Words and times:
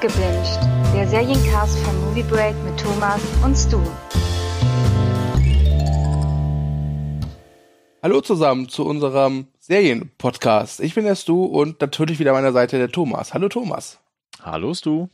Abgebinged, 0.00 0.58
der 0.94 1.06
Seriencast 1.06 1.78
von 1.80 2.00
Movie 2.00 2.22
Break 2.22 2.54
mit 2.64 2.80
Thomas 2.80 3.20
und 3.44 3.54
Stu. 3.54 3.78
Hallo 8.02 8.22
zusammen 8.22 8.70
zu 8.70 8.86
unserem 8.86 9.48
Serienpodcast. 9.58 10.80
Ich 10.80 10.94
bin 10.94 11.04
der 11.04 11.16
Stu 11.16 11.44
und 11.44 11.82
natürlich 11.82 12.18
wieder 12.18 12.30
an 12.30 12.36
meiner 12.36 12.54
Seite 12.54 12.78
der 12.78 12.88
Thomas. 12.90 13.34
Hallo 13.34 13.50
Thomas. 13.50 13.98
Hallo 14.42 14.72
Stu. 14.72 15.08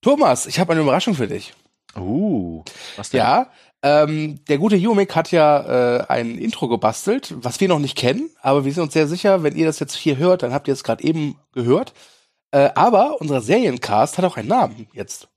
Thomas, 0.00 0.46
ich 0.46 0.58
habe 0.58 0.72
eine 0.72 0.80
Überraschung 0.80 1.12
für 1.14 1.28
dich. 1.28 1.52
Uh, 1.94 2.62
was 2.96 3.10
denn? 3.10 3.18
Ja, 3.18 3.50
ähm, 3.82 4.40
der 4.48 4.56
gute 4.56 4.76
Jumik 4.76 5.14
hat 5.14 5.32
ja 5.32 5.98
äh, 5.98 6.06
ein 6.08 6.38
Intro 6.38 6.68
gebastelt, 6.68 7.34
was 7.36 7.60
wir 7.60 7.68
noch 7.68 7.78
nicht 7.78 7.98
kennen, 7.98 8.30
aber 8.40 8.64
wir 8.64 8.72
sind 8.72 8.84
uns 8.84 8.94
sehr 8.94 9.06
sicher, 9.06 9.42
wenn 9.42 9.54
ihr 9.54 9.66
das 9.66 9.80
jetzt 9.80 9.96
hier 9.96 10.16
hört, 10.16 10.42
dann 10.42 10.54
habt 10.54 10.66
ihr 10.66 10.72
es 10.72 10.82
gerade 10.82 11.04
eben 11.04 11.36
gehört. 11.52 11.92
Äh, 12.52 12.70
aber 12.74 13.20
unser 13.20 13.40
Seriencast 13.40 14.18
hat 14.18 14.24
auch 14.24 14.36
einen 14.36 14.48
Namen 14.48 14.88
jetzt. 14.92 15.28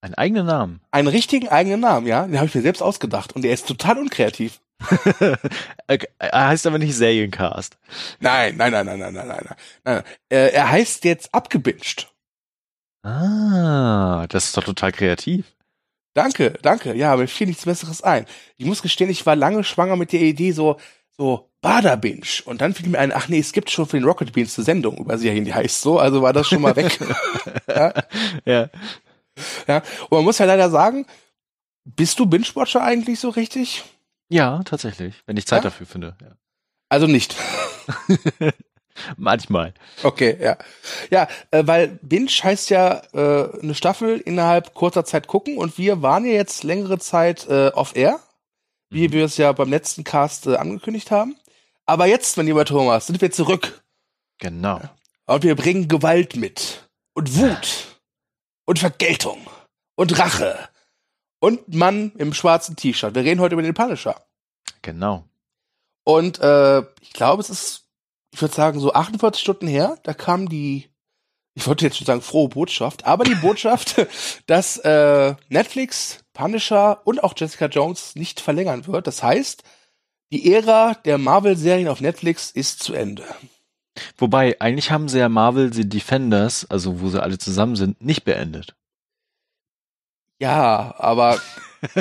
Einen 0.00 0.14
eigenen 0.14 0.46
Namen? 0.46 0.80
Einen 0.90 1.08
richtigen 1.08 1.48
eigenen 1.48 1.80
Namen, 1.80 2.06
ja. 2.06 2.26
Den 2.26 2.36
habe 2.36 2.46
ich 2.46 2.54
mir 2.54 2.62
selbst 2.62 2.82
ausgedacht 2.82 3.34
und 3.34 3.42
der 3.42 3.52
ist 3.52 3.66
total 3.66 3.98
unkreativ. 3.98 4.60
er 5.86 6.48
heißt 6.48 6.66
aber 6.66 6.78
nicht 6.78 6.94
Seriencast. 6.94 7.78
Nein, 8.20 8.56
nein, 8.56 8.72
nein, 8.72 8.86
nein, 8.86 8.98
nein, 8.98 9.14
nein, 9.14 9.26
nein. 9.28 9.54
nein. 9.84 10.02
Äh, 10.28 10.52
er 10.52 10.70
heißt 10.70 11.04
jetzt 11.04 11.32
abgebinged. 11.32 12.12
Ah, 13.02 14.26
das 14.28 14.46
ist 14.46 14.56
doch 14.56 14.64
total 14.64 14.92
kreativ. 14.92 15.54
Danke, 16.14 16.58
danke. 16.62 16.94
Ja, 16.94 17.16
mir 17.16 17.26
fiel 17.26 17.48
nichts 17.48 17.64
Besseres 17.64 18.02
ein. 18.02 18.26
Ich 18.56 18.66
muss 18.66 18.82
gestehen, 18.82 19.10
ich 19.10 19.26
war 19.26 19.36
lange 19.36 19.64
schwanger 19.64 19.96
mit 19.96 20.12
der 20.12 20.20
Idee, 20.20 20.52
so, 20.52 20.78
so 21.10 21.50
Baderbinge. 21.64 22.26
Und 22.44 22.60
dann 22.60 22.74
fiel 22.74 22.90
mir 22.90 22.98
ein, 22.98 23.10
ach 23.10 23.28
nee, 23.28 23.38
es 23.38 23.52
gibt 23.52 23.70
schon 23.70 23.86
für 23.86 23.96
den 23.96 24.04
Rocket 24.04 24.34
Beans 24.34 24.58
eine 24.58 24.66
Sendung 24.66 24.98
über 24.98 25.16
Serien, 25.16 25.46
die 25.46 25.54
heißt 25.54 25.80
so, 25.80 25.98
also 25.98 26.20
war 26.20 26.34
das 26.34 26.46
schon 26.46 26.60
mal 26.60 26.76
weg. 26.76 26.98
ja. 27.66 27.94
ja. 28.44 28.68
Ja. 29.66 29.82
Und 30.02 30.10
man 30.10 30.24
muss 30.24 30.38
ja 30.38 30.44
leider 30.44 30.68
sagen, 30.68 31.06
bist 31.84 32.18
du 32.18 32.26
Binge-Watcher 32.26 32.82
eigentlich 32.82 33.18
so 33.18 33.30
richtig? 33.30 33.82
Ja, 34.28 34.62
tatsächlich, 34.64 35.14
wenn 35.24 35.38
ich 35.38 35.46
Zeit 35.46 35.64
ja? 35.64 35.70
dafür 35.70 35.86
finde. 35.86 36.16
Ja. 36.20 36.36
Also 36.90 37.06
nicht. 37.06 37.34
Manchmal. 39.16 39.72
Okay, 40.02 40.36
ja. 40.38 40.58
Ja, 41.10 41.28
äh, 41.50 41.66
weil 41.66 41.98
Binge 42.02 42.30
heißt 42.30 42.68
ja 42.68 43.02
äh, 43.14 43.58
eine 43.62 43.74
Staffel 43.74 44.20
innerhalb 44.20 44.74
kurzer 44.74 45.06
Zeit 45.06 45.28
gucken 45.28 45.56
und 45.56 45.78
wir 45.78 46.02
waren 46.02 46.26
ja 46.26 46.32
jetzt 46.32 46.62
längere 46.62 46.98
Zeit 46.98 47.48
äh, 47.48 47.68
off 47.68 47.96
air, 47.96 48.20
wie 48.90 49.08
mhm. 49.08 49.12
wir 49.12 49.24
es 49.24 49.38
ja 49.38 49.50
beim 49.52 49.70
letzten 49.70 50.04
Cast 50.04 50.46
äh, 50.46 50.56
angekündigt 50.56 51.10
haben. 51.10 51.36
Aber 51.86 52.06
jetzt, 52.06 52.36
mein 52.36 52.46
lieber 52.46 52.64
Thomas, 52.64 53.06
sind 53.06 53.20
wir 53.20 53.30
zurück. 53.30 53.84
Genau. 54.38 54.80
Und 55.26 55.42
wir 55.42 55.54
bringen 55.54 55.88
Gewalt 55.88 56.36
mit. 56.36 56.88
Und 57.14 57.36
Wut. 57.36 58.00
Und 58.64 58.78
Vergeltung. 58.78 59.46
Und 59.94 60.18
Rache. 60.18 60.68
Und 61.40 61.74
Mann 61.74 62.12
im 62.16 62.32
schwarzen 62.32 62.76
T-Shirt. 62.76 63.14
Wir 63.14 63.24
reden 63.24 63.40
heute 63.40 63.54
über 63.54 63.62
den 63.62 63.74
Punisher. 63.74 64.26
Genau. 64.82 65.24
Und 66.04 66.40
äh, 66.40 66.80
ich 67.00 67.12
glaube, 67.12 67.42
es 67.42 67.50
ist 67.50 67.84
ich 68.34 68.42
würde 68.42 68.54
sagen, 68.54 68.80
so 68.80 68.92
48 68.92 69.40
Stunden 69.40 69.68
her, 69.68 69.96
da 70.02 70.12
kam 70.12 70.48
die, 70.48 70.90
ich 71.54 71.68
wollte 71.68 71.84
jetzt 71.84 71.98
schon 71.98 72.06
sagen, 72.06 72.20
frohe 72.20 72.48
Botschaft, 72.48 73.06
aber 73.06 73.22
die 73.22 73.36
Botschaft, 73.36 74.04
dass 74.46 74.76
äh, 74.78 75.36
Netflix, 75.48 76.24
Punisher 76.32 77.00
und 77.06 77.22
auch 77.22 77.34
Jessica 77.36 77.66
Jones 77.66 78.16
nicht 78.16 78.40
verlängern 78.40 78.88
wird. 78.88 79.06
Das 79.06 79.22
heißt, 79.22 79.62
die 80.32 80.52
Ära 80.52 80.94
der 81.04 81.18
Marvel-Serien 81.18 81.88
auf 81.88 82.00
Netflix 82.00 82.50
ist 82.50 82.82
zu 82.82 82.94
Ende. 82.94 83.24
Wobei, 84.18 84.60
eigentlich 84.60 84.90
haben 84.90 85.08
sie 85.08 85.18
ja 85.18 85.28
Marvel 85.28 85.72
The 85.72 85.88
Defenders, 85.88 86.66
also 86.68 87.00
wo 87.00 87.08
sie 87.08 87.22
alle 87.22 87.38
zusammen 87.38 87.76
sind, 87.76 88.00
nicht 88.00 88.24
beendet. 88.24 88.74
Ja, 90.40 90.94
aber 90.98 91.40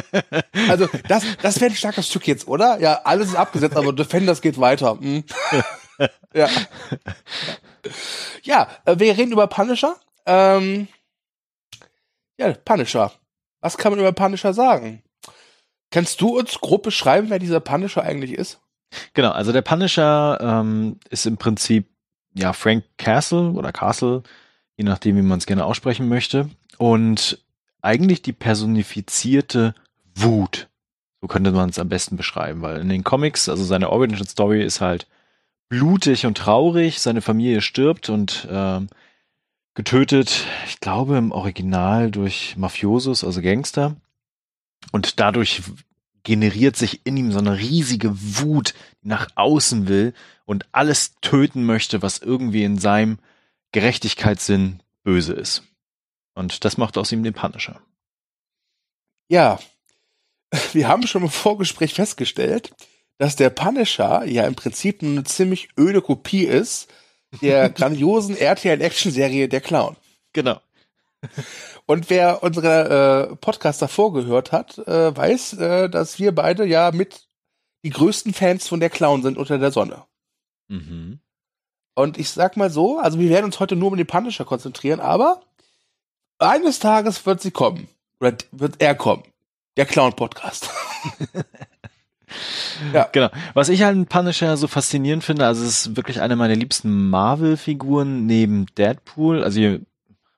also 0.69 0.87
das, 1.07 1.23
das 1.41 1.61
wäre 1.61 1.71
ein 1.71 1.75
starkes 1.75 2.07
Stück 2.07 2.27
jetzt, 2.27 2.47
oder? 2.47 2.79
Ja, 2.79 3.01
alles 3.03 3.29
ist 3.29 3.35
abgesetzt, 3.35 3.77
aber 3.77 3.93
Defenders 3.93 4.41
geht 4.41 4.59
weiter. 4.59 4.97
Hm. 4.99 5.23
ja. 6.33 6.49
Ja, 8.43 8.67
äh, 8.85 8.97
wir 8.97 9.17
reden 9.17 9.33
über 9.33 9.47
Punisher. 9.47 9.95
Ähm, 10.25 10.87
ja, 12.37 12.53
Punisher. 12.53 13.11
Was 13.61 13.77
kann 13.77 13.91
man 13.91 13.99
über 13.99 14.11
Punisher 14.11 14.53
sagen? 14.53 15.03
Kannst 15.93 16.21
du 16.21 16.39
uns 16.39 16.59
grob 16.59 16.81
beschreiben, 16.81 17.29
wer 17.29 17.37
dieser 17.37 17.59
Punisher 17.59 18.01
eigentlich 18.01 18.33
ist? 18.33 18.59
Genau, 19.13 19.29
also 19.29 19.51
der 19.51 19.61
Punisher 19.61 20.39
ähm, 20.41 20.97
ist 21.11 21.27
im 21.27 21.37
Prinzip 21.37 21.85
ja 22.33 22.51
Frank 22.53 22.83
Castle 22.97 23.51
oder 23.51 23.71
Castle, 23.71 24.23
je 24.75 24.85
nachdem, 24.85 25.17
wie 25.17 25.21
man 25.21 25.37
es 25.37 25.45
gerne 25.45 25.65
aussprechen 25.65 26.09
möchte. 26.09 26.49
Und 26.79 27.45
eigentlich 27.83 28.23
die 28.23 28.33
personifizierte 28.33 29.75
Wut. 30.15 30.67
So 31.21 31.27
könnte 31.27 31.51
man 31.51 31.69
es 31.69 31.77
am 31.77 31.89
besten 31.89 32.17
beschreiben, 32.17 32.63
weil 32.63 32.81
in 32.81 32.89
den 32.89 33.03
Comics, 33.03 33.47
also 33.47 33.63
seine 33.63 33.91
Origin 33.91 34.25
Story 34.25 34.63
ist 34.63 34.81
halt 34.81 35.05
blutig 35.69 36.25
und 36.25 36.39
traurig. 36.39 37.01
Seine 37.01 37.21
Familie 37.21 37.61
stirbt 37.61 38.09
und 38.09 38.47
ähm, 38.49 38.87
getötet, 39.75 40.47
ich 40.65 40.79
glaube 40.79 41.17
im 41.17 41.31
Original 41.31 42.09
durch 42.09 42.57
Mafiosos, 42.57 43.23
also 43.23 43.43
Gangster. 43.43 43.95
Und 44.93 45.19
dadurch 45.19 45.63
generiert 46.21 46.77
sich 46.77 47.01
in 47.03 47.17
ihm 47.17 47.31
so 47.31 47.39
eine 47.39 47.57
riesige 47.57 48.11
Wut, 48.13 48.75
die 49.01 49.07
nach 49.07 49.27
außen 49.33 49.87
will 49.87 50.13
und 50.45 50.67
alles 50.71 51.15
töten 51.21 51.65
möchte, 51.65 52.03
was 52.03 52.19
irgendwie 52.19 52.63
in 52.63 52.77
seinem 52.77 53.17
Gerechtigkeitssinn 53.71 54.83
böse 55.03 55.33
ist. 55.33 55.63
Und 56.35 56.63
das 56.63 56.77
macht 56.77 56.99
aus 56.99 57.11
ihm 57.11 57.23
den 57.23 57.33
Punisher. 57.33 57.81
Ja, 59.29 59.59
wir 60.73 60.87
haben 60.87 61.07
schon 61.07 61.23
im 61.23 61.29
Vorgespräch 61.29 61.95
festgestellt, 61.95 62.71
dass 63.17 63.35
der 63.35 63.49
Punisher 63.49 64.25
ja 64.25 64.45
im 64.45 64.53
Prinzip 64.53 65.01
eine 65.01 65.23
ziemlich 65.23 65.69
öde 65.75 66.03
Kopie 66.03 66.43
ist 66.43 66.87
der 67.41 67.69
grandiosen 67.71 68.37
RTL-Action-Serie 68.37 69.49
Der 69.49 69.61
Clown. 69.61 69.97
Genau. 70.33 70.61
Und 71.85 72.09
wer 72.09 72.43
unsere 72.43 73.29
äh, 73.31 73.35
Podcast 73.35 73.81
davor 73.81 74.13
gehört 74.13 74.51
hat, 74.51 74.77
äh, 74.79 75.15
weiß, 75.15 75.53
äh, 75.53 75.89
dass 75.89 76.19
wir 76.19 76.33
beide 76.33 76.65
ja 76.65 76.91
mit 76.91 77.27
die 77.83 77.89
größten 77.89 78.33
Fans 78.33 78.67
von 78.67 78.79
Der 78.79 78.89
Clown 78.89 79.21
sind 79.23 79.37
unter 79.37 79.57
der 79.57 79.71
Sonne. 79.71 80.03
Mhm. 80.69 81.19
Und 81.95 82.17
ich 82.17 82.29
sag 82.29 82.57
mal 82.57 82.69
so, 82.69 82.99
also 82.99 83.19
wir 83.19 83.29
werden 83.29 83.45
uns 83.45 83.59
heute 83.59 83.75
nur 83.75 83.91
um 83.91 83.97
den 83.97 84.07
Punisher 84.07 84.45
konzentrieren, 84.45 84.99
aber 84.99 85.41
eines 86.39 86.79
Tages 86.79 87.25
wird 87.25 87.41
sie 87.41 87.51
kommen. 87.51 87.87
Oder 88.19 88.33
wird 88.51 88.81
er 88.81 88.95
kommen. 88.95 89.23
Der 89.77 89.85
Clown-Podcast. 89.85 90.69
ja. 92.93 93.09
Genau. 93.11 93.29
Was 93.53 93.69
ich 93.69 93.83
halt 93.83 93.95
an 93.95 94.05
Punisher 94.05 94.55
so 94.57 94.67
faszinierend 94.67 95.23
finde, 95.23 95.45
also 95.45 95.63
es 95.63 95.87
ist 95.87 95.97
wirklich 95.97 96.21
eine 96.21 96.35
meiner 96.35 96.55
liebsten 96.55 97.09
Marvel-Figuren 97.09 98.25
neben 98.25 98.67
Deadpool. 98.77 99.43
Also 99.43 99.59
hier, 99.59 99.81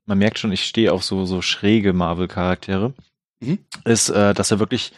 man 0.06 0.18
merkt 0.18 0.40
schon, 0.40 0.52
ich 0.52 0.64
stehe 0.64 0.94
auf 0.94 1.04
so, 1.04 1.26
so 1.26 1.42
schräge 1.42 1.94
Marvel-Charaktere. 1.94 2.94
Mhm. 3.40 3.60
Ist, 3.84 4.10
äh, 4.10 4.34
dass 4.34 4.52
er 4.52 4.60
wirklich 4.60 4.94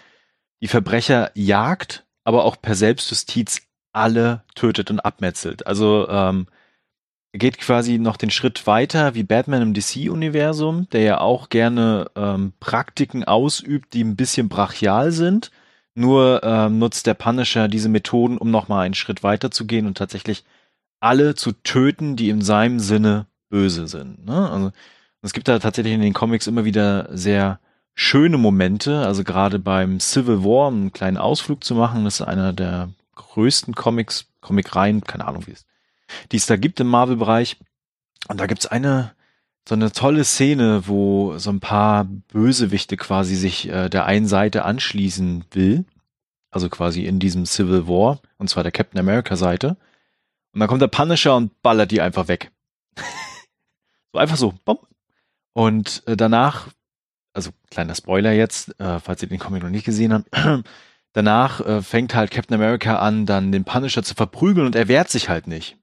die 0.61 0.67
Verbrecher 0.67 1.31
jagt, 1.33 2.05
aber 2.23 2.45
auch 2.45 2.61
per 2.61 2.75
Selbstjustiz 2.75 3.61
alle 3.93 4.43
tötet 4.55 4.91
und 4.91 4.99
abmetzelt. 4.99 5.65
Also 5.65 6.07
ähm, 6.09 6.47
er 7.31 7.39
geht 7.39 7.57
quasi 7.57 7.97
noch 7.99 8.17
den 8.17 8.29
Schritt 8.29 8.67
weiter 8.67 9.15
wie 9.15 9.23
Batman 9.23 9.61
im 9.61 9.73
DC-Universum, 9.73 10.89
der 10.91 11.01
ja 11.01 11.21
auch 11.21 11.49
gerne 11.49 12.09
ähm, 12.15 12.53
Praktiken 12.59 13.23
ausübt, 13.23 13.93
die 13.93 14.03
ein 14.03 14.15
bisschen 14.15 14.49
brachial 14.49 15.11
sind. 15.11 15.51
Nur 15.93 16.41
ähm, 16.43 16.79
nutzt 16.79 17.07
der 17.07 17.15
Punisher 17.15 17.67
diese 17.67 17.89
Methoden, 17.89 18.37
um 18.37 18.51
nochmal 18.51 18.85
einen 18.85 18.93
Schritt 18.93 19.23
weiter 19.23 19.51
zu 19.51 19.65
gehen 19.65 19.87
und 19.87 19.97
tatsächlich 19.97 20.45
alle 20.99 21.35
zu 21.35 21.51
töten, 21.51 22.15
die 22.15 22.29
in 22.29 22.41
seinem 22.41 22.79
Sinne 22.79 23.25
böse 23.49 23.87
sind. 23.87 24.25
Ne? 24.25 24.49
Also, 24.49 24.71
es 25.21 25.33
gibt 25.33 25.47
da 25.47 25.59
tatsächlich 25.59 25.93
in 25.93 26.01
den 26.01 26.13
Comics 26.13 26.47
immer 26.47 26.65
wieder 26.65 27.09
sehr 27.15 27.59
schöne 27.93 28.37
Momente, 28.37 29.05
also 29.05 29.23
gerade 29.23 29.59
beim 29.59 29.99
Civil 29.99 30.43
War, 30.43 30.67
einen 30.67 30.93
kleinen 30.93 31.17
Ausflug 31.17 31.63
zu 31.63 31.75
machen, 31.75 32.05
das 32.05 32.19
ist 32.19 32.27
einer 32.27 32.53
der 32.53 32.89
größten 33.15 33.73
Comics, 33.75 34.27
Comicreihen, 34.41 35.01
keine 35.01 35.27
Ahnung 35.27 35.47
wie 35.47 35.51
es 35.51 35.65
die 36.31 36.37
es 36.37 36.45
da 36.45 36.55
gibt 36.55 36.79
im 36.79 36.87
Marvel-Bereich. 36.87 37.57
Und 38.27 38.39
da 38.39 38.47
gibt's 38.47 38.65
eine, 38.65 39.13
so 39.67 39.75
eine 39.75 39.91
tolle 39.91 40.23
Szene, 40.23 40.87
wo 40.87 41.37
so 41.37 41.49
ein 41.49 41.59
paar 41.59 42.05
Bösewichte 42.05 42.97
quasi 42.97 43.35
sich 43.35 43.69
äh, 43.69 43.89
der 43.89 44.05
einen 44.05 44.27
Seite 44.27 44.65
anschließen 44.65 45.45
will. 45.51 45.85
Also 46.49 46.69
quasi 46.69 47.05
in 47.05 47.19
diesem 47.19 47.45
Civil 47.45 47.87
War, 47.87 48.21
und 48.37 48.49
zwar 48.49 48.63
der 48.63 48.71
Captain 48.71 48.99
America 48.99 49.35
Seite. 49.35 49.77
Und 50.53 50.59
dann 50.61 50.69
kommt 50.69 50.81
der 50.81 50.87
Punisher 50.87 51.35
und 51.35 51.61
ballert 51.61 51.91
die 51.91 52.01
einfach 52.01 52.27
weg. 52.27 52.51
so 54.13 54.19
einfach 54.19 54.37
so. 54.37 54.53
Bom. 54.65 54.79
Und 55.57 56.03
äh, 56.05 56.15
danach, 56.15 56.67
also 57.33 57.51
kleiner 57.71 57.95
Spoiler 57.95 58.31
jetzt, 58.31 58.79
äh, 58.79 58.99
falls 58.99 59.21
ihr 59.23 59.29
den 59.29 59.39
Comic 59.39 59.63
noch 59.63 59.69
nicht 59.69 59.85
gesehen 59.85 60.13
habt, 60.13 60.29
danach 61.13 61.61
äh, 61.61 61.81
fängt 61.81 62.13
halt 62.13 62.31
Captain 62.31 62.55
America 62.55 62.99
an, 62.99 63.25
dann 63.25 63.51
den 63.51 63.65
Punisher 63.65 64.03
zu 64.03 64.13
verprügeln 64.13 64.67
und 64.67 64.75
er 64.75 64.87
wehrt 64.87 65.09
sich 65.09 65.29
halt 65.29 65.47
nicht 65.47 65.77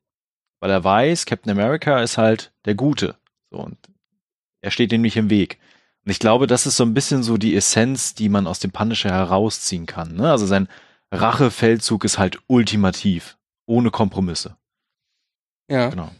weil 0.64 0.70
er 0.70 0.82
weiß, 0.82 1.26
Captain 1.26 1.52
America 1.52 2.00
ist 2.00 2.16
halt 2.16 2.50
der 2.64 2.74
Gute. 2.74 3.16
So, 3.50 3.58
und 3.58 3.76
Er 4.62 4.70
steht 4.70 4.94
ihm 4.94 5.02
nicht 5.02 5.18
im 5.18 5.28
Weg. 5.28 5.58
Und 6.06 6.10
ich 6.10 6.18
glaube, 6.18 6.46
das 6.46 6.64
ist 6.64 6.78
so 6.78 6.84
ein 6.84 6.94
bisschen 6.94 7.22
so 7.22 7.36
die 7.36 7.54
Essenz, 7.54 8.14
die 8.14 8.30
man 8.30 8.46
aus 8.46 8.60
dem 8.60 8.70
Punisher 8.70 9.10
herausziehen 9.10 9.84
kann. 9.84 10.16
Ne? 10.16 10.30
Also 10.30 10.46
sein 10.46 10.68
Rachefeldzug 11.12 12.04
ist 12.04 12.18
halt 12.18 12.38
ultimativ, 12.46 13.36
ohne 13.66 13.90
Kompromisse. 13.90 14.56
Ja. 15.70 15.90
Genau. 15.90 16.10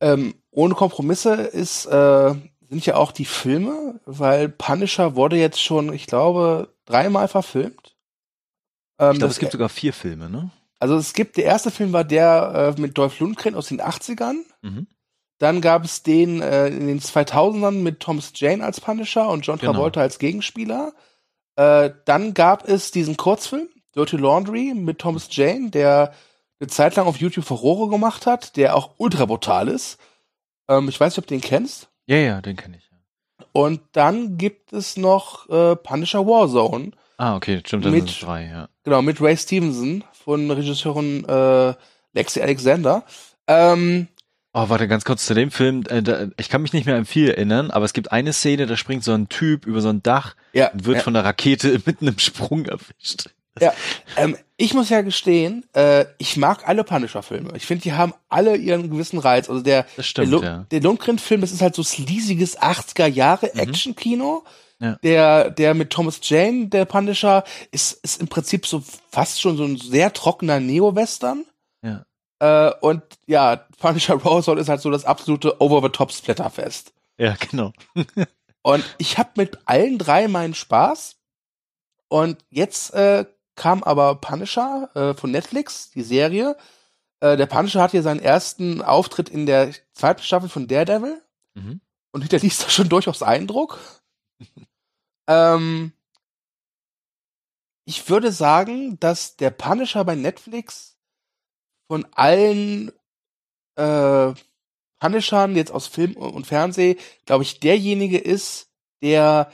Ähm, 0.00 0.34
ohne 0.50 0.74
Kompromisse 0.74 1.34
ist, 1.34 1.86
äh, 1.86 2.34
sind 2.72 2.86
ja 2.86 2.96
auch 2.96 3.12
die 3.12 3.26
Filme, 3.26 4.00
weil 4.06 4.48
Punisher 4.48 5.14
wurde 5.14 5.36
jetzt 5.36 5.62
schon, 5.62 5.92
ich 5.92 6.06
glaube, 6.06 6.72
dreimal 6.86 7.28
verfilmt. 7.28 7.96
Ähm, 8.98 9.12
ich 9.12 9.18
glaube, 9.18 9.32
es 9.32 9.38
gibt 9.38 9.52
sogar 9.52 9.68
vier 9.68 9.92
Filme, 9.92 10.30
ne? 10.30 10.50
Also 10.78 10.96
es 10.96 11.12
gibt, 11.12 11.36
der 11.36 11.44
erste 11.44 11.70
Film 11.70 11.92
war 11.92 12.02
der 12.02 12.74
äh, 12.76 12.80
mit 12.80 12.96
Dolph 12.96 13.20
Lundgren 13.20 13.54
aus 13.54 13.68
den 13.68 13.82
80ern. 13.82 14.36
Mhm. 14.62 14.86
Dann 15.38 15.60
gab 15.60 15.84
es 15.84 16.02
den 16.02 16.40
äh, 16.40 16.68
in 16.68 16.86
den 16.86 17.00
2000ern 17.00 17.82
mit 17.82 18.00
Thomas 18.00 18.32
Jane 18.34 18.64
als 18.64 18.80
Punisher 18.80 19.28
und 19.28 19.46
John 19.46 19.58
genau. 19.58 19.74
Travolta 19.74 20.00
genau. 20.00 20.04
als 20.04 20.18
Gegenspieler. 20.18 20.94
Äh, 21.56 21.90
dann 22.06 22.32
gab 22.32 22.66
es 22.66 22.90
diesen 22.90 23.18
Kurzfilm, 23.18 23.68
Dirty 23.94 24.16
Laundry, 24.16 24.72
mit 24.74 24.98
Thomas 24.98 25.28
Jane, 25.30 25.68
der 25.70 26.14
eine 26.58 26.68
Zeit 26.68 26.96
lang 26.96 27.06
auf 27.06 27.18
YouTube 27.18 27.44
Furore 27.44 27.90
gemacht 27.90 28.24
hat, 28.24 28.56
der 28.56 28.74
auch 28.76 28.94
ultra 28.96 29.26
brutal 29.26 29.68
ist. 29.68 29.98
Ähm, 30.68 30.88
ich 30.88 30.98
weiß 30.98 31.12
nicht, 31.12 31.18
ob 31.18 31.26
du 31.26 31.34
den 31.34 31.42
kennst. 31.42 31.91
Ja, 32.06 32.16
ja, 32.16 32.40
den 32.40 32.56
kenne 32.56 32.76
ich. 32.76 32.90
Und 33.52 33.80
dann 33.92 34.38
gibt 34.38 34.72
es 34.72 34.96
noch 34.96 35.48
äh, 35.48 35.76
Punisher 35.76 36.26
Warzone. 36.26 36.92
Ah, 37.18 37.36
okay, 37.36 37.60
stimmt, 37.64 37.84
das 37.84 37.92
mit, 37.92 38.08
sind 38.08 38.22
drei, 38.22 38.46
ja. 38.46 38.68
Genau, 38.84 39.02
mit 39.02 39.20
Ray 39.20 39.36
Stevenson 39.36 40.04
von 40.12 40.50
Regisseurin 40.50 41.24
äh, 41.24 41.74
Lexi 42.14 42.40
Alexander. 42.40 43.04
Ähm, 43.46 44.08
Oh, 44.54 44.68
warte, 44.68 44.86
ganz 44.86 45.06
kurz 45.06 45.24
zu 45.24 45.32
dem 45.32 45.50
Film. 45.50 45.84
Äh, 45.88 46.28
ich 46.36 46.50
kann 46.50 46.60
mich 46.60 46.74
nicht 46.74 46.84
mehr 46.84 46.96
an 46.96 47.06
viel 47.06 47.30
erinnern, 47.30 47.70
aber 47.70 47.86
es 47.86 47.94
gibt 47.94 48.12
eine 48.12 48.34
Szene, 48.34 48.66
da 48.66 48.76
springt 48.76 49.02
so 49.02 49.12
ein 49.12 49.30
Typ 49.30 49.64
über 49.64 49.80
so 49.80 49.88
ein 49.88 50.02
Dach 50.02 50.34
ja, 50.52 50.68
und 50.68 50.84
wird 50.84 50.98
ja. 50.98 51.02
von 51.02 51.14
der 51.14 51.24
Rakete 51.24 51.80
mitten 51.86 52.06
im 52.06 52.18
Sprung 52.18 52.66
erwischt. 52.66 53.30
Ja, 53.60 53.72
ähm, 54.16 54.36
ich 54.56 54.74
muss 54.74 54.88
ja 54.88 55.02
gestehen, 55.02 55.66
äh, 55.74 56.06
ich 56.18 56.36
mag 56.36 56.68
alle 56.68 56.84
Punisher-Filme. 56.84 57.56
Ich 57.56 57.66
finde, 57.66 57.82
die 57.82 57.92
haben 57.92 58.14
alle 58.28 58.56
ihren 58.56 58.90
gewissen 58.90 59.18
Reiz. 59.18 59.50
Also 59.50 59.62
der, 59.62 59.86
stimmt, 59.98 60.32
der, 60.32 60.40
ja. 60.42 60.66
der 60.70 60.80
Lundgren-Film, 60.80 61.40
das 61.40 61.52
ist 61.52 61.62
halt 61.62 61.74
so 61.74 61.82
sleasiges 61.82 62.58
80er-Jahre-Action-Kino. 62.58 64.44
Mhm. 64.78 64.86
Ja. 64.86 64.98
Der, 65.02 65.50
der 65.50 65.74
mit 65.74 65.90
Thomas 65.90 66.18
Jane, 66.22 66.66
der 66.66 66.86
Punisher, 66.86 67.44
ist, 67.70 67.92
ist 68.02 68.20
im 68.20 68.28
Prinzip 68.28 68.66
so 68.66 68.82
fast 69.10 69.40
schon 69.40 69.56
so 69.56 69.64
ein 69.64 69.76
sehr 69.76 70.12
trockener 70.12 70.58
Neo-Western. 70.58 71.44
Ja. 71.84 72.04
Äh, 72.40 72.72
und 72.80 73.02
ja, 73.26 73.64
Punisher 73.78 74.14
Rosal 74.14 74.58
ist 74.58 74.68
halt 74.68 74.80
so 74.80 74.90
das 74.90 75.04
absolute 75.04 75.60
Over-the-Top-Splatterfest. 75.60 76.92
Ja, 77.16 77.36
genau. 77.38 77.72
und 78.62 78.84
ich 78.98 79.18
habe 79.18 79.30
mit 79.36 79.58
allen 79.66 79.98
drei 79.98 80.26
meinen 80.26 80.54
Spaß. 80.54 81.16
Und 82.08 82.44
jetzt 82.50 82.92
äh, 82.94 83.24
kam 83.54 83.82
aber 83.82 84.16
Punisher 84.16 84.90
äh, 84.94 85.14
von 85.14 85.30
Netflix, 85.30 85.90
die 85.90 86.02
Serie. 86.02 86.56
Äh, 87.20 87.36
der 87.36 87.46
Punisher 87.46 87.82
hat 87.82 87.90
hier 87.90 88.02
seinen 88.02 88.20
ersten 88.20 88.82
Auftritt 88.82 89.28
in 89.28 89.46
der 89.46 89.72
zweiten 89.92 90.22
Staffel 90.22 90.48
von 90.48 90.68
Daredevil 90.68 91.22
mhm. 91.54 91.80
und 92.12 92.20
hinterließ 92.22 92.58
da 92.58 92.70
schon 92.70 92.88
durchaus 92.88 93.22
Eindruck. 93.22 93.78
ähm, 95.28 95.92
ich 97.84 98.08
würde 98.08 98.32
sagen, 98.32 98.98
dass 99.00 99.36
der 99.36 99.50
Punisher 99.50 100.04
bei 100.04 100.14
Netflix 100.14 100.96
von 101.88 102.06
allen 102.12 102.90
äh, 103.76 104.32
Punishern 104.98 105.56
jetzt 105.56 105.72
aus 105.72 105.88
Film 105.88 106.16
und 106.16 106.46
Fernsehen, 106.46 106.98
glaube 107.26 107.42
ich, 107.42 107.58
derjenige 107.58 108.18
ist, 108.18 108.70
der 109.02 109.50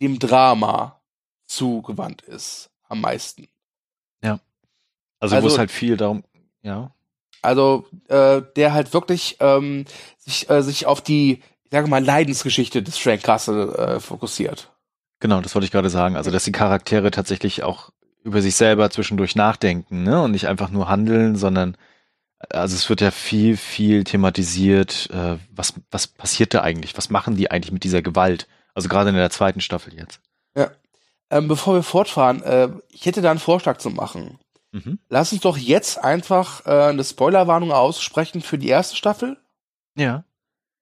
dem 0.00 0.18
Drama 0.18 1.02
zugewandt 1.46 2.22
ist 2.22 2.70
am 2.88 3.00
meisten. 3.00 3.48
Ja. 4.22 4.40
Also, 5.20 5.36
also 5.36 5.48
wo 5.48 5.52
es 5.52 5.58
halt 5.58 5.70
viel 5.70 5.96
darum, 5.96 6.24
ja. 6.62 6.92
Also 7.40 7.86
äh, 8.08 8.42
der 8.56 8.72
halt 8.72 8.92
wirklich 8.92 9.36
ähm, 9.40 9.84
sich, 10.18 10.50
äh, 10.50 10.62
sich 10.62 10.86
auf 10.86 11.00
die, 11.00 11.42
ich 11.64 11.70
sage 11.70 11.88
mal, 11.88 12.04
Leidensgeschichte 12.04 12.82
des 12.82 12.98
Frank 12.98 13.22
Castle 13.22 13.74
äh, 13.76 14.00
fokussiert. 14.00 14.72
Genau, 15.20 15.40
das 15.40 15.54
wollte 15.54 15.64
ich 15.64 15.70
gerade 15.70 15.90
sagen. 15.90 16.16
Also 16.16 16.30
dass 16.30 16.44
die 16.44 16.52
Charaktere 16.52 17.10
tatsächlich 17.10 17.62
auch 17.62 17.90
über 18.24 18.42
sich 18.42 18.56
selber 18.56 18.90
zwischendurch 18.90 19.36
nachdenken, 19.36 20.02
ne? 20.02 20.20
Und 20.22 20.32
nicht 20.32 20.48
einfach 20.48 20.70
nur 20.70 20.88
handeln, 20.88 21.36
sondern 21.36 21.76
also 22.50 22.76
es 22.76 22.88
wird 22.88 23.00
ja 23.00 23.10
viel, 23.10 23.56
viel 23.56 24.04
thematisiert, 24.04 25.10
äh, 25.12 25.38
was, 25.50 25.74
was 25.90 26.06
passiert 26.06 26.54
da 26.54 26.62
eigentlich? 26.62 26.96
Was 26.96 27.10
machen 27.10 27.36
die 27.36 27.50
eigentlich 27.50 27.72
mit 27.72 27.84
dieser 27.84 28.02
Gewalt? 28.02 28.46
Also 28.74 28.88
gerade 28.88 29.10
in 29.10 29.16
der 29.16 29.30
zweiten 29.30 29.60
Staffel 29.60 29.94
jetzt. 29.94 30.20
Ähm, 31.30 31.48
bevor 31.48 31.74
wir 31.74 31.82
fortfahren, 31.82 32.42
äh, 32.42 32.70
ich 32.90 33.06
hätte 33.06 33.20
da 33.20 33.30
einen 33.30 33.38
Vorschlag 33.38 33.78
zu 33.78 33.90
machen. 33.90 34.38
Mhm. 34.72 34.98
Lass 35.08 35.32
uns 35.32 35.42
doch 35.42 35.56
jetzt 35.56 36.02
einfach 36.02 36.66
äh, 36.66 36.88
eine 36.88 37.04
Spoilerwarnung 37.04 37.72
aussprechen 37.72 38.40
für 38.40 38.58
die 38.58 38.68
erste 38.68 38.96
Staffel. 38.96 39.36
Ja. 39.96 40.24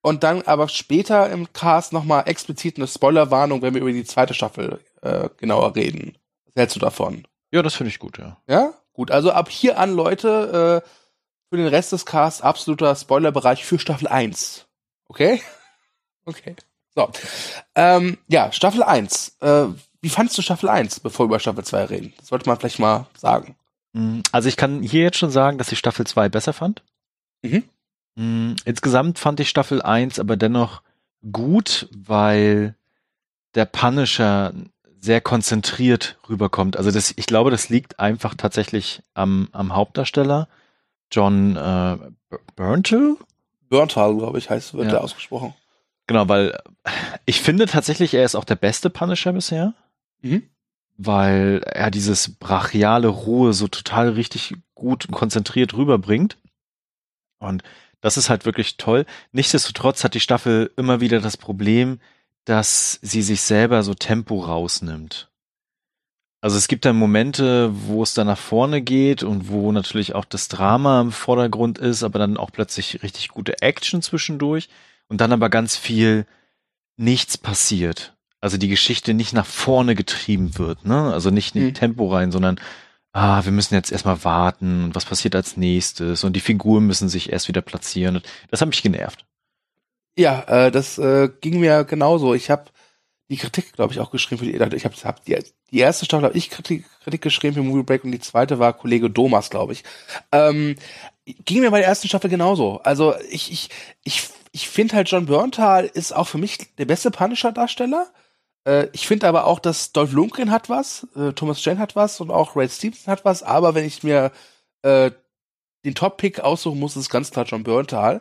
Und 0.02 0.22
dann 0.22 0.42
aber 0.42 0.68
später 0.68 1.30
im 1.30 1.52
Cast 1.52 1.92
nochmal 1.92 2.28
explizit 2.28 2.76
eine 2.76 2.86
Spoilerwarnung, 2.86 3.62
wenn 3.62 3.74
wir 3.74 3.80
über 3.80 3.92
die 3.92 4.04
zweite 4.04 4.34
Staffel 4.34 4.80
äh, 5.02 5.28
genauer 5.36 5.74
reden. 5.74 6.16
Was 6.46 6.54
hältst 6.56 6.76
du 6.76 6.80
davon? 6.80 7.26
Ja, 7.50 7.62
das 7.62 7.74
finde 7.74 7.90
ich 7.90 7.98
gut, 7.98 8.18
ja. 8.18 8.36
Ja? 8.48 8.72
Gut, 8.92 9.10
also 9.10 9.32
ab 9.32 9.50
hier 9.50 9.78
an, 9.78 9.94
Leute, 9.94 10.82
äh, 10.84 10.88
für 11.50 11.56
den 11.56 11.66
Rest 11.66 11.92
des 11.92 12.06
Casts 12.06 12.40
absoluter 12.40 12.94
Spoilerbereich 12.94 13.64
für 13.64 13.78
Staffel 13.78 14.08
1. 14.08 14.66
Okay? 15.08 15.40
Okay. 16.28 16.56
So. 16.96 17.08
Ähm, 17.76 18.18
ja, 18.26 18.50
Staffel 18.50 18.82
1. 18.82 19.36
Äh, 19.40 19.66
wie 20.06 20.10
fandest 20.10 20.38
du 20.38 20.42
Staffel 20.42 20.68
1, 20.68 21.00
bevor 21.00 21.24
wir 21.24 21.30
über 21.30 21.40
Staffel 21.40 21.64
2 21.64 21.84
reden? 21.86 22.12
Das 22.18 22.28
sollte 22.28 22.48
man 22.48 22.56
vielleicht 22.56 22.78
mal 22.78 23.08
sagen. 23.18 23.56
Mm, 23.92 24.20
also 24.30 24.48
ich 24.48 24.56
kann 24.56 24.80
hier 24.80 25.02
jetzt 25.02 25.18
schon 25.18 25.32
sagen, 25.32 25.58
dass 25.58 25.72
ich 25.72 25.80
Staffel 25.80 26.06
2 26.06 26.28
besser 26.28 26.52
fand. 26.52 26.84
Mhm. 27.42 27.64
Mm, 28.14 28.54
insgesamt 28.64 29.18
fand 29.18 29.40
ich 29.40 29.48
Staffel 29.48 29.82
1 29.82 30.20
aber 30.20 30.36
dennoch 30.36 30.82
gut, 31.32 31.88
weil 31.92 32.76
der 33.56 33.64
Punisher 33.64 34.52
sehr 35.00 35.20
konzentriert 35.20 36.18
rüberkommt. 36.28 36.76
Also 36.76 36.92
das, 36.92 37.12
ich 37.16 37.26
glaube, 37.26 37.50
das 37.50 37.68
liegt 37.68 37.98
einfach 37.98 38.34
tatsächlich 38.34 39.02
am, 39.14 39.48
am 39.50 39.74
Hauptdarsteller. 39.74 40.46
John 41.10 41.56
äh, 41.56 41.96
Burntal? 42.54 43.16
Burntal, 43.68 44.14
glaube 44.14 44.38
ich, 44.38 44.50
heißt, 44.50 44.74
wird 44.74 44.84
ja. 44.84 44.90
der 44.92 45.02
ausgesprochen. 45.02 45.52
Genau, 46.06 46.28
weil 46.28 46.56
ich 47.24 47.40
finde 47.40 47.66
tatsächlich, 47.66 48.14
er 48.14 48.24
ist 48.24 48.36
auch 48.36 48.44
der 48.44 48.54
beste 48.54 48.88
Punisher 48.88 49.32
bisher. 49.32 49.74
Mhm. 50.22 50.48
Weil 50.96 51.62
er 51.66 51.90
dieses 51.90 52.36
brachiale 52.36 53.08
Ruhe 53.08 53.52
so 53.52 53.68
total 53.68 54.10
richtig 54.10 54.54
gut 54.74 55.08
konzentriert 55.10 55.74
rüberbringt. 55.74 56.38
Und 57.38 57.62
das 58.00 58.16
ist 58.16 58.30
halt 58.30 58.46
wirklich 58.46 58.76
toll. 58.76 59.04
Nichtsdestotrotz 59.32 60.04
hat 60.04 60.14
die 60.14 60.20
Staffel 60.20 60.72
immer 60.76 61.00
wieder 61.00 61.20
das 61.20 61.36
Problem, 61.36 62.00
dass 62.44 62.98
sie 63.02 63.22
sich 63.22 63.42
selber 63.42 63.82
so 63.82 63.94
Tempo 63.94 64.40
rausnimmt. 64.40 65.30
Also 66.40 66.56
es 66.58 66.68
gibt 66.68 66.84
dann 66.84 66.96
Momente, 66.96 67.70
wo 67.88 68.02
es 68.02 68.14
dann 68.14 68.28
nach 68.28 68.38
vorne 68.38 68.80
geht 68.82 69.22
und 69.22 69.48
wo 69.48 69.72
natürlich 69.72 70.14
auch 70.14 70.24
das 70.24 70.48
Drama 70.48 71.00
im 71.00 71.10
Vordergrund 71.10 71.78
ist, 71.78 72.04
aber 72.04 72.18
dann 72.18 72.36
auch 72.36 72.52
plötzlich 72.52 73.02
richtig 73.02 73.28
gute 73.28 73.62
Action 73.62 74.02
zwischendurch 74.02 74.68
und 75.08 75.20
dann 75.20 75.32
aber 75.32 75.50
ganz 75.50 75.76
viel 75.76 76.26
nichts 76.96 77.36
passiert. 77.36 78.15
Also 78.46 78.58
die 78.58 78.68
Geschichte 78.68 79.12
nicht 79.12 79.32
nach 79.32 79.44
vorne 79.44 79.96
getrieben 79.96 80.56
wird, 80.56 80.84
ne? 80.84 81.12
Also 81.12 81.30
nicht 81.30 81.56
in 81.56 81.64
mhm. 81.64 81.74
Tempo 81.74 82.06
rein, 82.06 82.30
sondern 82.30 82.60
ah, 83.12 83.44
wir 83.44 83.50
müssen 83.50 83.74
jetzt 83.74 83.90
erstmal 83.90 84.22
warten 84.22 84.84
und 84.84 84.94
was 84.94 85.04
passiert 85.04 85.34
als 85.34 85.56
nächstes 85.56 86.22
und 86.22 86.34
die 86.34 86.40
Figuren 86.40 86.86
müssen 86.86 87.08
sich 87.08 87.32
erst 87.32 87.48
wieder 87.48 87.60
platzieren. 87.60 88.22
Das 88.52 88.60
hat 88.60 88.68
mich 88.68 88.84
genervt. 88.84 89.26
Ja, 90.16 90.42
äh, 90.42 90.70
das 90.70 90.96
äh, 90.96 91.28
ging 91.40 91.58
mir 91.58 91.82
genauso. 91.82 92.34
Ich 92.34 92.48
habe 92.48 92.66
die 93.28 93.36
Kritik, 93.36 93.72
glaube 93.72 93.92
ich, 93.92 93.98
auch 93.98 94.12
geschrieben 94.12 94.38
für 94.38 94.44
die. 94.44 94.76
Ich 94.76 94.84
habe 94.84 94.94
hab 94.94 95.24
die, 95.24 95.36
die 95.72 95.78
erste 95.80 96.04
Staffel 96.04 96.26
habe 96.26 96.38
ich 96.38 96.48
Kritik, 96.48 96.84
Kritik 97.02 97.22
geschrieben 97.22 97.54
für 97.54 97.64
Movie 97.64 97.82
Break 97.82 98.04
und 98.04 98.12
die 98.12 98.20
zweite 98.20 98.60
war 98.60 98.74
Kollege 98.74 99.10
Domas, 99.10 99.50
glaube 99.50 99.72
ich. 99.72 99.82
Ähm, 100.30 100.76
ging 101.24 101.62
mir 101.62 101.72
bei 101.72 101.80
der 101.80 101.88
ersten 101.88 102.06
Staffel 102.06 102.30
genauso. 102.30 102.78
Also 102.84 103.16
ich 103.28 103.50
ich 103.50 103.70
ich 104.04 104.28
ich 104.52 104.68
finde 104.68 104.94
halt 104.94 105.10
John 105.10 105.26
Berntal 105.26 105.86
ist 105.86 106.14
auch 106.14 106.28
für 106.28 106.38
mich 106.38 106.58
der 106.78 106.84
beste 106.84 107.10
Punisher-Darsteller. 107.10 108.06
Äh, 108.66 108.88
ich 108.92 109.06
finde 109.06 109.28
aber 109.28 109.46
auch, 109.46 109.58
dass 109.58 109.92
Dolph 109.92 110.12
Lundgren 110.12 110.50
hat 110.50 110.68
was, 110.68 111.06
äh, 111.16 111.32
Thomas 111.32 111.64
Jane 111.64 111.78
hat 111.78 111.96
was 111.96 112.20
und 112.20 112.30
auch 112.30 112.56
Ray 112.56 112.68
Stevenson 112.68 113.12
hat 113.12 113.24
was. 113.24 113.42
Aber 113.42 113.74
wenn 113.74 113.84
ich 113.84 114.02
mir 114.02 114.32
äh, 114.82 115.10
den 115.84 115.94
Top-Pick 115.94 116.40
aussuchen 116.40 116.80
muss, 116.80 116.96
ist 116.96 117.10
ganz 117.10 117.30
klar 117.30 117.46
John 117.46 117.62
Berntal, 117.62 118.20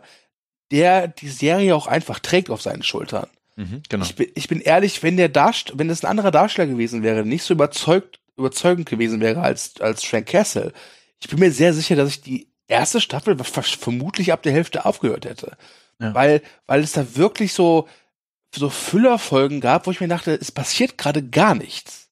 der 0.71 1.07
die 1.07 1.29
Serie 1.29 1.75
auch 1.75 1.87
einfach 1.87 2.19
trägt 2.19 2.49
auf 2.49 2.61
seinen 2.61 2.83
Schultern. 2.83 3.27
Mhm, 3.55 3.83
genau. 3.89 4.05
Ich 4.05 4.15
bin, 4.15 4.27
ich 4.35 4.47
bin 4.47 4.61
ehrlich, 4.61 5.01
wenn 5.01 5.17
der 5.17 5.29
Darst 5.29 5.73
wenn 5.75 5.87
das 5.87 6.03
ein 6.03 6.09
anderer 6.09 6.31
Darsteller 6.31 6.67
gewesen 6.67 7.03
wäre, 7.03 7.25
nicht 7.25 7.43
so 7.43 7.53
überzeugt, 7.53 8.19
überzeugend 8.37 8.87
gewesen 8.87 9.21
wäre 9.21 9.41
als, 9.41 9.79
als 9.79 10.03
Frank 10.03 10.27
Castle, 10.27 10.73
ich 11.21 11.29
bin 11.29 11.39
mir 11.39 11.51
sehr 11.51 11.73
sicher, 11.73 11.95
dass 11.95 12.09
ich 12.09 12.21
die 12.21 12.47
erste 12.67 12.99
Staffel 12.99 13.37
vermutlich 13.37 14.33
ab 14.33 14.43
der 14.43 14.51
Hälfte 14.51 14.85
aufgehört 14.85 15.25
hätte. 15.25 15.57
Ja. 15.99 16.13
Weil, 16.13 16.41
weil 16.67 16.81
es 16.81 16.91
da 16.91 17.15
wirklich 17.15 17.53
so 17.53 17.87
so 18.59 18.69
Füllerfolgen 18.69 19.61
gab, 19.61 19.87
wo 19.87 19.91
ich 19.91 20.01
mir 20.01 20.07
dachte, 20.07 20.33
es 20.33 20.51
passiert 20.51 20.97
gerade 20.97 21.23
gar 21.23 21.55
nichts. 21.55 22.09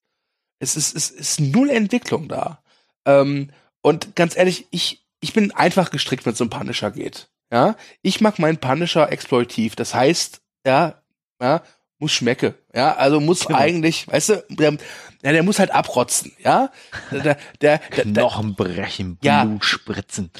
Es 0.58 0.76
ist, 0.76 0.94
es 0.94 1.10
ist 1.10 1.40
null 1.40 1.70
Entwicklung 1.70 2.28
da. 2.28 2.62
Ähm, 3.04 3.50
und 3.82 4.16
ganz 4.16 4.36
ehrlich, 4.36 4.66
ich, 4.70 5.04
ich 5.20 5.32
bin 5.32 5.52
einfach 5.52 5.90
gestrickt, 5.90 6.24
wenn 6.26 6.32
es 6.32 6.40
um 6.40 6.50
Punisher 6.50 6.90
geht. 6.90 7.28
Ja, 7.52 7.76
ich 8.02 8.20
mag 8.20 8.38
meinen 8.38 8.58
Punisher 8.58 9.12
exploitiv. 9.12 9.76
Das 9.76 9.94
heißt, 9.94 10.40
ja, 10.66 11.02
ja, 11.40 11.62
muss 11.98 12.12
schmecke. 12.12 12.54
Ja, 12.74 12.96
also 12.96 13.20
muss 13.20 13.46
genau. 13.46 13.58
eigentlich, 13.58 14.08
weißt 14.08 14.28
du, 14.30 14.44
der, 14.48 14.76
ja, 15.24 15.32
der 15.32 15.42
muss 15.42 15.58
halt 15.58 15.70
abrotzen, 15.70 16.32
ja. 16.38 16.70
Der, 17.10 17.22
der, 17.22 17.38
der, 17.62 17.78
Knochen 17.78 18.54
brechen, 18.54 19.16
Blut 19.16 19.24
ja, 19.24 19.56
spritzen. 19.60 20.30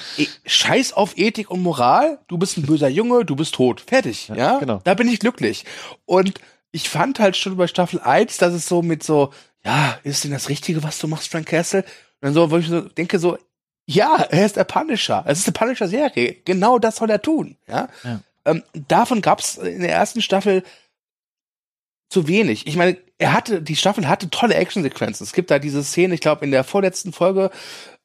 Scheiß 0.44 0.92
auf 0.92 1.16
Ethik 1.16 1.50
und 1.50 1.62
Moral. 1.62 2.18
Du 2.28 2.36
bist 2.36 2.58
ein 2.58 2.66
böser 2.66 2.88
Junge, 2.88 3.24
du 3.24 3.34
bist 3.34 3.54
tot. 3.54 3.80
Fertig, 3.80 4.28
ja. 4.28 4.36
ja? 4.36 4.58
Genau. 4.58 4.82
Da 4.84 4.92
bin 4.92 5.08
ich 5.08 5.20
glücklich. 5.20 5.64
Und 6.04 6.38
ich 6.70 6.90
fand 6.90 7.18
halt 7.18 7.38
schon 7.38 7.56
bei 7.56 7.66
Staffel 7.66 7.98
1, 7.98 8.36
dass 8.36 8.52
es 8.52 8.68
so 8.68 8.82
mit 8.82 9.02
so, 9.02 9.32
ja, 9.64 9.98
ist 10.02 10.24
denn 10.24 10.32
das 10.32 10.50
Richtige, 10.50 10.82
was 10.82 10.98
du 10.98 11.08
machst, 11.08 11.30
Frank 11.30 11.46
Castle? 11.46 11.80
Und 11.80 11.86
dann 12.20 12.34
so, 12.34 12.50
wo 12.50 12.58
ich 12.58 12.68
so 12.68 12.82
denke, 12.82 13.18
so, 13.18 13.38
ja, 13.86 14.16
er 14.28 14.44
ist 14.44 14.56
der 14.56 14.64
Punisher. 14.64 15.24
Es 15.26 15.38
ist 15.38 15.46
eine 15.46 15.54
Punisher-Serie. 15.54 16.36
Genau 16.44 16.78
das 16.78 16.96
soll 16.96 17.08
er 17.08 17.22
tun, 17.22 17.56
ja. 17.66 17.88
ja. 18.02 18.20
Ähm, 18.44 18.62
davon 18.74 19.22
gab's 19.22 19.56
in 19.56 19.80
der 19.80 19.92
ersten 19.92 20.20
Staffel 20.20 20.62
zu 22.08 22.28
wenig. 22.28 22.66
Ich 22.66 22.76
meine, 22.76 22.96
er 23.18 23.32
hatte, 23.32 23.62
die 23.62 23.76
Staffel 23.76 24.08
hatte 24.08 24.30
tolle 24.30 24.54
Actionsequenzen. 24.54 25.24
Es 25.24 25.32
gibt 25.32 25.50
da 25.50 25.58
diese 25.58 25.82
Szene, 25.82 26.14
ich 26.14 26.20
glaube, 26.20 26.44
in 26.44 26.50
der 26.50 26.64
vorletzten 26.64 27.12
Folge, 27.12 27.50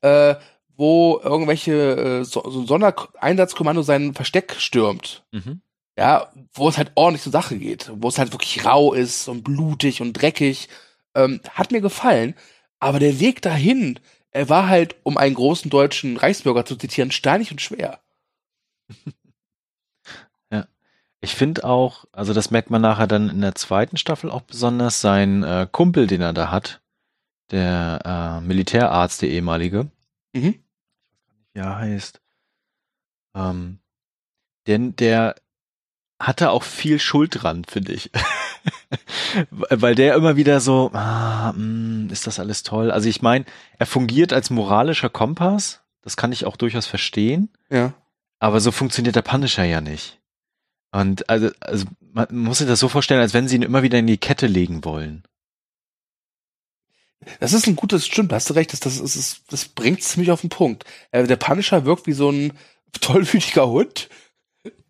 äh, 0.02 0.36
wo 0.76 1.20
irgendwelche 1.22 2.22
äh, 2.22 2.24
so, 2.24 2.50
so 2.50 2.62
ein 2.62 2.68
Sondereinsatzkommando 2.68 3.82
sein 3.82 4.14
Versteck 4.14 4.56
stürmt. 4.58 5.24
Mhm. 5.32 5.62
Ja, 5.98 6.32
wo 6.54 6.70
es 6.70 6.78
halt 6.78 6.92
ordentlich 6.96 7.24
zur 7.24 7.34
Sache 7.34 7.58
geht, 7.58 7.92
wo 7.94 8.08
es 8.08 8.18
halt 8.18 8.32
wirklich 8.32 8.64
rau 8.64 8.94
ist 8.94 9.28
und 9.28 9.44
blutig 9.44 10.02
und 10.02 10.14
dreckig. 10.14 10.70
Ähm, 11.14 11.42
hat 11.52 11.72
mir 11.72 11.82
gefallen. 11.82 12.36
Aber 12.80 13.00
der 13.00 13.20
Weg 13.20 13.42
dahin, 13.42 14.00
er 14.32 14.48
war 14.48 14.70
halt, 14.70 14.96
um 15.04 15.18
einen 15.18 15.36
großen 15.36 15.70
deutschen 15.70 16.16
Reichsbürger 16.16 16.64
zu 16.66 16.78
zitieren, 16.78 17.12
steinig 17.12 17.52
und 17.52 17.62
schwer. 17.62 18.00
Ich 21.22 21.36
finde 21.36 21.66
auch, 21.66 22.06
also 22.12 22.34
das 22.34 22.50
merkt 22.50 22.70
man 22.70 22.82
nachher 22.82 23.08
dann 23.08 23.30
in 23.30 23.42
der 23.42 23.56
zweiten 23.56 23.98
Staffel 23.98 24.32
auch 24.32 24.42
besonders, 24.42 25.02
sein 25.02 25.44
äh, 25.44 25.68
Kumpel, 25.70 26.08
den 26.08 26.22
er 26.22 26.34
da 26.34 26.50
hat, 26.50 26.82
der 27.52 28.40
äh, 28.42 28.46
Militärarzt, 28.46 29.22
der 29.22 29.30
ehemalige. 29.30 29.92
Mhm. 30.34 30.64
Ja, 31.54 31.76
heißt. 31.76 32.22
Ähm, 33.36 33.80
denn 34.68 34.96
der 34.96 35.36
hatte 36.20 36.52
auch 36.52 36.64
viel 36.64 37.00
Schuld 37.00 37.44
dran, 37.44 37.66
finde 37.66 37.94
ich. 37.94 38.12
Weil 39.52 39.96
der 39.96 40.16
immer 40.16 40.36
wieder 40.36 40.60
so, 40.60 40.92
ah, 40.94 41.52
mh, 41.52 41.56
hm, 41.56 42.10
ist 42.12 42.28
das 42.28 42.40
alles 42.40 42.64
toll. 42.64 42.92
Also 42.92 43.10
ich 43.10 43.22
meine, 43.22 43.46
er 43.78 43.86
fungiert 43.86 44.34
als 44.34 44.50
moralischer 44.50 45.10
Kompass, 45.10 45.82
das 46.02 46.18
kann 46.18 46.32
ich 46.32 46.46
auch 46.46 46.58
durchaus 46.58 46.88
verstehen. 46.88 47.50
Ja. 47.70 47.94
Aber 48.40 48.62
so 48.62 48.72
funktioniert 48.72 49.16
der 49.16 49.22
Punisher 49.22 49.66
ja 49.66 49.82
nicht. 49.82 50.19
Und 50.92 51.30
also, 51.30 51.50
also 51.60 51.86
man 52.14 52.28
muss 52.32 52.60
sich 52.60 52.68
das 52.68 52.80
so 52.80 52.90
vorstellen, 52.90 53.22
als 53.22 53.34
wenn 53.34 53.48
sie 53.48 53.56
ihn 53.56 53.62
immer 53.62 53.84
wieder 53.84 54.00
in 54.00 54.08
die 54.08 54.18
Kette 54.18 54.48
legen 54.48 54.84
wollen. 54.84 55.24
Das 57.40 57.54
ist 57.54 57.68
ein 57.68 57.76
gutes, 57.76 58.06
stimmt, 58.08 58.32
hast 58.32 58.50
du 58.50 58.54
recht, 58.54 58.74
das, 58.74 58.80
das, 58.80 59.00
ist, 59.00 59.44
das 59.50 59.66
bringt 59.66 60.02
ziemlich 60.02 60.32
auf 60.32 60.42
den 60.42 60.50
Punkt. 60.50 60.86
Äh, 61.12 61.28
der 61.28 61.36
Punisher 61.36 61.86
wirkt 61.86 62.08
wie 62.08 62.14
so 62.14 62.32
ein 62.32 62.54
tollwütiger 63.02 63.68
Hund, 63.68 64.10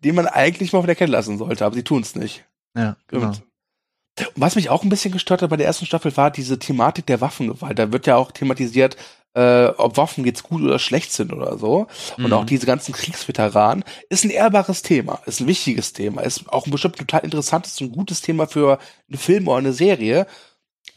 den 0.04 0.14
man 0.14 0.26
eigentlich 0.26 0.72
mal 0.72 0.78
auf 0.78 0.86
der 0.86 0.94
Kette 0.94 1.12
lassen 1.12 1.38
sollte, 1.38 1.64
aber 1.64 1.74
sie 1.74 1.84
tun 1.84 2.02
es 2.02 2.14
nicht. 2.14 2.44
Ja, 2.76 2.96
genau. 3.08 3.26
Und 3.26 3.42
was 4.34 4.56
mich 4.56 4.70
auch 4.70 4.82
ein 4.82 4.88
bisschen 4.88 5.12
gestört 5.12 5.42
hat 5.42 5.50
bei 5.50 5.56
der 5.56 5.66
ersten 5.66 5.86
Staffel 5.86 6.16
war 6.16 6.30
diese 6.30 6.58
Thematik 6.58 7.06
der 7.06 7.20
Waffengewalt. 7.20 7.78
Da 7.78 7.92
wird 7.92 8.06
ja 8.06 8.16
auch 8.16 8.32
thematisiert, 8.32 8.96
äh, 9.34 9.66
ob 9.66 9.96
Waffen 9.96 10.24
jetzt 10.24 10.42
gut 10.42 10.62
oder 10.62 10.78
schlecht 10.78 11.12
sind 11.12 11.32
oder 11.32 11.56
so. 11.58 11.86
Mhm. 12.16 12.24
Und 12.24 12.32
auch 12.32 12.44
diese 12.44 12.66
ganzen 12.66 12.92
Kriegsveteranen 12.92 13.84
ist 14.08 14.24
ein 14.24 14.30
ehrbares 14.30 14.82
Thema, 14.82 15.20
ist 15.26 15.40
ein 15.40 15.46
wichtiges 15.46 15.92
Thema, 15.92 16.22
ist 16.22 16.52
auch 16.52 16.66
ein 16.66 16.70
bestimmt 16.70 16.96
total 16.96 17.20
interessantes 17.20 17.80
und 17.80 17.92
gutes 17.92 18.20
Thema 18.20 18.46
für 18.46 18.78
einen 19.08 19.18
Film 19.18 19.48
oder 19.48 19.58
eine 19.58 19.72
Serie. 19.72 20.26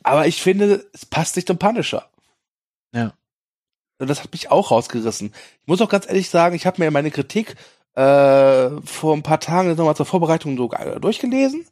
Aber 0.03 0.27
ich 0.27 0.41
finde, 0.41 0.85
es 0.93 1.05
passt 1.05 1.35
nicht 1.35 1.47
zum 1.47 1.57
Punisher. 1.57 2.09
Ja. 2.93 3.13
Und 3.99 4.09
das 4.09 4.23
hat 4.23 4.31
mich 4.33 4.51
auch 4.51 4.71
rausgerissen. 4.71 5.33
Ich 5.61 5.67
muss 5.67 5.81
auch 5.81 5.89
ganz 5.89 6.07
ehrlich 6.07 6.29
sagen, 6.29 6.55
ich 6.55 6.65
habe 6.65 6.81
mir 6.81 6.91
meine 6.91 7.11
Kritik 7.11 7.55
äh, 7.95 8.69
vor 8.83 9.13
ein 9.13 9.23
paar 9.23 9.39
Tagen 9.39 9.75
nochmal 9.75 9.95
zur 9.95 10.05
Vorbereitung 10.05 10.57
so 10.57 10.69
durchgelesen 10.99 11.65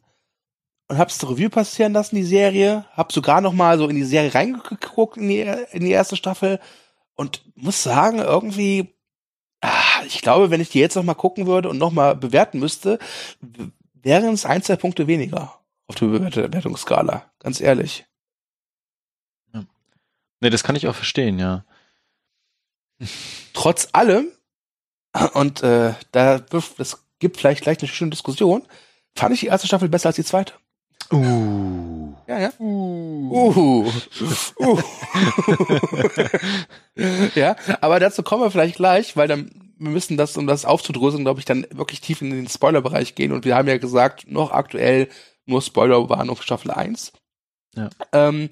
und 0.92 0.98
hab's 0.98 1.18
zur 1.18 1.30
Review 1.30 1.50
passieren 1.50 1.94
lassen, 1.94 2.18
die 2.18 2.24
Serie. 2.24 2.84
Hab 2.92 3.14
sogar 3.14 3.40
noch 3.40 3.54
mal 3.54 3.78
so 3.78 3.88
in 3.88 3.96
die 3.96 4.04
Serie 4.04 4.34
reingeguckt, 4.34 5.16
in 5.16 5.30
die, 5.30 5.40
in 5.72 5.86
die 5.86 5.92
erste 5.92 6.18
Staffel. 6.18 6.60
Und 7.16 7.44
muss 7.56 7.82
sagen, 7.82 8.20
irgendwie, 8.20 8.94
ah, 9.62 10.04
ich 10.06 10.22
glaube, 10.22 10.50
wenn 10.50 10.60
ich 10.60 10.70
die 10.70 10.80
jetzt 10.80 10.96
noch 10.96 11.04
mal 11.04 11.14
gucken 11.14 11.48
würde 11.48 11.70
und 11.70 11.78
noch 11.78 11.92
mal 11.92 12.14
bewerten 12.14 12.60
müsste, 12.60 13.00
wären 13.94 14.34
es 14.34 14.46
ein, 14.46 14.64
zwei 14.64 14.76
Punkte 14.76 15.08
weniger 15.08 15.62
auf 15.88 15.96
der 15.96 16.08
Bewertungsskala. 16.08 17.32
Ganz 17.40 17.62
ehrlich. 17.62 18.06
Ja. 19.54 19.64
Nee, 20.42 20.50
das 20.50 20.64
kann 20.64 20.76
ich 20.76 20.90
auch 20.90 20.96
verstehen, 20.96 21.40
ja. 21.40 21.64
Trotz 23.54 23.88
allem, 23.94 24.30
und 25.36 25.64
äh, 25.64 25.94
da 26.12 26.40
das 26.40 27.06
gibt 27.20 27.38
vielleicht 27.38 27.64
gleich 27.64 27.80
eine 27.80 27.88
schöne 27.88 28.12
Diskussion, 28.12 28.68
fand 29.16 29.34
ich 29.34 29.40
die 29.40 29.48
erste 29.48 29.68
Staffel 29.68 29.88
besser 29.88 30.08
als 30.08 30.18
die 30.18 30.26
zweite. 30.26 30.56
Uh. 31.12 32.14
Ja, 32.28 32.40
ja. 32.40 32.52
Uh. 32.60 33.32
Uh. 33.32 33.92
uh. 34.60 34.80
ja, 37.36 37.56
aber 37.82 38.00
dazu 38.00 38.24
kommen 38.24 38.44
wir 38.44 38.52
vielleicht 38.52 38.78
gleich, 38.78 39.18
weil 39.18 39.28
dann 39.28 39.52
wir 39.82 39.90
müssen 39.90 40.16
das, 40.16 40.38
um 40.38 40.46
das 40.46 40.64
aufzudröseln, 40.64 41.24
glaube 41.24 41.40
ich, 41.40 41.46
dann 41.46 41.66
wirklich 41.72 42.02
tief 42.02 42.22
in 42.22 42.30
den 42.30 42.48
Spoilerbereich 42.48 43.16
gehen. 43.16 43.32
Und 43.32 43.46
wir 43.46 43.56
haben 43.56 43.68
ja 43.68 43.80
gesagt, 43.80 44.30
noch 44.30 44.52
aktuell 44.52 45.08
nur 45.48 45.62
Spoilerwarnung 45.62 46.36
für 46.36 46.44
Staffel 46.44 46.70
1. 46.70 47.14
Ja. 47.76 47.90
Ähm, 48.12 48.50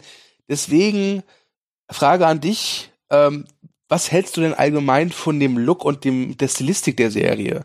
deswegen 0.47 1.21
Frage 1.89 2.25
an 2.25 2.41
dich, 2.41 2.91
ähm, 3.11 3.45
was 3.87 4.11
hältst 4.11 4.37
du 4.37 4.41
denn 4.41 4.55
allgemein 4.55 5.11
von 5.11 5.39
dem 5.39 5.57
Look 5.57 5.85
und 5.85 6.03
dem 6.03 6.35
der 6.37 6.47
Stilistik 6.47 6.97
der 6.97 7.11
Serie? 7.11 7.63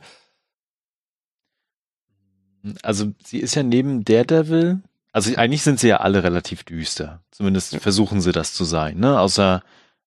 Also 2.83 3.13
sie 3.25 3.39
ist 3.39 3.55
ja 3.55 3.63
neben 3.63 4.05
Daredevil, 4.05 4.81
also 5.15 5.33
eigentlich 5.37 5.63
sind 5.63 5.79
sie 5.79 5.87
ja 5.87 5.99
alle 5.99 6.25
relativ 6.25 6.65
düster. 6.65 7.23
Zumindest 7.31 7.77
versuchen 7.77 8.21
sie 8.21 8.33
das 8.33 8.53
zu 8.53 8.65
sein, 8.65 8.99
ne? 8.99 9.21
Außer 9.21 9.63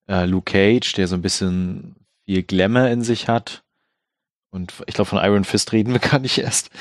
äh, 0.10 0.26
Luke 0.26 0.52
Cage, 0.52 0.92
der 0.94 1.08
so 1.08 1.16
ein 1.16 1.22
bisschen 1.22 1.96
viel 2.26 2.44
Glamour 2.44 2.90
in 2.90 3.04
sich 3.04 3.30
hat. 3.30 3.64
Und 4.50 4.74
ich 4.86 4.96
glaube, 4.96 5.10
von 5.10 5.24
Iron 5.24 5.46
Fist 5.46 5.72
reden 5.72 5.94
wir 5.94 6.00
gar 6.12 6.20
nicht 6.20 6.38
erst. 6.38 6.72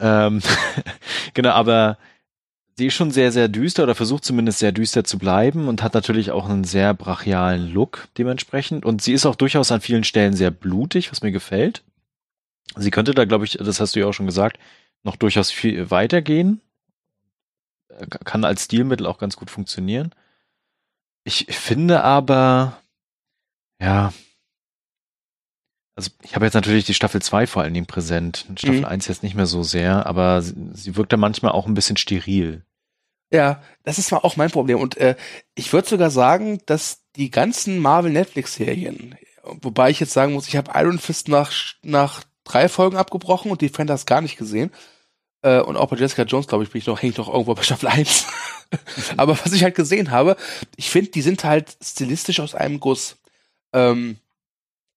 Ähm, 0.00 0.40
genau, 1.34 1.50
aber 1.50 1.98
sie 2.78 2.86
ist 2.86 2.94
schon 2.94 3.10
sehr, 3.10 3.32
sehr 3.32 3.48
düster 3.48 3.82
oder 3.82 3.94
versucht 3.94 4.24
zumindest 4.24 4.60
sehr 4.60 4.72
düster 4.72 5.04
zu 5.04 5.18
bleiben 5.18 5.68
und 5.68 5.82
hat 5.82 5.92
natürlich 5.92 6.30
auch 6.30 6.48
einen 6.48 6.64
sehr 6.64 6.94
brachialen 6.94 7.70
Look 7.70 8.08
dementsprechend. 8.16 8.86
Und 8.86 9.02
sie 9.02 9.12
ist 9.12 9.26
auch 9.26 9.36
durchaus 9.36 9.70
an 9.70 9.82
vielen 9.82 10.04
Stellen 10.04 10.32
sehr 10.32 10.50
blutig, 10.50 11.12
was 11.12 11.20
mir 11.20 11.32
gefällt. 11.32 11.82
Sie 12.76 12.90
könnte 12.90 13.12
da, 13.12 13.26
glaube 13.26 13.44
ich, 13.44 13.58
das 13.60 13.78
hast 13.78 13.94
du 13.94 14.00
ja 14.00 14.06
auch 14.06 14.14
schon 14.14 14.24
gesagt, 14.24 14.58
noch 15.04 15.16
durchaus 15.16 15.50
viel 15.50 15.90
weitergehen. 15.90 16.60
Kann 18.24 18.44
als 18.44 18.64
Stilmittel 18.64 19.06
auch 19.06 19.18
ganz 19.18 19.36
gut 19.36 19.50
funktionieren. 19.50 20.12
Ich 21.22 21.46
finde 21.50 22.02
aber, 22.02 22.80
ja, 23.80 24.12
also 25.96 26.10
ich 26.22 26.34
habe 26.34 26.44
jetzt 26.44 26.54
natürlich 26.54 26.84
die 26.84 26.94
Staffel 26.94 27.22
2 27.22 27.46
vor 27.46 27.62
allen 27.62 27.74
Dingen 27.74 27.86
präsent. 27.86 28.46
Staffel 28.56 28.80
mhm. 28.80 28.84
1 28.84 29.06
jetzt 29.06 29.22
nicht 29.22 29.36
mehr 29.36 29.46
so 29.46 29.62
sehr, 29.62 30.06
aber 30.06 30.42
sie, 30.42 30.54
sie 30.72 30.96
wirkt 30.96 31.12
da 31.12 31.16
manchmal 31.16 31.52
auch 31.52 31.66
ein 31.66 31.74
bisschen 31.74 31.96
steril. 31.96 32.64
Ja, 33.30 33.62
das 33.84 33.98
ist 33.98 34.10
mal 34.10 34.18
auch 34.18 34.36
mein 34.36 34.50
Problem. 34.50 34.78
Und 34.78 34.96
äh, 34.96 35.16
ich 35.54 35.72
würde 35.72 35.88
sogar 35.88 36.10
sagen, 36.10 36.60
dass 36.66 37.02
die 37.16 37.30
ganzen 37.30 37.78
Marvel-Netflix-Serien, 37.78 39.16
wobei 39.44 39.90
ich 39.90 40.00
jetzt 40.00 40.12
sagen 40.12 40.32
muss, 40.32 40.48
ich 40.48 40.56
habe 40.56 40.72
Iron 40.74 40.98
Fist 40.98 41.28
nach, 41.28 41.52
nach 41.82 42.24
drei 42.42 42.68
Folgen 42.68 42.96
abgebrochen 42.96 43.50
und 43.50 43.60
die 43.60 43.68
Frienders 43.68 44.06
gar 44.06 44.20
nicht 44.20 44.36
gesehen. 44.36 44.70
Äh, 45.44 45.60
und 45.60 45.76
auch 45.76 45.90
bei 45.90 45.96
Jessica 45.96 46.22
Jones, 46.22 46.48
glaube 46.48 46.64
ich, 46.64 46.70
bin 46.70 46.78
ich 46.78 46.86
noch, 46.86 47.02
hänge 47.02 47.12
ich 47.12 47.18
noch 47.18 47.28
irgendwo 47.28 47.54
bei 47.54 47.62
Staffel 47.62 47.88
1. 47.88 48.26
Aber 49.18 49.38
was 49.38 49.52
ich 49.52 49.62
halt 49.62 49.74
gesehen 49.74 50.10
habe, 50.10 50.36
ich 50.76 50.88
finde, 50.88 51.10
die 51.10 51.20
sind 51.20 51.44
halt 51.44 51.76
stilistisch 51.82 52.40
aus 52.40 52.54
einem 52.54 52.80
Guss. 52.80 53.16
Ähm, 53.74 54.16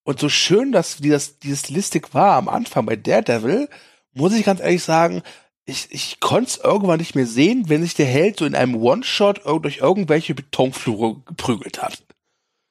und 0.04 0.20
so 0.22 0.30
schön, 0.30 0.72
dass 0.72 0.98
die 0.98 1.10
das, 1.10 1.40
diese 1.40 1.58
Stilistik 1.58 2.14
war 2.14 2.38
am 2.38 2.48
Anfang 2.48 2.86
bei 2.86 2.96
Daredevil, 2.96 3.68
muss 4.14 4.34
ich 4.34 4.46
ganz 4.46 4.62
ehrlich 4.62 4.84
sagen, 4.84 5.22
ich, 5.66 5.88
ich 5.90 6.22
konnte 6.22 6.50
es 6.50 6.58
irgendwann 6.64 7.00
nicht 7.00 7.14
mehr 7.14 7.28
sehen, 7.28 7.68
wenn 7.68 7.82
sich 7.82 7.96
der 7.96 8.06
Held 8.06 8.40
so 8.40 8.46
in 8.46 8.56
einem 8.56 8.76
One-Shot 8.76 9.42
durch 9.46 9.80
irgendwelche 9.80 10.34
Betonflure 10.34 11.18
geprügelt 11.26 11.82
hat. 11.82 12.02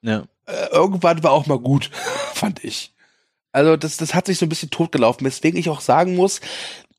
Ja. 0.01 0.25
Äh, 0.47 0.69
irgendwann 0.73 1.23
war 1.23 1.33
auch 1.33 1.45
mal 1.45 1.59
gut, 1.59 1.91
fand 2.33 2.65
ich. 2.65 2.95
Also 3.53 3.77
das, 3.77 3.99
das 3.99 4.15
hat 4.15 4.27
sich 4.27 4.39
so 4.39 4.47
ein 4.47 4.51
bisschen 4.51 4.71
totgelaufen, 4.71 5.27
weswegen 5.27 5.61
ich 5.61 5.69
auch 5.69 5.83
sagen 5.83 6.17
muss, 6.17 6.41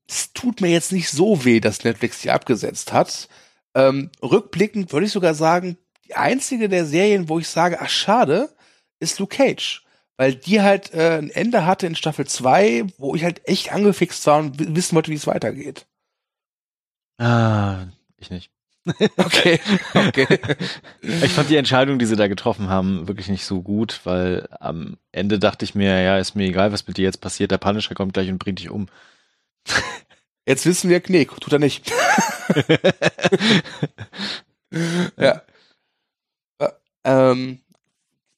es 0.08 0.34
tut 0.34 0.62
mir 0.62 0.70
jetzt 0.70 0.92
nicht 0.92 1.10
so 1.10 1.44
weh, 1.44 1.60
dass 1.60 1.84
Netflix 1.84 2.22
die 2.22 2.32
abgesetzt 2.32 2.94
hat. 2.94 3.28
Ähm, 3.76 4.10
rückblickend 4.22 4.92
würde 4.92 5.06
ich 5.06 5.12
sogar 5.12 5.34
sagen, 5.34 5.78
die 6.06 6.16
einzige 6.16 6.70
der 6.70 6.86
Serien, 6.86 7.30
wo 7.30 7.40
ich 7.40 7.50
sage, 7.50 7.80
ach 7.82 7.90
schade, 7.90 8.50
ist 9.00 9.20
Luke 9.20 9.36
Cage. 9.36 9.84
Weil 10.16 10.34
die 10.34 10.62
halt 10.62 10.94
äh, 10.94 11.18
ein 11.20 11.30
Ende 11.30 11.66
hatte 11.66 11.86
in 11.86 11.96
Staffel 11.96 12.26
2, 12.26 12.86
wo 12.98 13.14
ich 13.14 13.24
halt 13.24 13.48
echt 13.48 13.72
angefixt 13.72 14.26
war 14.26 14.40
und 14.40 14.76
wissen 14.76 14.96
wollte, 14.96 15.12
wie 15.12 15.16
es 15.16 15.28
weitergeht. 15.28 15.86
Ah, 17.20 17.86
ich 18.18 18.30
nicht. 18.30 18.52
Okay, 19.18 19.60
okay. 19.94 20.40
Ich 21.02 21.34
fand 21.34 21.50
die 21.50 21.58
Entscheidung, 21.58 22.00
die 22.00 22.06
sie 22.06 22.16
da 22.16 22.28
getroffen 22.30 22.70
haben, 22.70 23.06
wirklich 23.08 23.28
nicht 23.28 23.46
so 23.46 23.62
gut, 23.62 24.00
weil 24.06 24.48
am 24.62 24.98
Ende 25.12 25.40
dachte 25.40 25.66
ich 25.66 25.76
mir, 25.76 26.02
ja, 26.02 26.18
ist 26.18 26.36
mir 26.36 26.48
egal, 26.48 26.72
was 26.72 26.88
mit 26.88 26.96
dir 26.96 27.04
jetzt 27.04 27.20
passiert, 27.20 27.52
der 27.52 27.58
Punisher 27.58 27.96
kommt 27.96 28.14
gleich 28.14 28.30
und 28.30 28.38
bringt 28.38 28.60
dich 28.60 28.70
um. 28.70 28.88
Jetzt 30.46 30.66
wissen 30.66 30.90
wir, 30.90 31.02
nee, 31.08 31.26
tut 31.26 31.52
er 31.52 31.60
nicht. 31.60 31.92
ja. 35.18 35.42
Äh, 36.60 36.70
ähm, 37.04 37.60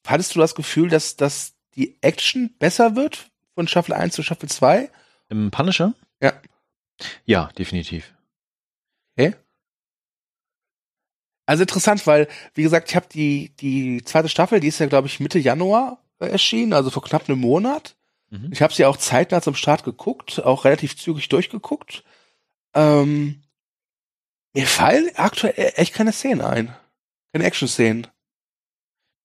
hattest 0.06 0.34
du 0.34 0.40
das 0.40 0.54
Gefühl, 0.54 0.88
dass, 0.88 1.16
dass 1.16 1.54
die 1.76 1.96
Action 2.00 2.52
besser 2.58 2.96
wird 2.96 3.30
von 3.54 3.68
Staffel 3.68 3.94
1 3.94 4.14
zu 4.14 4.22
Staffel 4.22 4.48
2? 4.48 4.90
Im 5.28 5.50
Punisher? 5.50 5.94
Ja. 6.20 6.32
Ja, 7.24 7.50
definitiv. 7.56 8.12
Okay. 9.16 9.34
Also 11.46 11.62
interessant, 11.62 12.06
weil, 12.06 12.28
wie 12.54 12.62
gesagt, 12.62 12.90
ich 12.90 12.96
habe 12.96 13.06
die, 13.12 13.50
die 13.56 14.04
zweite 14.04 14.28
Staffel, 14.28 14.60
die 14.60 14.68
ist 14.68 14.78
ja, 14.78 14.86
glaube 14.86 15.08
ich, 15.08 15.20
Mitte 15.20 15.38
Januar 15.38 16.02
erschienen, 16.18 16.72
also 16.72 16.90
vor 16.90 17.02
knapp 17.02 17.28
einem 17.28 17.40
Monat. 17.40 17.96
Mhm. 18.30 18.50
Ich 18.52 18.62
habe 18.62 18.72
sie 18.72 18.84
auch 18.84 18.96
zeitnah 18.96 19.42
zum 19.42 19.54
Start 19.54 19.84
geguckt, 19.84 20.42
auch 20.44 20.64
relativ 20.64 20.96
zügig 20.96 21.28
durchgeguckt. 21.28 22.04
Ähm, 22.74 23.42
mir 24.54 24.66
fallen 24.66 25.10
aktuell 25.16 25.72
echt 25.76 25.94
keine 25.94 26.12
Szenen 26.12 26.40
ein. 26.40 26.74
Keine 27.32 27.44
Action-Szenen. 27.44 28.06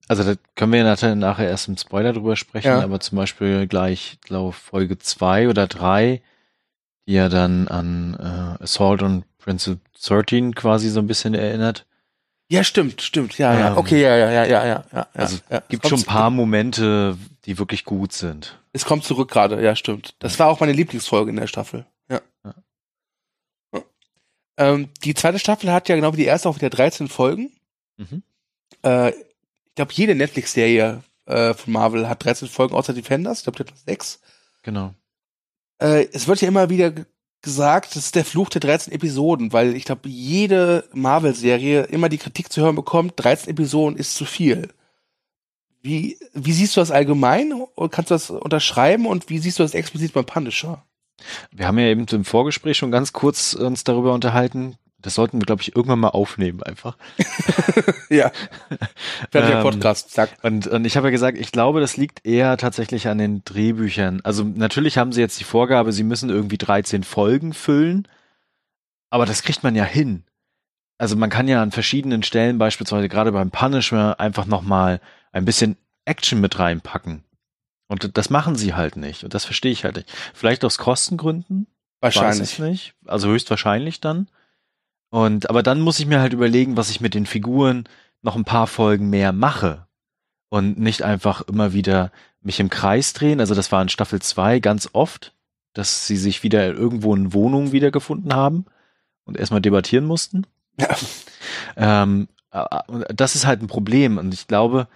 Also 0.08 0.24
da 0.24 0.36
können 0.56 0.74
wir 0.74 0.84
nachher, 0.84 1.16
nachher 1.16 1.48
erst 1.48 1.68
im 1.68 1.78
Spoiler 1.78 2.14
drüber 2.14 2.36
sprechen, 2.36 2.68
ja. 2.68 2.84
aber 2.84 3.00
zum 3.00 3.18
Beispiel 3.18 3.66
gleich, 3.66 4.20
glaube 4.22 4.54
Folge 4.54 5.00
zwei 5.00 5.50
oder 5.50 5.66
drei, 5.66 6.22
die 7.08 7.14
ja 7.14 7.28
dann 7.28 7.68
an 7.68 8.16
äh, 8.20 8.64
Assault 8.64 9.02
on 9.02 9.24
Principle 9.40 9.80
13 10.00 10.54
quasi 10.54 10.90
so 10.90 11.00
ein 11.00 11.08
bisschen 11.08 11.34
erinnert. 11.34 11.88
Ja, 12.50 12.64
stimmt, 12.64 13.02
stimmt, 13.02 13.40
ja, 13.40 13.58
ja. 13.58 13.72
Ähm, 13.72 13.78
okay, 13.78 14.02
ja, 14.02 14.16
ja, 14.16 14.30
ja, 14.30 14.46
ja, 14.46 14.66
ja. 14.66 14.84
ja 14.94 15.08
also 15.16 15.38
ja. 15.50 15.64
gibt 15.68 15.88
schon 15.88 16.00
ein 16.00 16.06
paar 16.06 16.30
Momente, 16.30 17.18
die 17.46 17.58
wirklich 17.58 17.86
gut 17.86 18.14
sind. 18.14 18.60
Es 18.76 18.84
kommt 18.84 19.06
zurück 19.06 19.32
gerade, 19.32 19.64
ja, 19.64 19.74
stimmt. 19.74 20.16
Das 20.20 20.38
war 20.38 20.48
auch 20.48 20.60
meine 20.60 20.74
Lieblingsfolge 20.74 21.30
in 21.30 21.38
der 21.38 21.48
Staffel. 21.48 21.86
Ja. 22.10 22.20
ja. 22.44 22.54
Ähm, 24.58 24.90
die 25.06 25.14
zweite 25.14 25.40
Staffel 25.40 25.72
hat 25.72 25.88
ja 25.88 25.96
genau 25.96 26.12
wie 26.12 26.18
die 26.18 26.26
erste 26.26 26.50
auch 26.50 26.58
wieder 26.58 26.70
13 26.70 27.08
Folgen. 27.08 27.54
Mhm. 27.96 28.22
Äh, 28.84 29.12
ich 29.12 29.76
glaube, 29.76 29.94
jede 29.94 30.14
Netflix-Serie 30.14 31.04
äh, 31.26 31.54
von 31.54 31.72
Marvel 31.72 32.10
hat 32.10 32.26
13 32.26 32.50
Folgen, 32.50 32.76
außer 32.76 32.92
Defenders. 32.92 33.40
Ich 33.40 33.44
glaube, 33.46 33.64
die 33.64 33.72
hat 33.72 33.80
sechs. 33.80 34.20
Genau. 34.64 34.94
Äh, 35.82 36.08
es 36.12 36.28
wird 36.28 36.42
ja 36.42 36.50
immer 36.50 36.70
wieder 36.70 36.92
gesagt, 37.42 37.96
das 37.96 38.04
ist 38.08 38.16
der 38.16 38.26
Fluch 38.26 38.50
der 38.50 38.60
13 38.60 38.92
Episoden, 38.92 39.54
weil 39.54 39.74
ich 39.74 39.86
glaube, 39.86 40.10
jede 40.10 40.90
Marvel-Serie 40.92 41.84
immer 41.84 42.10
die 42.10 42.18
Kritik 42.18 42.52
zu 42.52 42.62
hören 42.62 42.76
bekommt, 42.76 43.14
13 43.16 43.52
Episoden 43.52 43.98
ist 43.98 44.16
zu 44.16 44.26
viel. 44.26 44.68
Wie, 45.86 46.18
wie 46.34 46.52
siehst 46.52 46.76
du 46.76 46.82
das 46.82 46.90
allgemein? 46.90 47.54
Kannst 47.92 48.10
du 48.10 48.16
das 48.16 48.32
unterschreiben 48.32 49.06
und 49.06 49.30
wie 49.30 49.38
siehst 49.38 49.60
du 49.60 49.64
das 49.64 49.76
explizit 49.76 50.14
beim 50.14 50.26
Punisher? 50.26 50.84
Wir 51.52 51.68
haben 51.68 51.78
ja 51.78 51.86
eben 51.86 52.08
im 52.08 52.26
Vorgespräch 52.26 52.76
schon 52.76 52.90
ganz 52.90 53.14
kurz 53.14 53.54
uns 53.54 53.84
darüber 53.84 54.16
unterhalten. 54.16 54.78
Das 54.98 55.14
sollten 55.14 55.40
wir, 55.40 55.46
glaube 55.46 55.62
ich, 55.62 55.76
irgendwann 55.76 56.00
mal 56.00 56.10
aufnehmen 56.10 56.64
einfach. 56.64 56.98
ja. 58.10 58.32
Fertiger 59.30 59.58
ähm, 59.58 59.62
Podcast, 59.62 60.10
zack. 60.10 60.36
Und, 60.42 60.66
und 60.66 60.86
ich 60.86 60.98
habe 60.98 61.06
ja 61.06 61.12
gesagt, 61.12 61.38
ich 61.38 61.52
glaube, 61.52 61.82
das 61.82 61.98
liegt 61.98 62.26
eher 62.26 62.58
tatsächlich 62.58 63.08
an 63.08 63.20
den 63.20 63.44
Drehbüchern. 63.46 64.22
Also 64.24 64.44
natürlich 64.44 64.98
haben 64.98 65.12
sie 65.12 65.22
jetzt 65.22 65.40
die 65.40 65.44
Vorgabe, 65.44 65.92
sie 65.92 66.04
müssen 66.04 66.32
irgendwie 66.32 66.58
13 66.58 67.04
Folgen 67.04 67.54
füllen, 67.54 68.08
aber 69.12 69.28
das 69.28 69.44
kriegt 69.44 69.62
man 69.62 69.76
ja 69.76 69.84
hin. 69.84 70.24
Also 70.98 71.16
man 71.16 71.30
kann 71.30 71.48
ja 71.48 71.62
an 71.62 71.72
verschiedenen 71.72 72.24
Stellen, 72.24 72.58
beispielsweise 72.58 73.08
gerade 73.08 73.32
beim 73.32 73.52
Punisher, 73.52 74.20
einfach 74.20 74.48
nochmal 74.48 75.00
ein 75.36 75.46
bisschen 75.46 75.78
Action 76.06 76.40
mit 76.40 76.58
reinpacken. 76.58 77.24
Und 77.88 78.18
das 78.18 78.30
machen 78.30 78.56
sie 78.56 78.74
halt 78.74 78.96
nicht. 78.96 79.24
Und 79.24 79.34
das 79.34 79.46
verstehe 79.46 79.72
ich 79.72 79.84
halt 79.84 79.98
nicht. 79.98 80.12
Vielleicht 80.34 80.64
aus 80.64 80.78
Kostengründen. 80.78 81.68
Wahrscheinlich. 82.00 82.40
Weiß 82.40 82.52
ich 82.54 82.60
nicht. 82.60 82.94
Also 83.06 83.30
höchstwahrscheinlich 83.30 84.02
dann. 84.02 84.30
Und, 85.10 85.50
aber 85.50 85.62
dann 85.62 85.82
muss 85.82 86.00
ich 86.00 86.08
mir 86.08 86.20
halt 86.20 86.34
überlegen, 86.34 86.78
was 86.78 86.90
ich 86.90 87.02
mit 87.02 87.14
den 87.14 87.26
Figuren 87.26 87.88
noch 88.22 88.36
ein 88.36 88.46
paar 88.46 88.68
Folgen 88.68 89.10
mehr 89.10 89.34
mache. 89.34 89.88
Und 90.50 90.80
nicht 90.80 91.04
einfach 91.04 91.42
immer 91.42 91.74
wieder 91.74 92.12
mich 92.42 92.60
im 92.60 92.70
Kreis 92.70 93.14
drehen. 93.14 93.40
Also 93.40 93.56
das 93.56 93.72
war 93.72 93.82
in 93.82 93.90
Staffel 93.90 94.22
2 94.22 94.60
ganz 94.60 94.90
oft, 94.94 95.34
dass 95.74 96.08
sie 96.08 96.18
sich 96.18 96.44
wieder 96.44 96.66
irgendwo 96.66 97.14
in 97.14 97.34
Wohnungen 97.34 97.72
wiedergefunden 97.72 98.34
haben 98.34 98.66
und 99.26 99.38
erstmal 99.38 99.62
debattieren 99.62 100.06
mussten. 100.06 100.48
Ja. 100.80 100.96
Ähm, 101.78 102.30
das 103.14 103.36
ist 103.36 103.46
halt 103.46 103.62
ein 103.62 103.68
Problem. 103.68 104.18
Und 104.18 104.34
ich 104.34 104.48
glaube, 104.48 104.88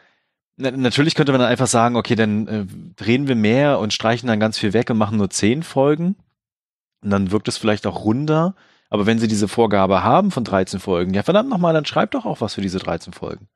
natürlich 0.59 1.15
könnte 1.15 1.31
man 1.31 1.39
dann 1.39 1.49
einfach 1.49 1.67
sagen, 1.67 1.95
okay, 1.95 2.15
dann 2.15 2.47
äh, 2.47 2.65
drehen 2.95 3.27
wir 3.27 3.35
mehr 3.35 3.79
und 3.79 3.93
streichen 3.93 4.27
dann 4.27 4.39
ganz 4.39 4.57
viel 4.57 4.73
weg 4.73 4.89
und 4.89 4.97
machen 4.97 5.17
nur 5.17 5.29
zehn 5.29 5.63
Folgen. 5.63 6.15
Und 7.01 7.11
dann 7.11 7.31
wirkt 7.31 7.47
es 7.47 7.57
vielleicht 7.57 7.87
auch 7.87 8.03
runder. 8.03 8.55
Aber 8.89 9.05
wenn 9.05 9.19
sie 9.19 9.27
diese 9.27 9.47
Vorgabe 9.47 10.03
haben 10.03 10.31
von 10.31 10.43
13 10.43 10.79
Folgen, 10.79 11.13
ja 11.13 11.23
verdammt 11.23 11.49
nochmal, 11.49 11.73
dann 11.73 11.85
schreibt 11.85 12.13
doch 12.13 12.25
auch 12.25 12.41
was 12.41 12.55
für 12.55 12.61
diese 12.61 12.79
13 12.79 13.13
Folgen. 13.13 13.47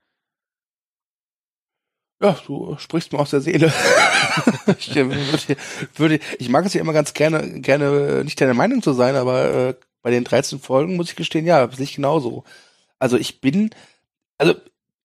Ja, 2.22 2.38
du 2.46 2.78
sprichst 2.78 3.12
mir 3.12 3.20
aus 3.20 3.32
der 3.32 3.42
Seele. 3.42 3.74
ich, 4.78 4.96
äh, 4.96 5.10
würde, 5.10 5.58
würde, 5.96 6.20
ich 6.40 6.48
mag 6.48 6.66
es 6.66 6.74
ja 6.74 6.80
immer 6.80 6.94
ganz 6.94 7.14
gerne, 7.14 7.60
gerne 7.60 8.24
nicht 8.24 8.40
deiner 8.40 8.54
Meinung 8.54 8.82
zu 8.82 8.94
sein, 8.94 9.16
aber 9.16 9.54
äh, 9.54 9.76
bei 10.02 10.12
den 10.12 10.24
13 10.24 10.60
Folgen 10.60 10.96
muss 10.96 11.10
ich 11.10 11.16
gestehen, 11.18 11.46
ja, 11.46 11.70
sehe 11.70 11.84
ich 11.84 11.96
genauso. 11.96 12.46
Also 12.98 13.18
ich 13.18 13.42
bin, 13.42 13.72
also 14.38 14.54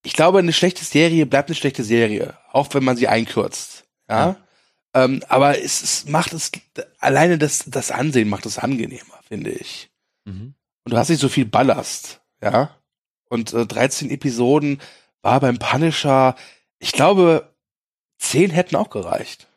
ich 0.03 0.13
glaube, 0.13 0.39
eine 0.39 0.53
schlechte 0.53 0.85
Serie 0.85 1.27
bleibt 1.27 1.49
eine 1.49 1.57
schlechte 1.57 1.85
Serie, 1.85 2.37
auch 2.53 2.73
wenn 2.73 2.85
man 2.85 2.97
sie 2.97 3.09
einkürzt. 3.09 3.85
Ja. 4.09 4.27
ja. 4.27 4.37
Ähm, 4.95 5.23
aber 5.29 5.63
es, 5.63 5.83
es 5.83 6.07
macht 6.07 6.33
es 6.33 6.51
alleine 6.99 7.39
das, 7.39 7.65
das 7.67 7.91
Ansehen 7.91 8.29
macht 8.29 8.47
es 8.47 8.59
angenehmer, 8.59 9.21
finde 9.27 9.51
ich. 9.51 9.91
Mhm. 10.25 10.55
Und 10.85 10.93
du 10.93 10.97
hast 10.97 11.11
nicht 11.11 11.21
so 11.21 11.29
viel 11.29 11.45
Ballast, 11.45 12.21
ja. 12.43 12.75
Und 13.29 13.53
äh, 13.53 13.67
13 13.67 14.11
Episoden 14.11 14.81
war 15.21 15.41
beim 15.41 15.59
Punisher, 15.59 16.37
ich 16.79 16.93
glaube, 16.93 17.55
10 18.19 18.51
hätten 18.51 18.77
auch 18.77 18.91
gereicht. 18.91 19.49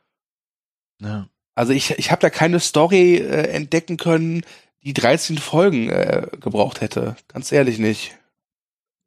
Ja. 0.99 1.29
Also 1.55 1.73
ich, 1.73 1.91
ich 1.91 2.11
habe 2.11 2.21
da 2.21 2.29
keine 2.29 2.59
Story 2.59 3.17
äh, 3.17 3.47
entdecken 3.49 3.97
können, 3.97 4.45
die 4.83 4.93
13 4.93 5.37
Folgen 5.37 5.89
äh, 5.89 6.27
gebraucht 6.39 6.81
hätte. 6.81 7.15
Ganz 7.27 7.51
ehrlich 7.51 7.77
nicht. 7.77 8.17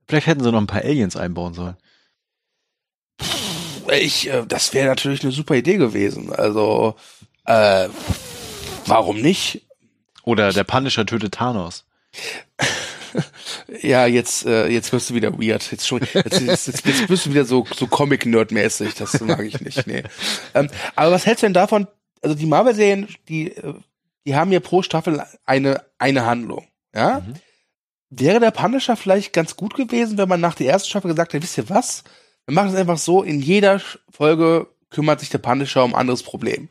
Vielleicht 0.06 0.26
hätten 0.26 0.42
sie 0.42 0.52
noch 0.52 0.60
ein 0.60 0.66
paar 0.66 0.82
Aliens 0.82 1.16
einbauen 1.16 1.54
sollen. 1.54 1.76
Ich, 3.92 4.28
äh, 4.28 4.44
das 4.46 4.72
wäre 4.74 4.88
natürlich 4.88 5.22
eine 5.22 5.32
super 5.32 5.54
Idee 5.54 5.76
gewesen. 5.76 6.32
Also, 6.32 6.96
äh, 7.44 7.88
warum 8.86 9.20
nicht? 9.20 9.66
Oder 10.24 10.52
der 10.52 10.64
Punisher 10.64 11.04
tötet 11.04 11.34
Thanos. 11.34 11.84
ja, 13.82 14.06
jetzt, 14.06 14.46
äh, 14.46 14.68
jetzt 14.68 14.92
wirst 14.92 15.10
du 15.10 15.14
wieder 15.14 15.38
weird. 15.38 15.70
Jetzt, 15.70 15.86
schon, 15.86 16.00
jetzt, 16.00 16.40
jetzt, 16.40 16.66
jetzt, 16.66 16.86
jetzt 16.86 17.06
bist 17.08 17.26
du 17.26 17.30
wieder 17.30 17.44
so, 17.44 17.66
so 17.74 17.86
Comic-Nerd-mäßig. 17.86 18.94
Das 18.94 19.20
mag 19.20 19.44
ich 19.44 19.60
nicht. 19.60 19.86
Nee. 19.86 20.02
Ähm, 20.54 20.68
aber 20.96 21.12
was 21.12 21.26
hältst 21.26 21.42
du 21.42 21.46
denn 21.46 21.54
davon? 21.54 21.86
Also 22.22 22.34
die 22.34 22.46
Marvel-Serien, 22.46 23.08
die, 23.28 23.50
äh, 23.52 23.74
die 24.26 24.34
haben 24.34 24.52
ja 24.52 24.60
pro 24.60 24.82
Staffel 24.82 25.22
eine, 25.44 25.84
eine 25.98 26.24
Handlung. 26.24 26.66
Ja? 26.94 27.20
Mhm. 27.20 27.34
Wäre 28.16 28.40
der 28.40 28.50
Punisher 28.50 28.96
vielleicht 28.96 29.32
ganz 29.32 29.56
gut 29.56 29.74
gewesen, 29.74 30.18
wenn 30.18 30.28
man 30.28 30.40
nach 30.40 30.54
der 30.54 30.68
ersten 30.68 30.88
Staffel 30.88 31.10
gesagt 31.10 31.32
hätte, 31.32 31.42
wisst 31.42 31.58
ihr 31.58 31.68
was? 31.68 32.04
Wir 32.46 32.54
machen 32.54 32.68
es 32.68 32.74
einfach 32.74 32.98
so, 32.98 33.22
in 33.22 33.40
jeder 33.40 33.80
Folge 34.10 34.68
kümmert 34.90 35.20
sich 35.20 35.30
der 35.30 35.38
Punisher 35.38 35.84
um 35.84 35.94
ein 35.94 36.00
anderes 36.00 36.22
Problem. 36.22 36.68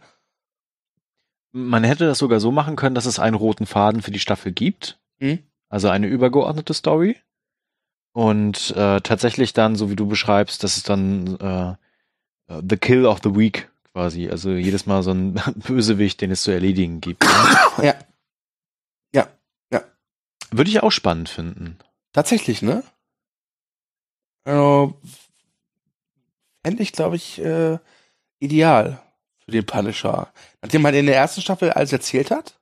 Man 1.51 1.83
hätte 1.83 2.05
das 2.05 2.19
sogar 2.19 2.39
so 2.39 2.51
machen 2.51 2.75
können, 2.75 2.95
dass 2.95 3.05
es 3.05 3.19
einen 3.19 3.35
roten 3.35 3.65
Faden 3.65 4.01
für 4.01 4.11
die 4.11 4.19
Staffel 4.19 4.51
gibt. 4.51 4.99
Mhm. 5.19 5.39
Also 5.69 5.89
eine 5.89 6.07
übergeordnete 6.07 6.73
Story. 6.73 7.17
Und 8.13 8.71
äh, 8.77 9.01
tatsächlich 9.01 9.53
dann, 9.53 9.75
so 9.75 9.89
wie 9.89 9.95
du 9.95 10.07
beschreibst, 10.07 10.63
dass 10.63 10.77
es 10.77 10.83
dann 10.83 11.35
äh, 11.39 11.75
The 12.69 12.77
Kill 12.77 13.05
of 13.05 13.19
the 13.23 13.35
Week 13.35 13.69
quasi, 13.91 14.29
also 14.29 14.51
jedes 14.51 14.85
Mal 14.85 15.03
so 15.03 15.11
ein 15.11 15.33
Bösewicht, 15.55 16.21
den 16.21 16.31
es 16.31 16.43
zu 16.43 16.51
erledigen 16.51 17.01
gibt. 17.01 17.23
Ne? 17.23 17.85
Ja. 17.87 17.95
Würde 20.57 20.69
ich 20.69 20.83
auch 20.83 20.91
spannend 20.91 21.29
finden. 21.29 21.77
Tatsächlich, 22.13 22.61
ne? 22.61 22.83
Also, 24.45 24.99
fände 26.65 26.83
ich, 26.83 26.91
glaube 26.91 27.15
ich, 27.15 27.39
äh, 27.39 27.77
ideal 28.39 29.01
für 29.45 29.51
den 29.51 29.65
Punisher. 29.65 30.31
Nachdem 30.61 30.81
man 30.83 30.93
in 30.93 31.05
der 31.07 31.15
ersten 31.15 31.41
Staffel 31.41 31.71
alles 31.71 31.91
erzählt 31.91 32.31
hat, 32.31 32.59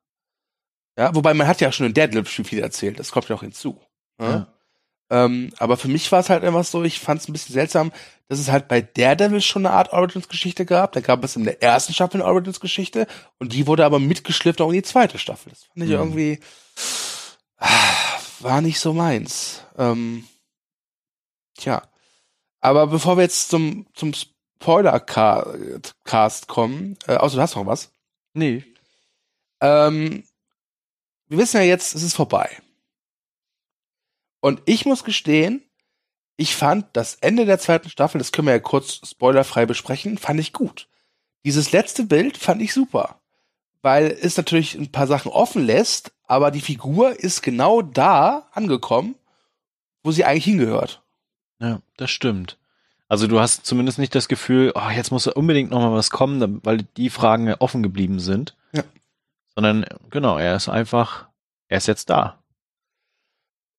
Ja, 0.97 1.15
wobei 1.15 1.33
man 1.33 1.47
hat 1.47 1.61
ja 1.61 1.71
schon 1.71 1.85
in 1.87 1.93
Deadlift 1.93 2.29
viel 2.29 2.59
erzählt, 2.59 2.99
das 2.99 3.11
kommt 3.11 3.29
ja 3.29 3.35
auch 3.35 3.41
hinzu. 3.41 3.79
Ja? 4.19 4.29
Ja. 4.29 4.47
Ähm, 5.09 5.51
aber 5.57 5.75
für 5.77 5.87
mich 5.89 6.09
war 6.11 6.19
es 6.19 6.29
halt 6.29 6.43
einfach 6.43 6.63
so, 6.63 6.83
ich 6.83 6.99
fand 6.99 7.21
es 7.21 7.27
ein 7.27 7.33
bisschen 7.33 7.53
seltsam, 7.53 7.91
dass 8.29 8.39
es 8.39 8.49
halt 8.49 8.67
bei 8.69 8.81
Daredevil 8.81 9.41
schon 9.41 9.65
eine 9.65 9.75
Art 9.75 9.91
Origins-Geschichte 9.91 10.65
gab. 10.65 10.93
Da 10.93 11.01
gab 11.01 11.23
es 11.23 11.35
in 11.35 11.43
der 11.43 11.61
ersten 11.61 11.93
Staffel 11.93 12.21
eine 12.21 12.29
Origins-Geschichte 12.31 13.07
und 13.37 13.51
die 13.53 13.67
wurde 13.67 13.83
aber 13.83 13.99
mitgeschliffen 13.99 14.63
auch 14.63 14.69
in 14.69 14.75
die 14.75 14.83
zweite 14.83 15.17
Staffel. 15.17 15.49
Das 15.49 15.63
fand 15.63 15.83
ich 15.83 15.89
mhm. 15.89 15.95
irgendwie 15.95 16.39
war 18.39 18.61
nicht 18.61 18.79
so 18.79 18.93
meins. 18.93 19.63
Ähm, 19.77 20.27
tja. 21.55 21.83
Aber 22.59 22.87
bevor 22.87 23.17
wir 23.17 23.23
jetzt 23.23 23.49
zum, 23.49 23.87
zum 23.93 24.13
Spoiler-Cast 24.13 26.47
kommen, 26.47 26.97
äh, 27.07 27.15
außer 27.15 27.37
du 27.37 27.41
hast 27.41 27.55
noch 27.55 27.65
was? 27.65 27.91
Nee. 28.33 28.63
Ähm, 29.61 30.23
wir 31.27 31.37
wissen 31.37 31.57
ja 31.57 31.63
jetzt, 31.63 31.95
es 31.95 32.03
ist 32.03 32.15
vorbei. 32.15 32.57
Und 34.41 34.61
ich 34.65 34.85
muss 34.85 35.03
gestehen, 35.03 35.63
ich 36.35 36.55
fand 36.55 36.87
das 36.93 37.15
Ende 37.15 37.45
der 37.45 37.59
zweiten 37.59 37.89
Staffel, 37.89 38.17
das 38.17 38.31
können 38.31 38.47
wir 38.47 38.55
ja 38.55 38.59
kurz 38.59 39.07
spoilerfrei 39.07 39.67
besprechen, 39.67 40.17
fand 40.17 40.39
ich 40.39 40.53
gut. 40.53 40.89
Dieses 41.45 41.71
letzte 41.71 42.03
Bild 42.03 42.37
fand 42.37 42.61
ich 42.61 42.73
super. 42.73 43.20
Weil 43.81 44.15
es 44.21 44.37
natürlich 44.37 44.75
ein 44.75 44.91
paar 44.91 45.07
Sachen 45.07 45.31
offen 45.31 45.65
lässt, 45.65 46.11
aber 46.25 46.51
die 46.51 46.61
Figur 46.61 47.19
ist 47.19 47.41
genau 47.41 47.81
da 47.81 48.47
angekommen, 48.53 49.15
wo 50.03 50.11
sie 50.11 50.23
eigentlich 50.23 50.45
hingehört. 50.45 51.01
Ja, 51.59 51.81
das 51.97 52.11
stimmt. 52.11 52.57
Also 53.07 53.27
du 53.27 53.39
hast 53.39 53.65
zumindest 53.65 53.99
nicht 53.99 54.15
das 54.15 54.27
Gefühl, 54.27 54.71
oh, 54.73 54.89
jetzt 54.89 55.11
muss 55.11 55.27
unbedingt 55.27 55.71
noch 55.71 55.81
mal 55.81 55.93
was 55.93 56.11
kommen, 56.11 56.61
weil 56.63 56.83
die 56.95 57.09
Fragen 57.09 57.53
offen 57.55 57.83
geblieben 57.83 58.19
sind. 58.19 58.55
Ja. 58.71 58.83
Sondern 59.53 59.85
genau, 60.09 60.37
er 60.37 60.55
ist 60.55 60.69
einfach, 60.69 61.27
er 61.67 61.79
ist 61.79 61.87
jetzt 61.87 62.09
da. 62.09 62.41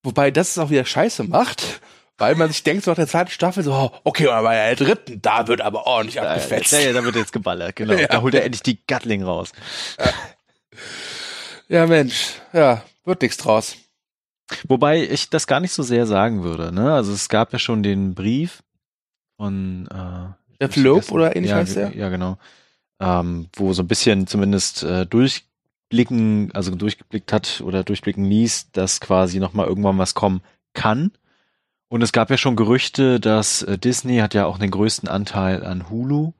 Wobei 0.02 0.30
das 0.30 0.50
es 0.50 0.58
auch 0.58 0.68
wieder 0.68 0.84
scheiße 0.84 1.24
macht, 1.24 1.80
weil 2.18 2.34
man 2.34 2.48
sich 2.48 2.62
denkt, 2.62 2.84
so 2.84 2.90
nach 2.90 2.96
der 2.96 3.08
zweiten 3.08 3.30
Staffel 3.30 3.62
so, 3.62 3.92
okay, 4.04 4.28
aber 4.28 4.48
bei 4.48 4.54
der 4.54 4.76
dritten, 4.76 5.20
da 5.22 5.48
wird 5.48 5.60
aber 5.60 5.86
ordentlich 5.86 6.16
ja, 6.16 6.22
abgefetzt. 6.22 6.72
Ja, 6.72 6.80
ja, 6.80 6.92
da 6.92 7.04
wird 7.04 7.16
jetzt 7.16 7.32
geballert, 7.32 7.76
genau. 7.76 7.94
Ja. 7.98 8.08
Da 8.08 8.22
holt 8.22 8.34
er 8.34 8.44
endlich 8.44 8.62
die 8.62 8.78
Gatling 8.86 9.22
raus. 9.22 9.52
Ja. 9.98 10.10
ja, 11.68 11.86
Mensch, 11.86 12.34
ja, 12.52 12.82
wird 13.04 13.22
nichts 13.22 13.36
draus. 13.38 13.76
Wobei 14.68 15.02
ich 15.02 15.30
das 15.30 15.46
gar 15.46 15.60
nicht 15.60 15.72
so 15.72 15.82
sehr 15.82 16.06
sagen 16.06 16.42
würde, 16.42 16.72
ne? 16.72 16.92
Also 16.92 17.12
es 17.12 17.28
gab 17.28 17.52
ja 17.52 17.58
schon 17.58 17.82
den 17.82 18.14
Brief 18.14 18.62
von 19.38 19.88
äh, 19.90 20.62
Jeff 20.62 20.76
Loeb 20.76 21.10
oder 21.10 21.34
ähnlich 21.34 21.50
ja, 21.50 21.56
heißt 21.56 21.76
der? 21.76 21.96
Ja, 21.96 22.10
genau. 22.10 22.36
Ähm, 23.00 23.48
wo 23.54 23.72
so 23.72 23.82
ein 23.82 23.88
bisschen 23.88 24.26
zumindest 24.26 24.82
äh, 24.82 25.06
durch 25.06 25.44
durchblicken, 25.92 26.50
also 26.54 26.74
durchgeblickt 26.74 27.32
hat 27.32 27.62
oder 27.64 27.84
durchblicken 27.84 28.24
ließ, 28.24 28.72
dass 28.72 29.00
quasi 29.00 29.38
nochmal 29.38 29.66
irgendwann 29.66 29.98
was 29.98 30.14
kommen 30.14 30.40
kann. 30.72 31.12
Und 31.92 32.00
es 32.00 32.12
gab 32.12 32.30
ja 32.30 32.38
schon 32.38 32.56
Gerüchte, 32.56 33.20
dass 33.20 33.60
äh, 33.64 33.76
Disney 33.76 34.16
hat 34.16 34.32
ja 34.32 34.46
auch 34.46 34.56
den 34.56 34.70
größten 34.70 35.10
Anteil 35.10 35.62
an 35.62 35.90
Hulu, 35.90 36.32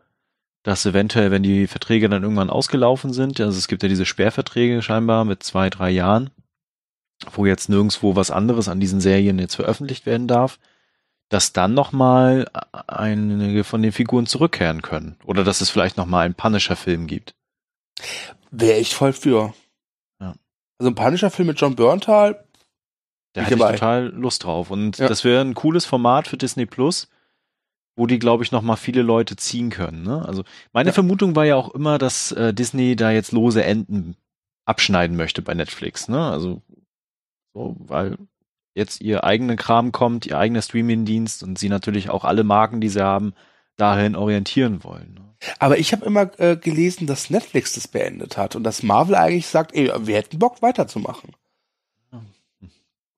dass 0.63 0.87
eventuell, 0.87 1.31
wenn 1.31 1.43
die 1.43 1.67
Verträge 1.67 2.09
dann 2.09 2.23
irgendwann 2.23 2.49
ausgelaufen 2.49 3.13
sind, 3.13 3.39
also 3.39 3.59
es 3.59 3.69
gibt 3.69 3.83
ja 3.83 3.91
diese 3.91 4.07
Sperrverträge 4.07 4.81
scheinbar 4.81 5.27
mit 5.27 5.43
zwei, 5.43 5.69
drei 5.69 5.91
Jahren, 5.91 6.31
wo 7.35 7.45
jetzt 7.45 7.69
nirgendwo 7.69 8.17
was 8.17 8.31
anderes 8.31 8.69
an 8.69 8.81
diesen 8.81 9.03
Serien 9.03 9.39
jetzt 9.39 9.57
veröffentlicht 9.57 10.07
werden 10.07 10.27
darf, 10.27 10.59
dass 11.29 11.53
dann 11.53 11.75
nochmal 11.75 12.49
einige 12.87 13.63
von 13.63 13.83
den 13.83 13.93
Figuren 13.93 14.25
zurückkehren 14.25 14.81
können. 14.81 15.17
Oder 15.23 15.45
dass 15.45 15.61
es 15.61 15.69
vielleicht 15.69 15.99
nochmal 15.99 16.25
einen 16.25 16.35
Punisher-Film 16.35 17.07
gibt. 17.07 17.35
Wäre 18.51 18.79
ich 18.79 18.95
voll 18.95 19.13
für. 19.13 19.53
Ja. 20.19 20.35
Also 20.79 20.91
ein 20.91 20.95
Punisher-Film 20.95 21.49
mit 21.49 21.61
John 21.61 21.77
Burntal. 21.77 22.43
Da 23.33 23.43
hätte 23.43 23.55
ich 23.55 23.61
total 23.61 24.09
Lust 24.09 24.45
drauf. 24.45 24.71
Und 24.71 24.99
ja. 24.99 25.09
das 25.09 25.25
wäre 25.25 25.41
ein 25.41 25.55
cooles 25.55 25.85
Format 25.85 26.29
für 26.29 26.37
Disney 26.37 26.67
Plus, 26.67 27.09
wo 27.97 28.07
die, 28.07 28.19
glaube 28.19 28.45
ich, 28.45 28.53
noch 28.53 28.63
mal 28.63 28.77
viele 28.77 29.03
Leute 29.03 29.37
ziehen 29.37 29.71
können. 29.71 30.03
Ne? 30.03 30.25
Also 30.27 30.45
meine 30.73 30.91
ja. 30.91 30.93
Vermutung 30.93 31.35
war 31.37 31.45
ja 31.45 31.57
auch 31.57 31.75
immer, 31.75 31.99
dass 31.99 32.33
äh, 32.33 32.53
Disney 32.53 32.97
da 32.97 33.11
jetzt 33.11 33.33
lose 33.33 33.65
Enden 33.65 34.17
abschneiden 34.65 35.17
möchte 35.17 35.43
bei 35.43 35.55
Netflix. 35.55 36.09
Ne? 36.09 36.23
Also 36.23 36.63
so, 37.55 37.77
weil 37.79 38.17
jetzt 38.75 39.01
ihr 39.01 39.25
eigener 39.25 39.57
Kram 39.57 39.93
kommt, 39.93 40.27
ihr 40.27 40.39
eigener 40.39 40.63
Streaming-Dienst 40.63 41.43
und 41.43 41.59
sie 41.59 41.69
natürlich 41.69 42.11
auch 42.11 42.25
alle 42.25 42.45
Marken, 42.45 42.81
die 42.81 42.89
sie 42.89 43.05
haben, 43.05 43.35
dahin 43.77 44.17
orientieren 44.17 44.85
wollen. 44.85 45.15
Ne? 45.15 45.35
Aber 45.59 45.79
ich 45.79 45.93
habe 45.93 46.05
immer 46.05 46.31
äh, 46.39 46.57
gelesen, 46.57 47.07
dass 47.07 47.31
Netflix 47.31 47.73
das 47.73 47.89
beendet 47.89 48.37
hat 48.37 48.57
und 48.57 48.63
dass 48.65 48.83
Marvel 48.83 49.15
eigentlich 49.15 49.47
sagt, 49.47 49.75
ey, 49.75 49.91
wir 50.01 50.17
hätten 50.17 50.39
Bock 50.39 50.63
weiterzumachen. 50.63 51.31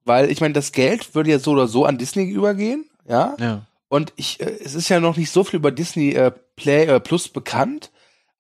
Weil 0.05 0.31
ich 0.31 0.41
meine, 0.41 0.55
das 0.55 0.73
Geld 0.73 1.15
würde 1.15 1.31
ja 1.31 1.39
so 1.39 1.53
oder 1.53 1.67
so 1.67 1.85
an 1.85 1.99
Disney 1.99 2.25
übergehen, 2.25 2.85
ja. 3.09 3.37
Ja. 3.39 3.67
Und 3.89 4.13
ich, 4.17 4.41
äh, 4.41 4.59
es 4.65 4.75
ist 4.75 4.89
ja 4.89 5.01
noch 5.01 5.17
nicht 5.17 5.31
so 5.31 5.45
viel 5.45 5.59
über 5.59 5.71
Disney 5.71 6.13
äh, 6.13 6.33
Play 6.57 6.87
äh, 6.87 7.01
Plus 7.01 7.29
bekannt, 7.29 7.91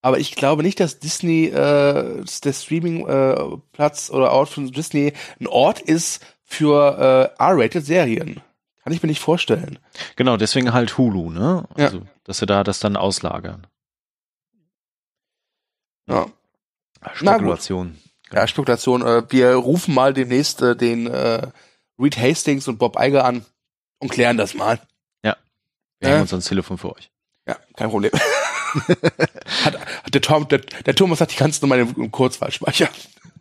aber 0.02 0.18
ich 0.18 0.34
glaube 0.34 0.62
nicht, 0.62 0.80
dass 0.80 0.98
Disney 0.98 1.46
äh, 1.46 2.22
der 2.44 2.52
Streaming 2.52 3.06
äh, 3.06 3.36
oder 3.78 4.32
Ort 4.32 4.50
von 4.50 4.70
Disney 4.70 5.14
ein 5.40 5.46
Ort 5.46 5.80
ist 5.80 6.24
für 6.44 7.32
äh, 7.38 7.42
R-rated 7.42 7.86
Serien. 7.86 8.40
Kann 8.82 8.92
ich 8.92 9.02
mir 9.02 9.08
nicht 9.08 9.20
vorstellen. 9.20 9.78
Genau, 10.16 10.36
deswegen 10.36 10.74
halt 10.74 10.98
Hulu, 10.98 11.30
ne? 11.30 11.66
Also, 11.74 11.98
ja. 11.98 12.02
dass 12.24 12.36
sie 12.36 12.44
da 12.44 12.64
das 12.64 12.80
dann 12.80 12.96
auslagern. 12.96 13.66
Ja. 16.06 16.26
Spekulation. 17.14 17.98
Ja, 18.34 18.48
Spekulation. 18.48 19.02
Äh, 19.02 19.22
wir 19.30 19.54
rufen 19.54 19.94
mal 19.94 20.12
demnächst 20.12 20.60
äh, 20.60 20.74
den 20.74 21.06
äh, 21.06 21.46
Reed 21.98 22.18
Hastings 22.18 22.66
und 22.66 22.78
Bob 22.78 22.96
Iger 22.98 23.24
an 23.24 23.44
und 23.98 24.10
klären 24.10 24.36
das 24.36 24.54
mal. 24.54 24.80
Ja. 25.22 25.36
Wir 26.00 26.08
hängen 26.08 26.22
uns 26.22 26.32
ans 26.32 26.46
Telefon 26.46 26.76
für 26.76 26.94
euch. 26.94 27.10
Ja, 27.46 27.56
kein 27.76 27.90
Problem. 27.90 28.10
hat, 29.64 29.78
hat 29.78 30.14
der, 30.14 30.20
Tom, 30.20 30.48
der, 30.48 30.58
der 30.58 30.94
Thomas 30.96 31.20
hat 31.20 31.32
die 31.32 31.36
ganze 31.36 31.60
Nummer 31.60 31.76
im, 31.76 31.94
im 31.96 32.10
Kurzwahlspeicher. 32.10 32.88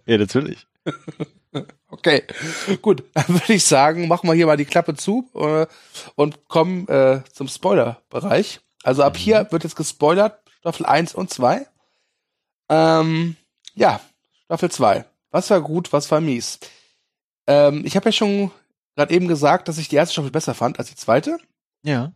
Ja, 0.06 0.18
natürlich. 0.18 0.68
okay, 1.90 2.24
gut. 2.82 3.04
Dann 3.14 3.30
würde 3.30 3.54
ich 3.54 3.64
sagen, 3.64 4.08
machen 4.08 4.30
wir 4.30 4.36
hier 4.36 4.46
mal 4.46 4.58
die 4.58 4.66
Klappe 4.66 4.96
zu 4.96 5.28
äh, 5.34 5.66
und 6.16 6.48
kommen 6.48 6.88
äh, 6.88 7.22
zum 7.32 7.48
Spoiler-Bereich. 7.48 8.60
Also 8.84 9.02
ab 9.02 9.14
mhm. 9.14 9.18
hier 9.18 9.48
wird 9.50 9.64
jetzt 9.64 9.76
gespoilert, 9.76 10.40
Staffel 10.60 10.86
1 10.86 11.16
und 11.16 11.32
2. 11.32 11.66
Ähm, 12.70 13.38
ja, 13.74 14.00
Staffel 14.46 14.72
2. 14.72 15.06
Was 15.32 15.50
war 15.50 15.62
gut, 15.62 15.92
was 15.94 16.10
war 16.12 16.22
mies? 16.22 16.60
Ähm, 17.48 17.84
ich 17.86 17.96
habe 17.96 18.06
ja 18.06 18.12
schon 18.12 18.52
gerade 18.96 19.14
eben 19.14 19.28
gesagt, 19.28 19.68
dass 19.68 19.78
ich 19.78 19.90
die 19.90 19.96
erste 19.96 20.14
Staffel 20.14 20.32
besser 20.32 20.54
fand 20.54 20.80
als 20.80 20.90
die 20.90 20.96
zweite. 20.96 21.38
Ja. 21.84 22.14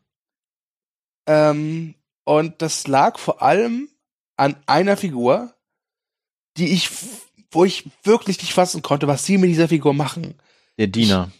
Ähm, 1.27 1.95
und 2.23 2.61
das 2.61 2.87
lag 2.87 3.17
vor 3.17 3.41
allem 3.41 3.89
an 4.37 4.55
einer 4.65 4.97
Figur, 4.97 5.53
die 6.57 6.73
ich, 6.73 6.89
wo 7.51 7.65
ich 7.65 7.89
wirklich 8.03 8.39
nicht 8.41 8.53
fassen 8.53 8.81
konnte, 8.81 9.07
was 9.07 9.25
sie 9.25 9.37
mit 9.37 9.49
dieser 9.49 9.67
Figur 9.67 9.93
machen. 9.93 10.35
Der 10.77 10.87
Diener. 10.87 11.31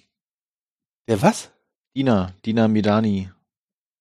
der 1.08 1.22
was? 1.22 1.52
Dina, 1.96 2.34
Dina 2.46 2.68
Midani. 2.68 3.32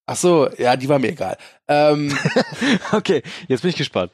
Ach 0.06 0.16
so, 0.16 0.48
ja, 0.56 0.76
die 0.76 0.88
war 0.88 0.98
mir 0.98 1.08
egal. 1.08 1.36
Ähm, 1.66 2.16
okay, 2.92 3.22
jetzt 3.48 3.62
bin 3.62 3.70
ich 3.70 3.76
gespannt. 3.76 4.12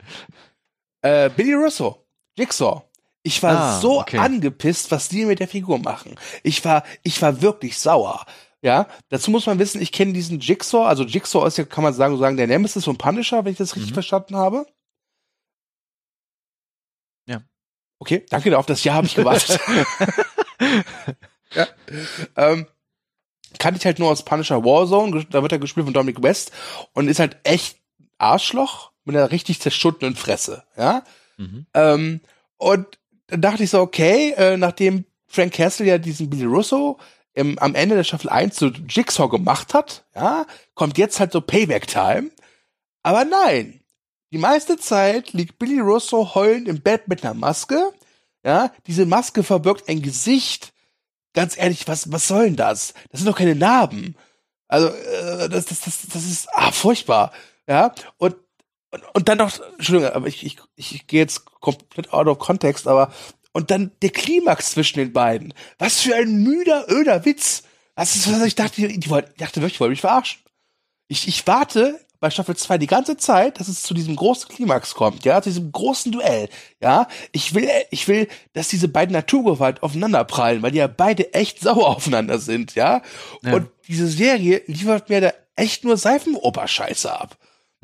Äh, 1.03 1.31
Billy 1.31 1.53
Russo, 1.55 2.02
Jigsaw. 2.37 2.83
Ich 3.23 3.43
war 3.43 3.57
ah, 3.57 3.81
so 3.81 4.01
okay. 4.01 4.19
angepisst, 4.19 4.91
was 4.91 5.09
die 5.09 5.25
mit 5.25 5.39
der 5.39 5.49
Figur 5.49 5.79
machen. 5.79 6.17
Ich 6.43 6.65
war, 6.65 6.83
ich 7.03 7.23
war 7.23 7.41
wirklich 7.41 7.79
sauer. 7.79 8.27
Ja, 8.63 8.89
dazu 9.09 9.31
muss 9.31 9.47
man 9.47 9.59
wissen, 9.59 9.81
ich 9.81 9.91
kenne 9.91 10.13
diesen 10.13 10.39
Jigsaw, 10.39 10.87
also 10.87 11.03
Jigsaw 11.05 11.47
ist 11.47 11.59
ja, 11.59 11.65
kann 11.65 11.83
man 11.83 11.95
sagen, 11.95 12.15
so 12.15 12.21
sagen, 12.21 12.37
der 12.37 12.47
Nemesis 12.47 12.85
von 12.85 12.97
Punisher, 12.97 13.45
wenn 13.45 13.53
ich 13.53 13.59
das 13.59 13.75
richtig 13.75 13.91
mhm. 13.91 13.95
verstanden 13.95 14.37
habe. 14.37 14.67
Ja. 17.27 17.43
Okay, 17.99 18.25
danke, 18.31 18.57
auf 18.57 18.67
das 18.67 18.85
Jahr 18.85 18.97
habe 18.97 19.07
ich 19.09 19.17
gewartet. 19.17 19.61
ja. 21.55 21.67
Ähm, 22.37 22.67
kannte 23.59 23.79
ich 23.79 23.87
halt 23.87 23.99
nur 23.99 24.11
aus 24.11 24.25
Punisher 24.25 24.65
Warzone, 24.65 25.27
da 25.29 25.43
wird 25.43 25.53
er 25.53 25.59
gespielt 25.59 25.87
von 25.87 25.95
Dominic 25.95 26.23
West 26.23 26.53
und 26.93 27.09
ist 27.09 27.19
halt 27.19 27.39
echt 27.43 27.79
Arschloch 28.19 28.93
mit 29.05 29.17
einer 29.17 29.33
richtig 29.33 29.61
zerschundenen 29.61 30.15
Fresse, 30.15 30.65
ja. 30.77 31.03
Mhm. 31.37 31.67
Ähm, 31.75 32.21
und 32.57 32.99
dann 33.27 33.41
dachte 33.41 33.65
ich 33.65 33.71
so, 33.71 33.81
okay, 33.81 34.35
äh, 34.37 34.57
nachdem 34.57 35.05
Frank 35.27 35.55
Castle 35.55 35.87
ja 35.87 35.99
diesen 35.99 36.29
Billy 36.29 36.45
Russo 36.45 36.99
im, 37.35 37.59
am 37.59 37.75
Ende 37.75 37.97
der 37.97 38.05
Staffel 38.05 38.29
1 38.29 38.55
zu 38.55 38.67
Jigsaw 38.67 39.29
gemacht 39.29 39.75
hat, 39.75 40.05
ja, 40.15 40.47
kommt 40.75 40.99
jetzt 40.99 41.19
halt 41.19 41.33
so 41.33 41.41
Payback-Time. 41.41 42.31
Aber 43.03 43.25
nein, 43.25 43.81
die 44.33 44.39
meiste 44.39 44.77
Zeit 44.77 45.33
liegt 45.33 45.59
Billy 45.59 45.81
Russo 45.81 46.35
heulend 46.35 46.69
im 46.69 46.81
Bett 46.81 47.09
mit 47.09 47.25
einer 47.25 47.35
Maske, 47.35 47.93
ja, 48.45 48.73
diese 48.87 49.07
Maske 49.07 49.43
verbirgt 49.43 49.89
ein 49.89 50.03
Gesicht. 50.03 50.73
Ganz 51.35 51.57
ehrlich, 51.57 51.89
was, 51.89 52.11
was 52.13 52.29
soll 52.29 52.45
denn 52.45 52.57
das? 52.57 52.95
Das 53.11 53.21
sind 53.21 53.29
doch 53.29 53.39
keine 53.39 53.55
Narben. 53.55 54.17
Also, 54.69 54.89
äh, 54.89 55.49
das, 55.49 55.67
das, 55.67 55.81
das, 55.81 56.03
das 56.13 56.25
ist 56.25 56.49
ah, 56.53 56.73
furchtbar. 56.73 57.33
Ja, 57.69 57.95
und 58.19 58.35
und, 58.93 59.03
und 59.15 59.29
dann 59.29 59.39
noch, 59.39 59.59
Entschuldigung, 59.79 60.13
aber 60.13 60.27
ich, 60.27 60.45
ich, 60.45 60.59
ich 60.77 61.07
gehe 61.07 61.21
jetzt 61.21 61.47
komplett 61.61 62.13
out 62.13 62.27
of 62.27 62.39
context, 62.39 62.87
aber 62.87 63.13
Und 63.53 63.71
dann 63.71 63.91
der 64.03 64.11
Klimax 64.11 64.73
zwischen 64.73 64.99
den 64.99 65.13
beiden. 65.13 65.55
Was 65.79 66.01
für 66.01 66.15
ein 66.15 66.43
müder, 66.43 66.87
öder 66.91 67.25
Witz. 67.25 67.65
Das 67.97 68.17
ist, 68.17 68.31
was 68.31 68.43
ich 68.43 68.55
dachte, 68.55 68.87
ich 68.87 69.01
dachte 69.01 69.57
wirklich, 69.57 69.75
ich 69.75 69.81
wollte 69.81 69.91
mich 69.91 70.01
verarschen. 70.01 70.41
Ich, 71.09 71.29
ich 71.29 71.47
warte 71.47 72.01
bei 72.21 72.31
Staffel 72.31 72.57
2 72.57 72.79
die 72.79 72.87
ganze 72.87 73.17
Zeit, 73.17 73.59
dass 73.59 73.69
es 73.69 73.83
zu 73.83 73.95
diesem 73.95 74.15
großen 74.15 74.49
Klimax 74.49 74.95
kommt, 74.95 75.25
ja, 75.25 75.43
zu 75.43 75.51
diesem 75.51 75.73
großen 75.73 76.13
Duell, 76.13 76.49
ja. 76.81 77.09
Ich 77.33 77.53
will, 77.53 77.69
ich 77.91 78.07
will, 78.07 78.29
dass 78.53 78.69
diese 78.69 78.89
beiden 78.89 79.13
Naturgewalt 79.13 79.83
aufeinander 79.83 80.23
prallen, 80.25 80.63
weil 80.63 80.71
die 80.71 80.79
ja 80.79 80.87
beide 80.87 81.35
echt 81.35 81.61
sauer 81.61 81.89
aufeinander 81.97 82.39
sind, 82.39 82.75
ja. 82.75 83.03
ja. 83.43 83.55
Und 83.55 83.69
diese 83.89 84.07
Serie 84.07 84.63
liefert 84.67 85.09
mir 85.09 85.21
da 85.21 85.33
echt 85.57 85.85
nur 85.85 85.97
Seifenoper-Scheiße 85.97 87.11
ab. 87.11 87.37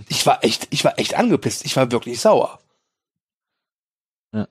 Ich 0.09 0.25
war 0.27 0.45
echt, 0.45 0.69
ich 0.71 0.85
war 0.85 0.99
echt 0.99 1.15
angepisst. 1.15 1.65
Ich 1.65 1.77
war 1.77 1.91
wirklich 1.91 2.21
sauer. 2.21 2.61
Ja. 4.33 4.47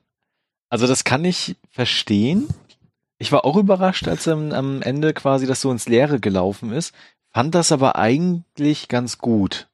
Also 0.68 0.86
das 0.86 1.04
kann 1.04 1.24
ich 1.24 1.56
verstehen. 1.70 2.48
Ich 3.18 3.32
war 3.32 3.44
auch 3.44 3.56
überrascht, 3.56 4.06
als 4.08 4.28
am, 4.28 4.52
am 4.52 4.82
Ende 4.82 5.14
quasi 5.14 5.46
das 5.46 5.60
so 5.60 5.70
ins 5.70 5.88
Leere 5.88 6.20
gelaufen 6.20 6.72
ist. 6.72 6.94
Fand 7.30 7.54
das 7.54 7.72
aber 7.72 7.96
eigentlich 7.96 8.88
ganz 8.88 9.18
gut 9.18 9.68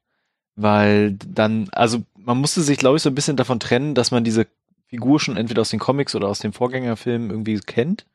weil 0.55 1.13
dann, 1.13 1.69
also 1.71 2.03
man 2.17 2.37
musste 2.39 2.61
sich, 2.61 2.77
glaube 2.77 2.97
ich, 2.97 3.03
so 3.03 3.09
ein 3.09 3.15
bisschen 3.15 3.37
davon 3.37 3.59
trennen, 3.59 3.93
dass 3.93 4.11
man 4.11 4.23
diese 4.23 4.47
Figur 4.87 5.19
schon 5.19 5.37
entweder 5.37 5.61
aus 5.61 5.69
den 5.69 5.79
Comics 5.79 6.15
oder 6.15 6.27
aus 6.27 6.39
den 6.39 6.53
Vorgängerfilmen 6.53 7.29
irgendwie 7.29 7.59
kennt. 7.59 8.05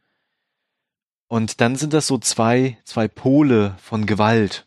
Und 1.28 1.60
dann 1.60 1.76
sind 1.76 1.92
das 1.92 2.06
so 2.06 2.18
zwei, 2.18 2.78
zwei 2.84 3.06
Pole 3.06 3.76
von 3.80 4.06
Gewalt, 4.06 4.66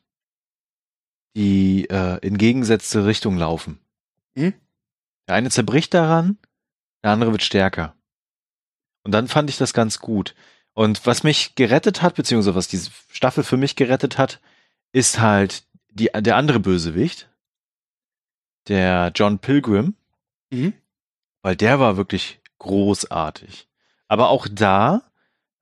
die 1.36 1.90
äh, 1.90 2.20
in 2.26 2.38
gegensätzte 2.38 3.06
Richtung 3.06 3.38
laufen. 3.38 3.80
Hm? 4.36 4.54
Der 5.28 5.36
eine 5.36 5.50
zerbricht 5.50 5.94
daran, 5.94 6.38
der 7.04 7.12
andere 7.12 7.32
wird 7.32 7.44
stärker. 7.44 7.96
Und 9.04 9.12
dann 9.12 9.28
fand 9.28 9.50
ich 9.50 9.58
das 9.58 9.74
ganz 9.74 10.00
gut. 10.00 10.36
Und 10.74 11.06
was 11.06 11.24
mich 11.24 11.56
gerettet 11.56 12.02
hat, 12.02 12.16
beziehungsweise 12.16 12.56
was 12.56 12.68
diese 12.68 12.92
Staffel 13.12 13.44
für 13.44 13.58
mich 13.58 13.76
gerettet 13.76 14.18
hat, 14.18 14.40
ist 14.92 15.20
halt 15.20 15.64
die, 15.90 16.10
der 16.16 16.36
andere 16.36 16.60
Bösewicht, 16.60 17.30
der 18.68 19.12
John 19.14 19.40
Pilgrim, 19.40 19.96
mhm. 20.52 20.74
weil 21.42 21.56
der 21.56 21.80
war 21.80 21.98
wirklich 21.98 22.40
großartig. 22.60 23.68
Aber 24.08 24.30
auch 24.30 24.48
da 24.50 25.04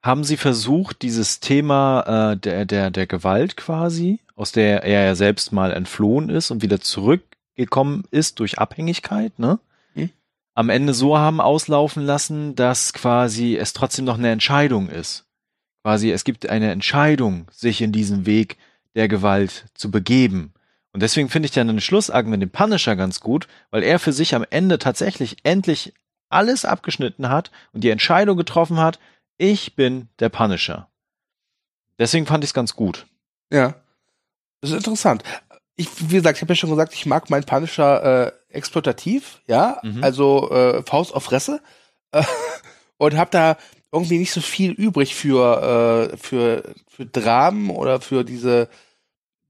haben 0.04 0.24
sie 0.24 0.38
versucht, 0.38 1.02
dieses 1.04 1.40
Thema 1.40 2.32
äh, 2.32 2.38
der, 2.38 2.66
der, 2.66 2.92
der 2.92 3.08
Gewalt 3.08 3.56
quasi, 3.56 4.20
aus 4.36 4.52
der 4.52 4.84
er 4.84 5.06
ja 5.06 5.16
selbst 5.16 5.52
mal 5.52 5.72
entflohen 5.72 6.30
ist 6.30 6.52
und 6.52 6.62
wieder 6.62 6.80
zurückgekommen 6.80 8.06
ist 8.10 8.40
durch 8.40 8.58
Abhängigkeit, 8.58 9.38
ne? 9.38 9.60
Mhm. 9.94 10.10
Am 10.56 10.70
Ende 10.70 10.94
so 10.94 11.18
haben 11.18 11.40
auslaufen 11.40 12.04
lassen, 12.04 12.56
dass 12.56 12.94
quasi 12.94 13.56
es 13.58 13.74
trotzdem 13.74 14.06
noch 14.06 14.18
eine 14.18 14.32
Entscheidung 14.32 14.90
ist. 14.90 15.26
Quasi, 15.84 16.12
es 16.12 16.24
gibt 16.24 16.50
eine 16.50 16.72
Entscheidung, 16.72 17.48
sich 17.52 17.82
in 17.82 17.92
diesen 17.92 18.26
Weg 18.26 18.58
der 18.96 19.08
Gewalt 19.08 19.66
zu 19.74 19.90
begeben. 19.90 20.54
Und 20.94 21.02
deswegen 21.02 21.30
finde 21.30 21.46
ich 21.46 21.54
dann 21.54 21.68
den 21.68 21.80
Schlussakt 21.80 22.28
mit 22.28 22.42
dem 22.42 22.50
Punisher 22.50 22.96
ganz 22.96 23.20
gut, 23.20 23.48
weil 23.70 23.84
er 23.84 23.98
für 23.98 24.12
sich 24.12 24.36
am 24.36 24.46
Ende 24.50 24.78
tatsächlich 24.78 25.38
endlich 25.44 25.94
alles 26.30 26.66
abgeschnitten 26.66 27.30
hat 27.30 27.52
und 27.72 27.84
die 27.84 27.90
Entscheidung 27.90 28.38
getroffen 28.38 28.78
hat, 28.78 29.00
ich 29.42 29.76
bin 29.76 30.08
der 30.20 30.30
Punisher. 30.30 30.88
Deswegen 31.98 32.28
fand 32.28 32.44
ich 32.44 32.52
es 32.52 32.54
ganz 32.54 32.76
gut. 32.76 33.08
Ja. 33.52 33.76
Das 34.62 34.70
ist 34.70 34.78
interessant. 34.78 35.24
Ich, 35.76 35.88
wie 36.10 36.16
gesagt, 36.16 36.38
ich 36.38 36.42
habe 36.44 36.52
ja 36.52 36.56
schon 36.56 36.70
gesagt, 36.70 36.94
ich 36.94 37.08
mag 37.08 37.30
meinen 37.32 37.44
Punisher 37.44 38.28
äh, 38.28 38.32
exploitativ, 38.50 39.42
ja, 39.48 39.80
mhm. 39.82 40.04
also 40.04 40.52
äh, 40.52 40.84
Faust 40.84 41.14
auf 41.16 41.24
Fresse. 41.24 41.62
Äh, 42.12 42.24
und 42.98 43.18
habe 43.18 43.32
da 43.32 43.58
irgendwie 43.92 44.20
nicht 44.20 44.32
so 44.32 44.42
viel 44.42 44.72
übrig 44.74 45.16
für, 45.16 46.12
äh, 46.14 46.18
für, 46.18 46.76
für 46.88 47.06
Dramen 47.08 47.72
oder 47.72 48.00
für 48.00 48.24
diese 48.24 48.70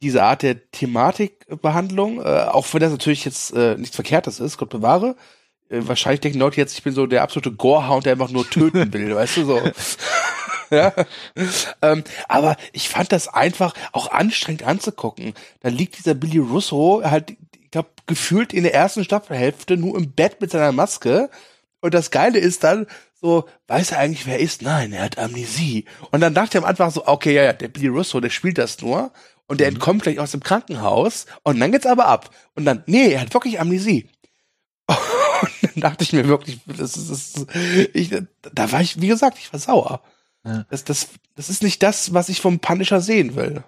diese 0.02 0.24
Art 0.24 0.42
der 0.42 0.72
Thematikbehandlung, 0.72 2.22
äh, 2.22 2.46
auch 2.48 2.66
wenn 2.74 2.80
das 2.82 2.92
natürlich 2.92 3.24
jetzt 3.24 3.54
äh, 3.54 3.78
nichts 3.78 3.96
Verkehrtes 3.96 4.40
ist, 4.40 4.58
Gott 4.58 4.70
bewahre. 4.70 5.16
Äh, 5.72 5.88
wahrscheinlich 5.88 6.22
denken 6.22 6.40
Leute 6.40 6.58
jetzt, 6.58 6.78
ich 6.78 6.84
bin 6.84 6.94
so 6.94 7.08
der 7.08 7.24
absolute 7.24 7.52
Gorehound, 7.52 8.06
der 8.06 8.14
einfach 8.14 8.30
nur 8.30 8.50
töten 8.50 8.92
will, 8.94 9.16
weißt 9.16 9.38
du 9.38 9.46
so. 9.46 9.62
ja. 10.70 10.94
Ähm, 11.82 12.04
aber 12.28 12.58
ich 12.74 12.90
fand 12.90 13.12
das 13.12 13.28
einfach 13.28 13.74
auch 13.94 14.12
anstrengend 14.12 14.64
anzugucken. 14.64 15.34
Da 15.62 15.70
liegt 15.70 15.98
dieser 15.98 16.14
Billy 16.14 16.40
Russo 16.40 17.02
halt, 17.04 17.32
ich 17.60 17.72
glaube, 17.72 17.90
gefühlt 18.06 18.54
in 18.54 18.64
der 18.64 18.74
ersten 18.74 19.04
Staffelhälfte 19.04 19.78
nur 19.78 19.98
im 19.98 20.12
Bett 20.12 20.42
mit 20.42 20.52
seiner 20.52 20.74
Maske. 20.74 21.30
Und 21.80 21.94
das 21.94 22.12
Geile 22.12 22.38
ist 22.38 22.64
dann, 22.64 22.86
so, 23.14 23.48
weiß 23.68 23.92
er 23.92 24.00
eigentlich, 24.00 24.26
wer 24.26 24.40
er 24.40 24.40
ist? 24.40 24.62
Nein, 24.62 24.94
er 24.94 25.04
hat 25.04 25.18
Amnesie. 25.20 25.86
Und 26.10 26.22
dann 26.22 26.34
dachte 26.34 26.58
ich 26.58 26.64
am 26.64 26.70
Anfang 26.70 26.90
so, 26.90 27.08
okay, 27.08 27.34
ja, 27.34 27.44
ja, 27.44 27.54
der 27.54 27.68
Billy 27.68 27.88
Russo, 27.88 28.20
der 28.20 28.30
spielt 28.30 28.58
das 28.58 28.82
nur 28.82 29.12
und 29.48 29.60
der 29.60 29.70
mhm. 29.70 29.76
entkommt 29.76 30.04
gleich 30.04 30.20
aus 30.20 30.32
dem 30.32 30.42
Krankenhaus 30.42 31.28
und 31.44 31.60
dann 31.60 31.72
geht's 31.72 31.86
aber 31.86 32.08
ab. 32.08 32.32
Und 32.56 32.66
dann, 32.66 32.84
nee, 32.88 33.14
er 33.14 33.22
hat 33.22 33.34
wirklich 33.34 33.60
Amnesie. 33.60 34.10
Dachte 35.76 36.04
ich 36.04 36.14
mir 36.14 36.28
wirklich, 36.28 36.60
das 36.66 36.98
ist, 36.98 37.10
das, 37.10 37.48
ich, 37.94 38.10
da 38.54 38.72
war 38.72 38.82
ich, 38.82 39.02
wie 39.02 39.08
gesagt, 39.08 39.38
ich 39.38 39.52
war 39.52 39.60
sauer. 39.60 40.02
Ja. 40.44 40.66
Das, 40.70 40.84
das, 40.84 41.10
das 41.36 41.50
ist 41.50 41.64
nicht 41.64 41.84
das, 41.84 42.14
was 42.14 42.30
ich 42.30 42.42
vom 42.42 42.60
Punisher 42.60 43.02
sehen 43.02 43.36
will. 43.36 43.64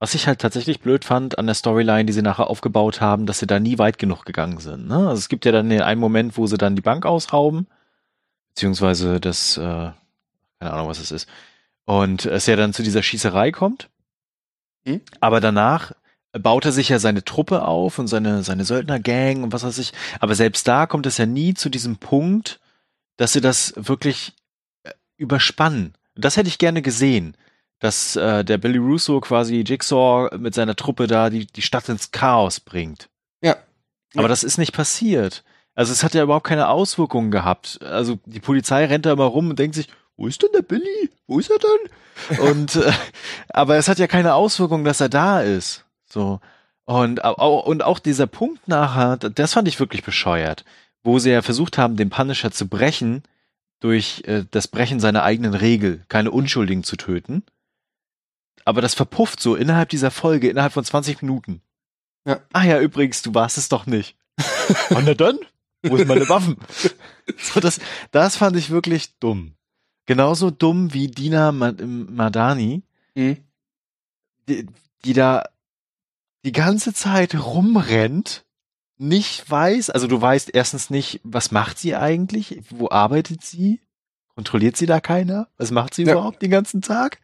Was 0.00 0.14
ich 0.14 0.26
halt 0.26 0.40
tatsächlich 0.40 0.80
blöd 0.80 1.04
fand 1.04 1.38
an 1.38 1.46
der 1.46 1.54
Storyline, 1.54 2.04
die 2.04 2.12
sie 2.12 2.22
nachher 2.22 2.48
aufgebaut 2.48 3.00
haben, 3.00 3.26
dass 3.26 3.40
sie 3.40 3.46
da 3.46 3.58
nie 3.58 3.78
weit 3.78 3.98
genug 3.98 4.24
gegangen 4.24 4.58
sind. 4.58 4.86
Ne? 4.86 4.96
Also 4.96 5.18
es 5.18 5.28
gibt 5.28 5.44
ja 5.44 5.52
dann 5.52 5.70
einen 5.70 6.00
Moment, 6.00 6.36
wo 6.36 6.46
sie 6.46 6.56
dann 6.56 6.76
die 6.76 6.82
Bank 6.82 7.04
ausrauben, 7.04 7.66
beziehungsweise 8.50 9.20
das, 9.20 9.56
äh, 9.56 9.60
keine 9.60 10.72
Ahnung, 10.72 10.88
was 10.88 11.00
es 11.00 11.10
ist, 11.10 11.28
und 11.84 12.26
es 12.26 12.46
ja 12.46 12.54
dann 12.54 12.72
zu 12.72 12.82
dieser 12.82 13.02
Schießerei 13.02 13.50
kommt. 13.50 13.90
Hm? 14.84 15.00
Aber 15.20 15.40
danach 15.40 15.92
baut 16.32 16.64
er 16.64 16.72
sich 16.72 16.88
ja 16.88 16.98
seine 16.98 17.24
Truppe 17.24 17.62
auf 17.62 17.98
und 17.98 18.06
seine, 18.06 18.42
seine 18.42 18.64
Söldnergang 18.64 19.42
und 19.42 19.52
was 19.52 19.64
weiß 19.64 19.78
ich. 19.78 19.92
Aber 20.20 20.34
selbst 20.34 20.68
da 20.68 20.86
kommt 20.86 21.06
es 21.06 21.18
ja 21.18 21.26
nie 21.26 21.54
zu 21.54 21.68
diesem 21.68 21.96
Punkt, 21.96 22.60
dass 23.16 23.32
sie 23.32 23.40
das 23.40 23.72
wirklich 23.76 24.34
äh, 24.84 24.92
überspannen. 25.16 25.94
Das 26.14 26.36
hätte 26.36 26.48
ich 26.48 26.58
gerne 26.58 26.82
gesehen, 26.82 27.36
dass 27.78 28.16
äh, 28.16 28.44
der 28.44 28.58
Billy 28.58 28.78
Russo 28.78 29.20
quasi 29.20 29.64
Jigsaw 29.66 30.36
mit 30.36 30.54
seiner 30.54 30.76
Truppe 30.76 31.06
da 31.06 31.30
die, 31.30 31.46
die 31.46 31.62
Stadt 31.62 31.88
ins 31.88 32.10
Chaos 32.10 32.60
bringt. 32.60 33.08
Ja. 33.40 33.56
Aber 34.14 34.24
ja. 34.24 34.28
das 34.28 34.44
ist 34.44 34.58
nicht 34.58 34.72
passiert. 34.72 35.44
Also 35.74 35.92
es 35.92 36.02
hat 36.02 36.14
ja 36.14 36.24
überhaupt 36.24 36.46
keine 36.46 36.68
Auswirkungen 36.68 37.30
gehabt. 37.30 37.78
Also 37.82 38.18
die 38.26 38.40
Polizei 38.40 38.84
rennt 38.86 39.06
da 39.06 39.12
immer 39.12 39.24
rum 39.24 39.50
und 39.50 39.58
denkt 39.58 39.76
sich, 39.76 39.88
wo 40.16 40.26
ist 40.26 40.42
denn 40.42 40.50
der 40.52 40.62
Billy? 40.62 41.10
Wo 41.28 41.38
ist 41.38 41.50
er 41.50 41.58
denn? 41.58 42.38
und 42.50 42.76
äh, 42.76 42.92
aber 43.50 43.76
es 43.76 43.88
hat 43.88 44.00
ja 44.00 44.08
keine 44.08 44.34
Auswirkung, 44.34 44.84
dass 44.84 45.00
er 45.00 45.08
da 45.08 45.40
ist. 45.40 45.84
So 46.12 46.40
und 46.84 47.20
und 47.20 47.82
auch 47.82 47.98
dieser 47.98 48.26
Punkt 48.26 48.66
nachher, 48.66 49.18
das 49.18 49.52
fand 49.52 49.68
ich 49.68 49.78
wirklich 49.78 50.02
bescheuert, 50.02 50.64
wo 51.02 51.18
sie 51.18 51.30
ja 51.30 51.42
versucht 51.42 51.76
haben, 51.76 51.96
den 51.96 52.08
Punisher 52.08 52.50
zu 52.50 52.66
brechen 52.66 53.22
durch 53.80 54.22
äh, 54.26 54.44
das 54.50 54.68
Brechen 54.68 54.98
seiner 54.98 55.22
eigenen 55.22 55.54
Regel, 55.54 56.04
keine 56.08 56.30
Unschuldigen 56.30 56.84
zu 56.84 56.96
töten. 56.96 57.42
Aber 58.64 58.80
das 58.80 58.94
verpufft 58.94 59.40
so 59.40 59.54
innerhalb 59.54 59.90
dieser 59.90 60.10
Folge, 60.10 60.48
innerhalb 60.48 60.72
von 60.72 60.84
20 60.84 61.22
Minuten. 61.22 61.62
Ja. 62.26 62.40
Ah 62.52 62.64
ja, 62.64 62.80
übrigens, 62.80 63.22
du 63.22 63.34
warst 63.34 63.58
es 63.58 63.68
doch 63.68 63.86
nicht. 63.86 64.16
Und 64.90 65.04
na 65.04 65.14
dann? 65.14 65.38
Wo 65.82 65.96
sind 65.96 66.08
meine 66.08 66.28
Waffen? 66.28 66.56
so, 67.38 67.60
das, 67.60 67.80
das 68.10 68.36
fand 68.36 68.56
ich 68.56 68.70
wirklich 68.70 69.18
dumm. 69.18 69.54
Genauso 70.06 70.50
dumm 70.50 70.92
wie 70.94 71.08
Dina 71.08 71.52
Madani, 71.52 72.82
mhm. 73.14 73.36
die, 74.48 74.66
die 75.04 75.12
da 75.12 75.44
die 76.44 76.52
ganze 76.52 76.92
Zeit 76.92 77.34
rumrennt, 77.34 78.44
nicht 78.96 79.48
weiß, 79.48 79.90
also 79.90 80.06
du 80.06 80.20
weißt 80.20 80.50
erstens 80.52 80.90
nicht, 80.90 81.20
was 81.22 81.50
macht 81.52 81.78
sie 81.78 81.94
eigentlich, 81.94 82.62
wo 82.70 82.88
arbeitet 82.88 83.44
sie, 83.44 83.80
kontrolliert 84.34 84.76
sie 84.76 84.86
da 84.86 85.00
keiner, 85.00 85.48
was 85.56 85.70
macht 85.70 85.94
sie 85.94 86.02
ja. 86.02 86.12
überhaupt 86.12 86.42
den 86.42 86.50
ganzen 86.50 86.82
Tag? 86.82 87.20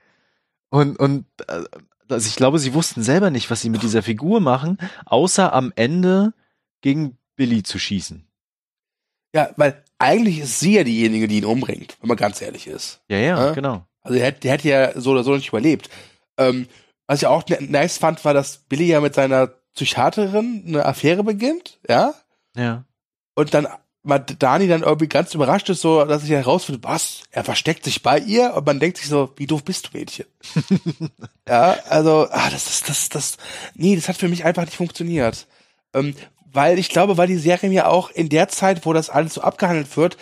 Und, 0.71 0.99
und 0.99 1.27
äh, 1.49 1.65
also 2.09 2.29
ich 2.29 2.37
glaube, 2.37 2.59
sie 2.59 2.75
wussten 2.75 3.03
selber 3.03 3.31
nicht, 3.31 3.51
was 3.51 3.61
sie 3.61 3.71
mit 3.71 3.83
dieser 3.83 4.03
Figur 4.03 4.41
machen, 4.41 4.79
außer 5.07 5.53
am 5.53 5.73
Ende 5.77 6.33
gegen 6.81 7.19
Billy 7.37 7.63
zu 7.63 7.79
schießen. 7.79 8.27
Ja, 9.35 9.51
weil 9.57 9.83
eigentlich 9.99 10.41
ist 10.41 10.61
sie 10.61 10.77
ja 10.77 10.85
diejenige, 10.85 11.27
die 11.29 11.39
ihn 11.39 11.45
umbringt, 11.45 11.97
wenn 12.01 12.09
man 12.09 12.17
ganz 12.17 12.41
ehrlich 12.41 12.67
ist. 12.67 13.01
Ja, 13.09 13.19
ja, 13.19 13.47
ja? 13.47 13.53
genau. 13.53 13.87
Also 14.03 14.19
der, 14.19 14.33
der 14.33 14.53
hätte 14.53 14.69
ja 14.69 15.01
so 15.01 15.13
oder 15.13 15.25
so 15.25 15.35
nicht 15.35 15.49
überlebt. 15.49 15.89
Ähm, 16.37 16.69
was 17.07 17.23
ich 17.23 17.27
auch 17.27 17.45
nice 17.61 17.99
fand, 17.99 18.25
war, 18.25 18.35
dass 18.35 18.59
Billy 18.59 18.87
ja 18.87 19.01
mit 19.01 19.15
seiner 19.15 19.49
Psychiaterin 19.75 20.65
eine 20.67 20.87
Affäre 20.87 21.25
beginnt, 21.25 21.79
ja? 21.89 22.15
Ja. 22.57 22.85
Und 23.35 23.55
dann 23.55 23.67
Dani 24.05 24.69
dann 24.69 24.83
irgendwie 24.83 25.09
ganz 25.09 25.35
überrascht 25.35 25.69
ist, 25.71 25.81
so, 25.81 26.05
dass 26.05 26.23
sich 26.23 26.31
herausfindet, 26.31 26.85
was? 26.85 27.23
Er 27.31 27.43
versteckt 27.43 27.85
sich 27.85 28.03
bei 28.03 28.19
ihr 28.19 28.53
und 28.55 28.67
man 28.67 28.79
denkt 28.79 28.99
sich 28.99 29.09
so, 29.09 29.33
wie 29.37 29.47
doof 29.47 29.65
bist 29.65 29.87
du, 29.87 29.99
Mädchen? 29.99 30.27
ja, 31.49 31.77
also, 31.89 32.29
ah, 32.31 32.51
das 32.51 32.69
ist, 32.69 32.89
das, 32.89 33.09
das, 33.09 33.37
nee, 33.75 33.97
das 33.97 34.09
hat 34.09 34.17
für 34.17 34.29
mich 34.29 34.45
einfach 34.45 34.65
nicht 34.67 34.77
funktioniert. 34.77 35.47
Ähm, 35.95 36.15
weil 36.53 36.79
ich 36.79 36.91
glaube, 36.91 37.17
weil 37.17 37.29
die 37.29 37.39
Serie 37.39 37.71
mir 37.71 37.89
auch 37.89 38.11
in 38.11 38.29
der 38.29 38.49
Zeit, 38.49 38.85
wo 38.85 38.93
das 38.93 39.09
alles 39.11 39.35
so 39.35 39.41
abgehandelt 39.41 39.97
wird, 39.97 40.19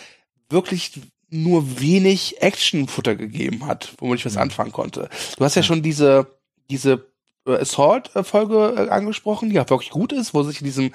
wirklich 0.49 1.01
nur 1.29 1.79
wenig 1.79 2.41
Actionfutter 2.41 3.15
gegeben 3.15 3.67
hat, 3.67 3.93
womit 3.97 4.19
ich 4.19 4.25
was 4.25 4.35
Mhm. 4.35 4.41
anfangen 4.43 4.71
konnte. 4.71 5.09
Du 5.37 5.43
hast 5.43 5.55
ja 5.55 5.63
schon 5.63 5.81
diese, 5.83 6.27
diese 6.69 7.07
äh, 7.47 7.57
Assault-Folge 7.57 8.75
äh, 8.77 8.89
angesprochen, 8.89 9.49
die 9.49 9.55
ja 9.55 9.69
wirklich 9.69 9.89
gut 9.91 10.11
ist, 10.13 10.33
wo 10.33 10.43
sie 10.43 10.49
sich 10.51 10.61
in 10.61 10.65
diesem 10.65 10.91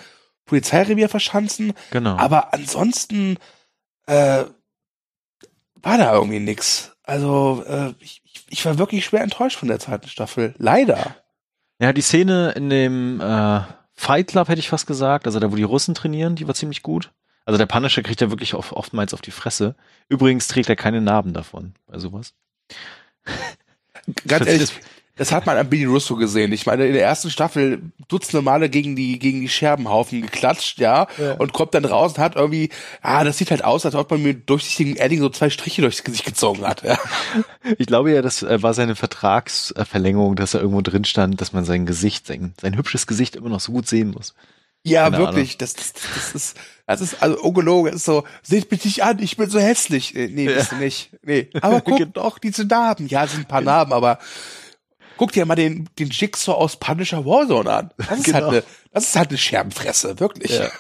Polizeirevier 0.46 1.08
verschanzen. 1.08 1.72
Genau. 1.90 2.16
Aber 2.16 2.54
ansonsten 2.54 3.36
äh, 4.06 4.44
war 5.76 5.98
da 5.98 6.14
irgendwie 6.14 6.40
nix. 6.40 6.92
Also 7.02 7.64
äh, 7.66 7.94
ich, 8.00 8.22
ich- 8.48 8.64
war 8.64 8.78
wirklich 8.78 9.04
schwer 9.04 9.22
enttäuscht 9.22 9.58
von 9.58 9.68
der 9.68 9.78
zweiten 9.78 10.08
Staffel. 10.08 10.54
Leider. 10.58 11.16
Ja, 11.80 11.92
die 11.92 12.00
Szene 12.02 12.52
in 12.52 12.70
dem 12.70 13.20
äh, 13.20 13.60
Fight 13.94 14.28
Club 14.28 14.48
hätte 14.48 14.58
ich 14.60 14.68
fast 14.68 14.86
gesagt, 14.86 15.26
also 15.26 15.38
da, 15.38 15.52
wo 15.52 15.56
die 15.56 15.62
Russen 15.62 15.94
trainieren, 15.94 16.34
die 16.34 16.46
war 16.46 16.54
ziemlich 16.54 16.82
gut. 16.82 17.12
Also 17.44 17.56
der 17.56 17.66
Punisher 17.66 18.02
kriegt 18.02 18.20
ja 18.20 18.30
wirklich 18.30 18.54
oft, 18.54 18.72
oftmals 18.72 19.14
auf 19.14 19.22
die 19.22 19.30
Fresse. 19.30 19.74
Übrigens 20.08 20.48
trägt 20.48 20.68
er 20.68 20.76
keine 20.76 21.00
Narben 21.00 21.32
davon 21.32 21.74
bei 21.86 21.98
sowas. 21.98 22.34
Ganz 24.26 24.46
ehrlich, 24.46 24.70
das 25.18 25.32
hat 25.32 25.44
man 25.46 25.56
an 25.58 25.68
Billy 25.68 25.84
Russo 25.84 26.16
gesehen. 26.16 26.52
Ich 26.52 26.64
meine, 26.66 26.86
in 26.86 26.94
der 26.94 27.02
ersten 27.02 27.30
Staffel 27.30 27.82
dutzende 28.08 28.40
Male 28.42 28.70
gegen 28.70 28.96
die, 28.96 29.18
gegen 29.18 29.40
die 29.40 29.48
Scherbenhaufen 29.48 30.22
geklatscht, 30.22 30.78
ja, 30.78 31.06
Ja. 31.18 31.32
und 31.34 31.52
kommt 31.52 31.74
dann 31.74 31.84
raus 31.84 32.12
und 32.12 32.18
hat 32.18 32.36
irgendwie, 32.36 32.70
ah, 33.02 33.24
das 33.24 33.38
sieht 33.38 33.50
halt 33.50 33.64
aus, 33.64 33.84
als 33.84 33.94
ob 33.94 34.10
man 34.10 34.22
mir 34.22 34.34
durchsichtigen 34.34 34.96
Edding 34.96 35.20
so 35.20 35.28
zwei 35.28 35.50
Striche 35.50 35.82
durchs 35.82 36.04
Gesicht 36.04 36.24
gezogen 36.24 36.66
hat, 36.66 36.82
ja. 36.82 36.98
Ich 37.76 37.86
glaube 37.86 38.12
ja, 38.12 38.22
das 38.22 38.42
äh, 38.42 38.62
war 38.62 38.72
seine 38.74 38.96
Vertragsverlängerung, 38.96 40.36
dass 40.36 40.54
er 40.54 40.60
irgendwo 40.60 40.80
drin 40.82 41.04
stand, 41.04 41.40
dass 41.40 41.52
man 41.52 41.64
sein 41.64 41.84
Gesicht, 41.86 42.26
sein, 42.26 42.54
sein 42.60 42.76
hübsches 42.76 43.06
Gesicht 43.06 43.36
immer 43.36 43.48
noch 43.48 43.60
so 43.60 43.72
gut 43.72 43.88
sehen 43.88 44.10
muss. 44.10 44.34
Ja, 44.84 45.10
Keine 45.10 45.18
wirklich. 45.18 45.58
Das, 45.58 45.74
das, 45.74 45.92
das 45.92 46.34
ist, 46.34 46.56
das 46.86 47.00
ist 47.00 47.20
also 47.22 47.38
ungelogen. 47.42 47.90
Das 47.90 48.00
ist 48.00 48.04
so, 48.06 48.24
seht 48.42 48.70
mich 48.70 48.84
nicht 48.84 49.02
an, 49.02 49.18
ich 49.18 49.36
bin 49.36 49.50
so 49.50 49.58
hässlich. 49.58 50.14
Äh, 50.14 50.28
Nee, 50.28 50.46
bist 50.46 50.72
du 50.72 50.76
nicht. 50.76 51.10
Nee. 51.22 51.50
Aber 51.60 51.80
guck 51.84 52.14
doch, 52.14 52.38
diese 52.38 52.64
Narben. 52.64 53.08
Ja, 53.08 53.24
es 53.24 53.32
sind 53.32 53.40
ein 53.40 53.48
paar 53.48 53.60
Narben, 53.60 53.92
aber 53.92 54.18
guck 55.18 55.32
dir 55.32 55.44
mal 55.44 55.54
den, 55.54 55.88
den 55.98 56.08
Jigsaw 56.08 56.52
aus 56.56 56.76
Punisher 56.76 57.24
Warzone 57.26 57.70
an. 57.70 57.90
Das 57.98 58.18
ist 58.20 58.24
Genau. 58.24 58.36
halt 58.38 58.48
eine, 58.48 58.62
das 58.92 59.04
ist 59.08 59.16
halt 59.16 59.28
eine 59.28 59.38
Scherbenfresse, 59.38 60.18
wirklich. 60.20 60.58
Ja. 60.58 60.70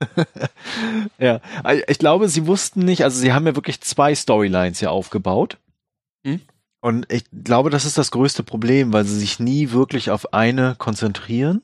Ja, 1.18 1.40
Also 1.64 1.82
ich 1.88 1.98
glaube, 1.98 2.28
sie 2.28 2.46
wussten 2.46 2.80
nicht, 2.80 3.02
also 3.02 3.18
sie 3.18 3.32
haben 3.32 3.46
ja 3.46 3.56
wirklich 3.56 3.80
zwei 3.80 4.14
Storylines 4.14 4.78
hier 4.78 4.90
aufgebaut. 4.92 5.58
Hm? 6.26 6.42
Und 6.82 7.10
ich 7.10 7.24
glaube, 7.32 7.70
das 7.70 7.84
ist 7.86 7.96
das 7.98 8.10
größte 8.10 8.42
Problem, 8.42 8.92
weil 8.92 9.04
sie 9.06 9.18
sich 9.18 9.40
nie 9.40 9.70
wirklich 9.70 10.10
auf 10.10 10.34
eine 10.34 10.74
konzentrieren. 10.76 11.62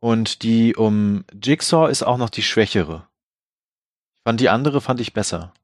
Und 0.00 0.42
die 0.42 0.76
um 0.76 1.24
Jigsaw 1.42 1.90
ist 1.90 2.02
auch 2.02 2.18
noch 2.18 2.28
die 2.30 2.42
schwächere. 2.42 3.08
Ich 4.18 4.22
fand 4.28 4.40
die 4.40 4.48
andere 4.50 4.80
fand 4.80 5.00
ich 5.00 5.12
besser. 5.14 5.54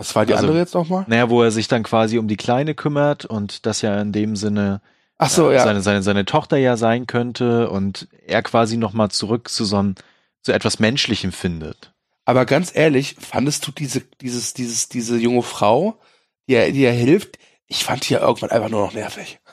Was 0.00 0.16
war 0.16 0.24
die 0.24 0.32
Also- 0.32 0.46
andere 0.46 0.58
jetzt 0.58 0.72
nochmal? 0.74 1.04
Naja, 1.08 1.28
wo 1.28 1.42
er 1.42 1.50
sich 1.50 1.68
dann 1.68 1.82
quasi 1.82 2.16
um 2.18 2.26
die 2.26 2.38
Kleine 2.38 2.74
kümmert 2.74 3.26
und 3.26 3.66
das 3.66 3.82
ja 3.82 4.00
in 4.00 4.12
dem 4.12 4.34
Sinne 4.34 4.80
Ach 5.18 5.28
so, 5.28 5.50
äh, 5.50 5.56
ja. 5.56 5.62
seine, 5.64 5.82
seine, 5.82 6.02
seine 6.02 6.24
Tochter 6.24 6.56
ja 6.56 6.78
sein 6.78 7.06
könnte 7.06 7.68
und 7.68 8.08
er 8.26 8.42
quasi 8.42 8.78
nochmal 8.78 9.10
zurück 9.10 9.50
zu 9.50 9.66
so, 9.66 9.76
einem, 9.76 9.94
zu 10.42 10.52
etwas 10.52 10.78
Menschlichem 10.78 11.32
findet. 11.32 11.92
Aber 12.24 12.46
ganz 12.46 12.74
ehrlich, 12.74 13.16
fandest 13.20 13.66
du 13.66 13.72
diese, 13.72 14.00
dieses, 14.22 14.54
dieses, 14.54 14.88
diese 14.88 15.18
junge 15.18 15.42
Frau, 15.42 16.00
die 16.48 16.54
er, 16.54 16.72
die 16.72 16.84
er 16.84 16.92
hilft? 16.92 17.38
Ich 17.66 17.84
fand 17.84 18.08
die 18.08 18.14
ja 18.14 18.20
irgendwann 18.20 18.50
einfach 18.50 18.70
nur 18.70 18.80
noch 18.86 18.94
nervig. 18.94 19.38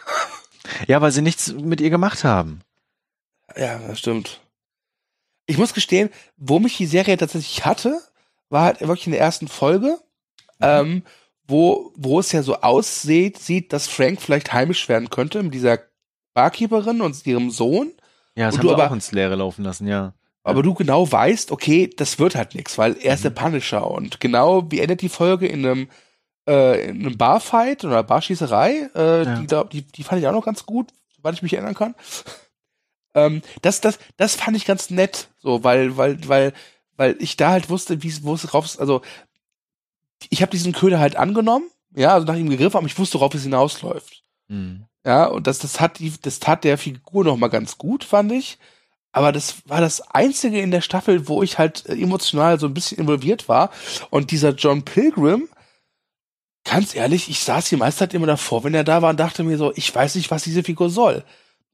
Ja, 0.86 1.01
weil 1.01 1.12
sie 1.12 1.21
nichts 1.21 1.53
mit 1.53 1.79
ihr 1.79 1.89
gemacht 1.89 2.25
haben. 2.25 2.60
Ja, 3.55 3.79
das 3.79 3.99
stimmt. 3.99 4.41
Ich 5.45 5.57
muss 5.57 5.73
gestehen, 5.73 6.10
wo 6.36 6.60
mich 6.60 6.75
die 6.75 6.86
Serie 6.86 7.15
tatsächlich 7.15 7.65
hatte, 7.65 8.01
war 8.49 8.65
halt 8.65 8.81
wirklich 8.81 9.07
in 9.07 9.13
der 9.13 9.21
ersten 9.21 9.47
Folge, 9.47 9.97
ähm, 10.61 11.03
wo, 11.47 11.91
wo 11.95 12.19
es 12.19 12.31
ja 12.31 12.43
so 12.43 12.55
aussieht, 12.61 13.37
sieht, 13.39 13.71
dass 13.73 13.87
Frank 13.87 14.21
vielleicht 14.21 14.51
heimisch 14.53 14.89
werden 14.89 15.09
könnte 15.09 15.41
mit 15.43 15.53
dieser 15.53 15.79
Barkeeperin 16.33 17.01
und 17.01 17.25
ihrem 17.25 17.49
Sohn, 17.51 17.91
Ja, 18.35 18.47
das 18.47 18.55
Und 18.55 18.59
haben 18.59 18.67
du 18.67 18.73
aber- 18.73 18.87
auch 18.89 18.93
ins 18.93 19.11
Leere 19.11 19.35
laufen 19.35 19.63
lassen, 19.63 19.87
ja. 19.87 20.13
aber 20.43 20.61
du 20.63 20.73
genau 20.73 21.09
weißt, 21.11 21.51
okay, 21.51 21.89
das 21.95 22.19
wird 22.19 22.35
halt 22.35 22.53
nichts, 22.53 22.77
weil 22.77 22.95
er 23.01 23.15
ist 23.15 23.23
der 23.23 23.29
Punisher 23.31 23.89
und 23.89 24.19
genau 24.19 24.69
wie 24.71 24.79
endet 24.79 25.01
die 25.01 25.09
Folge 25.09 25.47
in 25.47 25.65
einem 25.65 25.89
äh, 26.49 26.89
in 26.89 27.01
einem 27.05 27.17
Barfight 27.17 27.83
oder 27.83 28.03
Barschießerei, 28.03 28.89
äh, 28.95 29.23
Ja. 29.23 29.35
die, 29.39 29.47
glaub, 29.47 29.69
die, 29.69 29.81
die 29.81 30.03
fand 30.03 30.21
ich 30.21 30.27
auch 30.27 30.31
noch 30.33 30.45
ganz 30.45 30.65
gut, 30.65 30.91
soweit 31.17 31.33
ich 31.33 31.41
mich 31.41 31.51
erinnern 31.53 31.73
kann. 31.75 31.93
ähm, 33.15 33.41
das, 33.61 33.81
das, 33.81 33.99
das 34.17 34.35
fand 34.35 34.55
ich 34.55 34.65
ganz 34.65 34.89
nett, 34.89 35.29
so, 35.39 35.63
weil, 35.63 35.97
weil, 35.97 36.17
weil, 36.27 36.53
weil 36.95 37.15
ich 37.19 37.35
da 37.37 37.49
halt 37.51 37.69
wusste, 37.69 38.01
wie 38.03 38.07
es, 38.07 38.23
wo 38.23 38.33
es 38.33 38.53
rauf, 38.53 38.79
also 38.79 39.01
ich 40.30 40.41
habe 40.41 40.51
diesen 40.51 40.73
Köder 40.73 40.99
halt 40.99 41.15
angenommen, 41.15 41.69
ja, 41.95 42.13
also 42.13 42.25
nach 42.27 42.36
ihm 42.36 42.49
gegriffen, 42.49 42.77
aber 42.77 42.88
ich 42.88 42.97
wusste, 42.97 43.19
worauf 43.19 43.34
es 43.34 43.43
hinausläuft. 43.43 44.23
Hm. 44.49 44.86
Ja, 45.06 45.25
und 45.25 45.47
das, 45.47 45.60
das 45.60 45.80
hat 45.80 45.99
die, 45.99 46.13
das 46.21 46.39
tat 46.39 46.63
der 46.63 46.77
Figur 46.77 47.23
noch 47.23 47.38
mal 47.38 47.47
ganz 47.47 47.77
gut, 47.77 48.03
fand 48.03 48.32
ich. 48.32 48.58
Aber 49.12 49.32
das 49.32 49.56
war 49.65 49.82
das 49.82 50.01
einzige 50.01 50.60
in 50.60 50.69
der 50.69 50.82
Staffel, 50.82 51.27
wo 51.27 51.41
ich 51.41 51.58
halt 51.58 51.86
äh, 51.88 51.93
emotional 51.93 52.60
so 52.60 52.67
ein 52.67 52.73
bisschen 52.73 52.99
involviert 52.99 53.49
war. 53.49 53.71
Und 54.10 54.32
dieser 54.32 54.51
John 54.51 54.84
Pilgrim, 54.84 55.49
ganz 56.63 56.93
ehrlich, 56.93 57.30
ich 57.30 57.39
saß 57.39 57.69
die 57.69 57.77
meiste 57.77 57.99
Zeit 57.99 58.13
immer 58.13 58.27
davor, 58.27 58.63
wenn 58.63 58.73
er 58.73 58.84
da 58.84 59.01
war 59.01 59.10
und 59.10 59.19
dachte 59.19 59.43
mir 59.43 59.58
so, 59.58 59.71
ich 59.75 59.93
weiß 59.93 60.15
nicht, 60.15 60.30
was 60.30 60.43
diese 60.43 60.63
Figur 60.63 60.89
soll. 60.89 61.23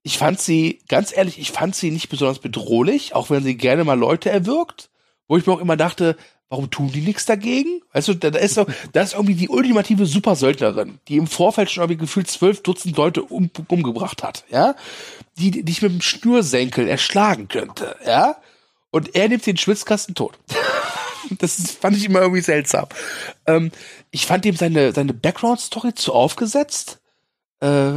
Ich 0.03 0.17
fand 0.17 0.39
sie, 0.39 0.81
ganz 0.87 1.15
ehrlich, 1.15 1.39
ich 1.39 1.51
fand 1.51 1.75
sie 1.75 1.91
nicht 1.91 2.09
besonders 2.09 2.39
bedrohlich, 2.39 3.15
auch 3.15 3.29
wenn 3.29 3.43
sie 3.43 3.57
gerne 3.57 3.83
mal 3.83 3.97
Leute 3.97 4.29
erwürgt. 4.29 4.89
Wo 5.27 5.37
ich 5.37 5.47
mir 5.47 5.53
auch 5.53 5.59
immer 5.59 5.77
dachte, 5.77 6.17
warum 6.53 6.69
tun 6.69 6.91
die 6.91 7.01
nichts 7.01 7.25
dagegen? 7.25 7.81
Weißt 7.93 8.09
du, 8.09 8.13
da, 8.13 8.29
da 8.29 8.37
ist 8.37 8.53
so, 8.53 8.67
da 8.91 9.01
ist 9.01 9.13
irgendwie 9.13 9.33
die 9.33 9.49
ultimative 9.49 10.05
Supersöldnerin, 10.05 10.99
die 11.07 11.17
im 11.17 11.25
Vorfeld 11.25 11.71
schon 11.71 11.81
irgendwie 11.81 12.01
gefühlt 12.01 12.29
zwölf 12.29 12.61
Dutzend 12.61 12.95
Leute 12.95 13.23
um, 13.23 13.49
umgebracht 13.69 14.21
hat, 14.21 14.45
ja? 14.51 14.75
Die, 15.39 15.63
die 15.63 15.71
ich 15.71 15.81
mit 15.81 15.93
dem 15.93 16.01
Schnürsenkel 16.01 16.87
erschlagen 16.87 17.47
könnte, 17.47 17.95
ja? 18.05 18.35
Und 18.91 19.15
er 19.15 19.29
nimmt 19.29 19.47
den 19.47 19.57
Schwitzkasten 19.57 20.13
tot. 20.13 20.37
das 21.39 21.57
ist, 21.57 21.71
fand 21.71 21.97
ich 21.97 22.05
immer 22.05 22.21
irgendwie 22.21 22.41
seltsam. 22.41 22.85
Ähm, 23.47 23.71
ich 24.11 24.27
fand 24.27 24.45
ihm 24.45 24.55
seine, 24.55 24.91
seine 24.91 25.15
Background-Story 25.15 25.95
zu 25.95 26.13
aufgesetzt. 26.13 26.99
Äh, 27.61 27.93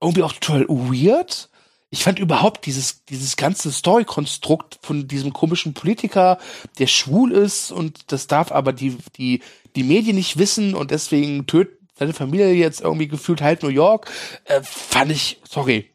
irgendwie 0.00 0.22
auch 0.22 0.32
total 0.32 0.66
weird. 0.66 1.49
Ich 1.90 2.04
fand 2.04 2.18
überhaupt 2.20 2.66
dieses, 2.66 3.04
dieses 3.04 3.36
ganze 3.36 3.72
Story-Konstrukt 3.72 4.78
von 4.82 5.08
diesem 5.08 5.32
komischen 5.32 5.74
Politiker, 5.74 6.38
der 6.78 6.86
schwul 6.86 7.32
ist 7.32 7.72
und 7.72 8.12
das 8.12 8.28
darf 8.28 8.52
aber 8.52 8.72
die, 8.72 8.96
die, 9.16 9.42
die 9.74 9.82
Medien 9.82 10.16
nicht 10.16 10.38
wissen 10.38 10.74
und 10.74 10.92
deswegen 10.92 11.46
tötet 11.46 11.80
seine 11.98 12.14
Familie 12.14 12.52
jetzt 12.54 12.80
irgendwie 12.80 13.08
gefühlt 13.08 13.42
halt 13.42 13.62
New 13.62 13.68
York, 13.68 14.10
äh, 14.46 14.62
fand 14.62 15.10
ich, 15.10 15.38
sorry, 15.46 15.90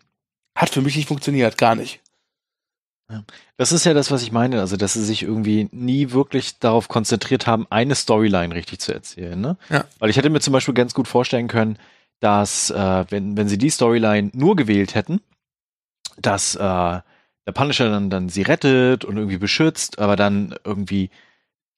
hat 0.54 0.70
für 0.70 0.82
mich 0.82 0.96
nicht 0.96 1.08
funktioniert, 1.08 1.58
gar 1.58 1.76
nicht. 1.76 2.00
Das 3.58 3.72
ist 3.72 3.86
ja 3.86 3.94
das, 3.94 4.12
was 4.12 4.24
ich 4.24 4.32
meine, 4.32 4.60
also 4.60 4.78
dass 4.78 4.94
sie 4.94 5.04
sich 5.04 5.24
irgendwie 5.24 5.70
nie 5.72 6.12
wirklich 6.12 6.60
darauf 6.60 6.88
konzentriert 6.88 7.46
haben, 7.48 7.68
eine 7.70 7.96
Storyline 7.96 8.54
richtig 8.54 8.80
zu 8.80 8.94
erzählen. 8.94 9.40
Ne? 9.40 9.58
Ja. 9.70 9.86
Weil 10.00 10.10
ich 10.10 10.18
hätte 10.18 10.30
mir 10.30 10.40
zum 10.40 10.54
Beispiel 10.54 10.74
ganz 10.74 10.94
gut 10.94 11.08
vorstellen 11.08 11.48
können, 11.48 11.78
dass 12.20 12.72
äh, 12.72 13.06
wenn, 13.10 13.38
wenn 13.38 13.48
sie 13.48 13.58
die 13.58 13.70
Storyline 13.70 14.32
nur 14.34 14.56
gewählt 14.56 14.96
hätten, 14.96 15.22
dass 16.18 16.56
äh, 16.56 16.60
der 16.60 17.52
Punisher 17.54 17.90
dann, 17.90 18.10
dann 18.10 18.30
sie 18.30 18.42
rettet 18.42 19.06
und 19.06 19.18
irgendwie 19.18 19.38
beschützt, 19.38 20.00
aber 20.00 20.16
dann 20.16 20.56
irgendwie 20.64 21.10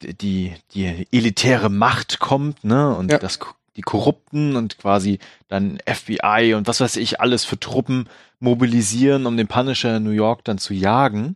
die, 0.02 0.54
die 0.72 1.08
elitäre 1.12 1.70
Macht 1.70 2.20
kommt, 2.20 2.64
ne? 2.64 2.96
Und 2.96 3.12
Ja. 3.12 3.18
das 3.18 3.40
die 3.76 3.82
Korrupten 3.84 4.56
und 4.56 4.80
quasi 4.80 5.20
dann 5.50 5.78
FBI 5.86 6.56
und 6.56 6.68
was 6.68 6.82
weiß 6.82 6.96
ich 6.96 7.22
alles 7.22 7.46
für 7.46 7.60
Truppen 7.60 8.10
mobilisieren, 8.40 9.28
um 9.28 9.38
den 9.38 9.48
Punisher 9.48 9.98
in 9.98 10.04
New 10.04 10.10
York 10.10 10.44
dann 10.46 10.58
zu 10.58 10.74
jagen. 10.74 11.36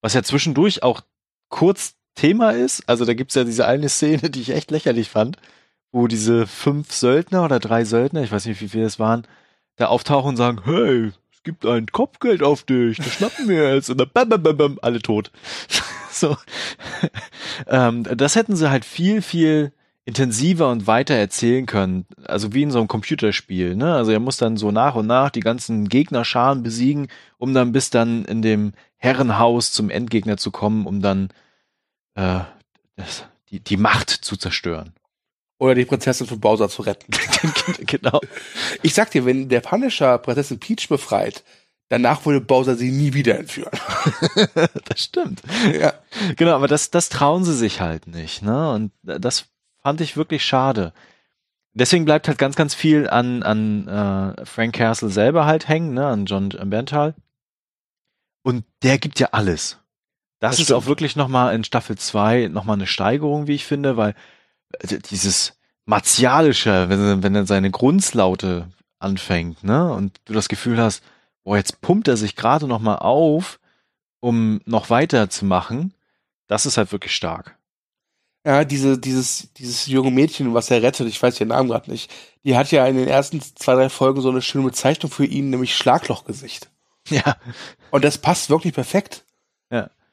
Was 0.00 0.14
ja 0.14 0.22
zwischendurch 0.22 0.82
auch 0.84 1.00
kurz 1.48 1.96
Thema 2.14 2.50
ist. 2.50 2.88
Also 2.88 3.04
da 3.04 3.14
gibt's 3.14 3.34
ja 3.34 3.42
diese 3.44 3.66
eine 3.66 3.88
Szene, 3.88 4.30
die 4.30 4.40
ich 4.42 4.50
echt 4.50 4.70
lächerlich 4.70 5.08
fand, 5.10 5.38
wo 5.90 6.06
diese 6.06 6.46
fünf 6.46 6.92
Söldner 6.92 7.44
oder 7.44 7.58
drei 7.58 7.84
Söldner, 7.84 8.22
ich 8.22 8.30
weiß 8.30 8.46
nicht, 8.46 8.60
wie 8.60 8.68
viele 8.68 8.84
es 8.84 8.98
waren, 8.98 9.26
da 9.76 9.86
auftauchen 9.86 10.30
und 10.30 10.36
sagen, 10.36 10.60
hey, 10.64 11.06
es 11.08 11.14
gibt 11.42 11.66
ein 11.66 11.86
Kopfgeld 11.86 12.42
auf 12.42 12.62
dich, 12.62 12.98
das 12.98 13.14
schnappen 13.14 13.48
wir 13.48 13.74
jetzt. 13.74 13.90
Und 13.90 13.98
dann 13.98 14.10
bam, 14.12 14.28
bam, 14.28 14.42
bam, 14.42 14.56
bam, 14.56 14.78
alle 14.82 15.00
tot. 15.00 15.30
so. 16.10 16.36
ähm, 17.66 18.04
das 18.04 18.36
hätten 18.36 18.56
sie 18.56 18.70
halt 18.70 18.84
viel, 18.84 19.22
viel 19.22 19.72
intensiver 20.04 20.70
und 20.70 20.86
weiter 20.86 21.14
erzählen 21.14 21.66
können. 21.66 22.06
Also 22.24 22.52
wie 22.52 22.62
in 22.62 22.70
so 22.70 22.78
einem 22.78 22.88
Computerspiel, 22.88 23.76
ne? 23.76 23.94
Also 23.94 24.10
er 24.10 24.18
muss 24.18 24.36
dann 24.36 24.56
so 24.56 24.72
nach 24.72 24.96
und 24.96 25.06
nach 25.06 25.30
die 25.30 25.40
ganzen 25.40 25.88
Gegnerscharen 25.88 26.62
besiegen, 26.62 27.08
um 27.38 27.54
dann 27.54 27.72
bis 27.72 27.90
dann 27.90 28.24
in 28.24 28.42
dem 28.42 28.72
Herrenhaus 28.96 29.72
zum 29.72 29.90
Endgegner 29.90 30.36
zu 30.36 30.50
kommen, 30.50 30.86
um 30.86 31.02
dann 31.02 31.28
äh, 32.14 32.40
das, 32.96 33.24
die, 33.50 33.60
die 33.60 33.76
Macht 33.76 34.10
zu 34.10 34.36
zerstören. 34.36 34.92
Oder 35.62 35.76
die 35.76 35.84
Prinzessin 35.84 36.26
von 36.26 36.40
Bowser 36.40 36.68
zu 36.68 36.82
retten. 36.82 37.12
genau. 37.86 38.20
Ich 38.82 38.94
sag 38.94 39.12
dir, 39.12 39.24
wenn 39.24 39.48
der 39.48 39.60
Punisher 39.60 40.18
Prinzessin 40.18 40.58
Peach 40.58 40.88
befreit, 40.88 41.44
danach 41.88 42.26
würde 42.26 42.40
Bowser 42.40 42.74
sie 42.74 42.90
nie 42.90 43.14
wieder 43.14 43.38
entführen. 43.38 43.70
das 44.86 45.04
stimmt. 45.04 45.40
Ja. 45.72 45.92
Genau, 46.34 46.56
aber 46.56 46.66
das, 46.66 46.90
das 46.90 47.10
trauen 47.10 47.44
sie 47.44 47.54
sich 47.54 47.80
halt 47.80 48.08
nicht, 48.08 48.42
ne? 48.42 48.72
Und 48.72 48.90
das 49.04 49.44
fand 49.80 50.00
ich 50.00 50.16
wirklich 50.16 50.44
schade. 50.44 50.92
Deswegen 51.74 52.06
bleibt 52.06 52.26
halt 52.26 52.38
ganz, 52.38 52.56
ganz 52.56 52.74
viel 52.74 53.08
an, 53.08 53.44
an 53.44 53.86
äh, 53.86 54.44
Frank 54.44 54.74
Castle 54.74 55.10
selber 55.10 55.46
halt 55.46 55.68
hängen, 55.68 55.94
ne? 55.94 56.08
An 56.08 56.26
John 56.26 56.48
Berntal. 56.48 57.14
Und 58.42 58.64
der 58.82 58.98
gibt 58.98 59.20
ja 59.20 59.28
alles. 59.30 59.78
Das, 60.40 60.50
das 60.50 60.58
ist 60.58 60.64
stimmt. 60.64 60.78
auch 60.78 60.86
wirklich 60.86 61.14
nochmal 61.14 61.54
in 61.54 61.62
Staffel 61.62 61.96
2 61.96 62.48
nochmal 62.48 62.74
eine 62.74 62.88
Steigerung, 62.88 63.46
wie 63.46 63.54
ich 63.54 63.64
finde, 63.64 63.96
weil 63.96 64.16
dieses 65.10 65.54
martialische, 65.84 66.88
wenn, 66.88 67.22
wenn 67.22 67.34
er 67.34 67.46
seine 67.46 67.70
Grundslaute 67.70 68.68
anfängt, 68.98 69.64
ne? 69.64 69.92
Und 69.92 70.20
du 70.24 70.32
das 70.32 70.48
Gefühl 70.48 70.78
hast, 70.78 71.02
boah, 71.44 71.56
jetzt 71.56 71.80
pumpt 71.80 72.08
er 72.08 72.16
sich 72.16 72.36
gerade 72.36 72.66
nochmal 72.66 72.98
auf, 72.98 73.58
um 74.20 74.60
noch 74.64 74.90
weiter 74.90 75.28
zu 75.28 75.44
machen. 75.44 75.94
Das 76.46 76.66
ist 76.66 76.76
halt 76.76 76.92
wirklich 76.92 77.14
stark. 77.14 77.58
Ja, 78.44 78.64
diese, 78.64 78.98
dieses, 78.98 79.52
dieses 79.54 79.86
junge 79.86 80.10
Mädchen, 80.10 80.52
was 80.52 80.70
er 80.70 80.82
rettet, 80.82 81.06
ich 81.06 81.22
weiß 81.22 81.38
ihren 81.38 81.48
Namen 81.48 81.68
gerade 81.68 81.90
nicht, 81.90 82.10
die 82.44 82.56
hat 82.56 82.72
ja 82.72 82.86
in 82.86 82.96
den 82.96 83.06
ersten 83.06 83.40
zwei, 83.40 83.74
drei 83.74 83.88
Folgen 83.88 84.20
so 84.20 84.30
eine 84.30 84.42
schöne 84.42 84.64
Bezeichnung 84.64 85.12
für 85.12 85.24
ihn, 85.24 85.50
nämlich 85.50 85.76
Schlaglochgesicht. 85.76 86.68
Ja. 87.08 87.36
Und 87.90 88.04
das 88.04 88.18
passt 88.18 88.50
wirklich 88.50 88.74
perfekt. 88.74 89.24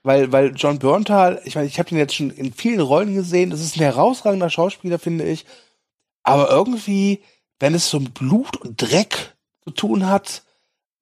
Weil, 0.04 0.32
weil 0.32 0.54
John 0.56 0.80
Berntal, 0.80 1.42
ich 1.44 1.56
meine, 1.56 1.68
ich 1.68 1.78
habe 1.78 1.90
ihn 1.90 1.98
jetzt 1.98 2.16
schon 2.16 2.30
in 2.30 2.54
vielen 2.54 2.80
Rollen 2.80 3.14
gesehen, 3.14 3.50
das 3.50 3.62
ist 3.62 3.76
ein 3.76 3.84
herausragender 3.84 4.50
Schauspieler, 4.50 4.98
finde 4.98 5.26
ich. 5.26 5.46
Aber 6.24 6.50
irgendwie, 6.50 7.22
wenn 7.60 7.74
es 7.74 7.90
so 7.90 8.00
mit 8.00 8.14
Blut 8.14 8.58
und 8.58 8.82
Dreck 8.82 9.36
zu 9.64 9.72
tun 9.72 10.08
hat, 10.08 10.44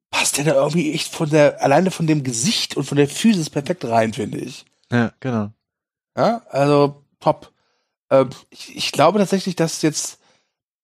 passt 0.09 0.37
der 0.37 0.45
da 0.45 0.53
irgendwie 0.55 0.93
echt 0.93 1.13
von 1.13 1.29
der, 1.29 1.61
alleine 1.61 1.91
von 1.91 2.07
dem 2.07 2.23
Gesicht 2.23 2.75
und 2.75 2.85
von 2.85 2.97
der 2.97 3.07
Physis 3.07 3.49
perfekt 3.49 3.85
rein, 3.85 4.13
finde 4.13 4.39
ich. 4.39 4.65
Ja, 4.91 5.11
genau. 5.19 5.51
Ja, 6.17 6.41
also 6.49 7.03
top. 7.19 7.51
Ähm, 8.09 8.29
ich, 8.49 8.75
ich 8.75 8.91
glaube 8.91 9.19
tatsächlich, 9.19 9.55
dass 9.55 9.81
jetzt 9.81 10.19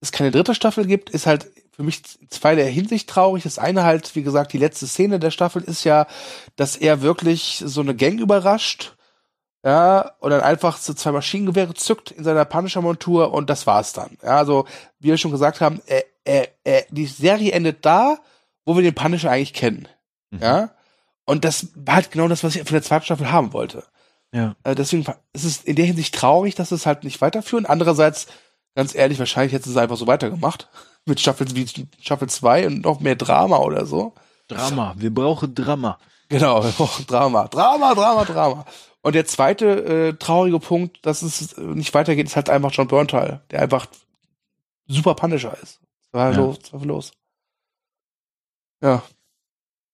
es 0.02 0.12
keine 0.12 0.32
dritte 0.32 0.54
Staffel 0.54 0.86
gibt, 0.86 1.10
ist 1.10 1.26
halt 1.26 1.48
für 1.76 1.84
mich 1.84 2.04
zweiter 2.30 2.64
Hinsicht 2.64 3.10
traurig. 3.10 3.44
Das 3.44 3.60
eine 3.60 3.84
halt, 3.84 4.16
wie 4.16 4.24
gesagt, 4.24 4.54
die 4.54 4.60
letzte 4.60 4.88
Szene 4.88 5.20
der 5.20 5.32
Staffel 5.32 5.64
ist 5.64 5.84
ja, 5.84 6.08
dass 6.56 6.76
er 6.76 7.02
wirklich 7.02 7.64
so 7.66 7.82
eine 7.82 7.96
Gang 7.96 8.20
überrascht, 8.20 8.96
ja, 9.66 10.12
und 10.20 10.32
dann 10.32 10.42
einfach 10.42 10.78
so 10.78 10.94
zwei 10.94 11.14
Maschinengewehre 11.14 11.74
zückt 11.74 12.12
in 12.12 12.26
seiner 12.26 12.44
Punisher-Montur 12.44 13.34
und 13.34 13.50
das 13.50 13.66
war's 13.66 13.94
dann. 13.94 14.18
Ja, 14.22 14.38
also, 14.38 14.66
wie 15.00 15.08
wir 15.08 15.18
schon 15.18 15.32
gesagt 15.32 15.62
haben, 15.62 15.82
er, 15.86 16.04
er, 16.26 16.50
er, 16.66 16.86
die 16.90 17.06
Serie 17.06 17.54
endet 17.54 17.86
da, 17.86 18.18
wo 18.66 18.76
wir 18.76 18.84
den 18.84 18.94
Punisher 18.94 19.32
eigentlich 19.32 19.54
kennen. 19.54 19.88
Mhm. 20.32 20.40
Ja. 20.40 20.72
Und 21.26 21.46
das 21.46 21.70
war 21.76 21.96
halt 21.96 22.12
genau 22.12 22.28
das, 22.28 22.44
was 22.44 22.56
ich 22.56 22.64
von 22.64 22.74
der 22.74 22.84
zweiten 22.84 23.06
Staffel 23.06 23.32
haben 23.32 23.54
wollte. 23.54 23.86
Ja. 24.34 24.56
Äh, 24.66 24.76
deswegen 24.76 25.06
ist 25.32 25.46
es 25.46 25.64
in 25.64 25.78
der 25.78 25.86
Hinsicht 25.86 26.14
traurig, 26.14 26.56
dass 26.56 26.72
es 26.72 26.86
halt 26.86 27.06
nicht 27.06 27.22
weiterführen. 27.22 27.66
Andererseits, 27.66 28.28
ganz 28.76 28.94
ehrlich, 28.94 29.20
wahrscheinlich 29.20 29.54
hätten 29.54 29.66
sie 29.66 29.72
es 29.72 29.78
einfach 29.78 29.96
so 29.96 30.08
weitergemacht. 30.08 30.68
Mit 31.06 31.20
Staffel, 31.20 31.54
wie 31.56 31.68
Staffel 32.00 32.30
2 32.30 32.68
und 32.68 32.82
noch 32.86 33.00
mehr 33.00 33.16
Drama 33.16 33.58
oder 33.58 33.86
so. 33.86 34.14
Drama, 34.48 34.94
wir 34.98 35.14
brauchen 35.14 35.54
Drama. 35.54 36.00
Genau, 36.30 36.64
wir 36.64 36.72
brauchen 36.72 37.06
Drama. 37.06 37.48
Drama, 37.48 37.94
Drama, 37.94 38.26
Drama. 38.26 38.66
Und 39.02 39.16
der 39.16 39.26
zweite 39.26 39.66
äh, 39.84 40.14
traurige 40.14 40.60
Punkt, 40.60 41.06
dass 41.06 41.22
es 41.22 41.58
nicht 41.58 41.94
weitergeht, 41.94 42.28
ist 42.28 42.38
halt 42.38 42.50
einfach 42.50 42.72
John 42.72 42.88
Burntal, 42.88 43.42
der 43.52 43.62
einfach 43.62 43.86
super 44.88 45.14
Punisher 45.14 45.58
ist. 45.62 45.82
War 46.12 46.32
ja. 46.32 46.38
los, 46.38 46.58
war 46.72 46.86
los. 46.86 47.12
Ja. 48.82 49.04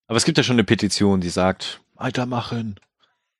Aber 0.06 0.16
es 0.16 0.24
gibt 0.24 0.38
ja 0.38 0.44
schon 0.44 0.54
eine 0.54 0.64
Petition, 0.64 1.20
die 1.20 1.28
sagt, 1.28 1.80
weitermachen. 1.94 2.78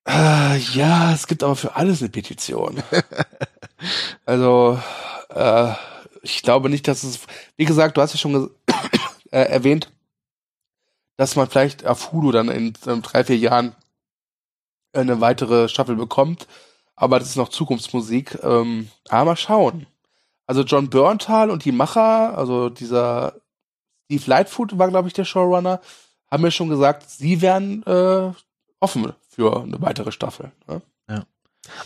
Äh, 0.08 0.58
ja, 0.58 1.12
es 1.12 1.26
gibt 1.26 1.42
aber 1.42 1.56
für 1.56 1.76
alles 1.76 2.00
eine 2.00 2.10
Petition. 2.10 2.82
also, 4.24 4.80
äh, 5.28 5.72
ich 6.22 6.42
glaube 6.42 6.70
nicht, 6.70 6.86
dass 6.88 7.02
es, 7.02 7.20
wie 7.56 7.64
gesagt, 7.64 7.96
du 7.96 8.00
hast 8.00 8.12
ja 8.12 8.18
schon 8.18 8.50
äh, 9.30 9.42
erwähnt, 9.42 9.90
dass 11.16 11.36
man 11.36 11.48
vielleicht 11.48 11.86
auf 11.86 12.12
Hulu 12.12 12.32
dann 12.32 12.48
in, 12.48 12.72
in 12.86 13.02
drei, 13.02 13.24
vier 13.24 13.36
Jahren 13.36 13.74
eine 14.92 15.20
weitere 15.20 15.68
Staffel 15.68 15.96
bekommt. 15.96 16.46
Aber 16.96 17.18
das 17.18 17.28
ist 17.28 17.36
noch 17.36 17.48
Zukunftsmusik. 17.48 18.38
Ähm, 18.42 18.90
aber 19.08 19.24
mal 19.26 19.36
schauen. 19.36 19.86
Also 20.46 20.62
John 20.62 20.90
Burntal 20.90 21.50
und 21.50 21.64
die 21.64 21.72
Macher, 21.72 22.36
also 22.36 22.70
dieser 22.70 23.34
Steve 24.04 24.24
Lightfoot 24.26 24.78
war, 24.78 24.88
glaube 24.88 25.08
ich, 25.08 25.14
der 25.14 25.24
Showrunner, 25.24 25.80
haben 26.30 26.42
mir 26.42 26.50
schon 26.50 26.68
gesagt, 26.68 27.08
sie 27.08 27.40
wären 27.40 27.82
äh, 27.84 28.32
offen 28.80 29.12
für 29.28 29.62
eine 29.62 29.80
weitere 29.80 30.12
Staffel. 30.12 30.52
Ne? 30.66 30.82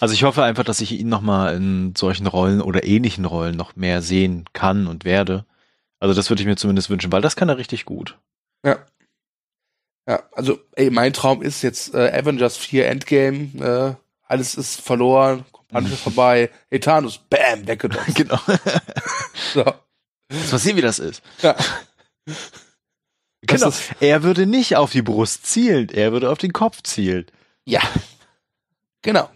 Also 0.01 0.15
ich 0.15 0.25
hoffe 0.25 0.43
einfach, 0.43 0.65
dass 0.65 0.81
ich 0.81 0.93
ihn 0.93 1.09
nochmal 1.09 1.55
in 1.55 1.95
solchen 1.97 2.27
Rollen 2.27 2.61
oder 2.61 2.85
ähnlichen 2.85 3.25
Rollen 3.25 3.57
noch 3.57 3.77
mehr 3.77 4.03
sehen 4.03 4.45
kann 4.53 4.87
und 4.87 5.05
werde. 5.05 5.45
Also 6.01 6.15
das 6.15 6.31
würde 6.31 6.43
ich 6.43 6.47
mir 6.47 6.57
zumindest 6.57 6.91
wünschen, 6.91 7.13
weil 7.13 7.23
das 7.23 7.37
kann 7.37 7.49
er 7.49 7.59
richtig 7.59 7.85
gut. 7.85 8.19
Ja. 8.65 8.79
Ja, 10.07 10.23
also 10.33 10.59
ey, 10.73 10.91
mein 10.91 11.15
Traum 11.15 11.41
ist 11.41 11.63
jetzt 11.63 11.95
äh, 11.95 12.11
Avengers 12.13 12.59
4 12.59 12.89
Endgame, 12.89 13.39
äh, 13.59 13.95
alles 14.27 14.55
ist 14.55 14.81
verloren, 14.83 15.45
mhm. 15.73 15.87
vorbei, 15.97 16.51
Ethanus, 16.71 17.19
bam, 17.19 17.67
weggedrückt. 17.67 18.15
genau. 18.15 18.39
so. 19.55 19.65
Jetzt 20.31 20.53
mal 20.53 20.59
sehen, 20.59 20.77
wie 20.77 20.83
das 20.83 20.99
ist. 20.99 21.23
Ja. 21.41 21.57
Genau. 23.43 23.73
er 24.01 24.23
würde 24.23 24.47
nicht 24.47 24.77
auf 24.77 24.93
die 24.93 25.03
Brust 25.03 25.47
zielen, 25.47 25.89
er 25.91 26.13
würde 26.13 26.31
auf 26.31 26.39
den 26.39 26.53
Kopf 26.53 26.83
zielen. 26.83 27.27
Ja. 27.65 27.81
Genau. 29.03 29.31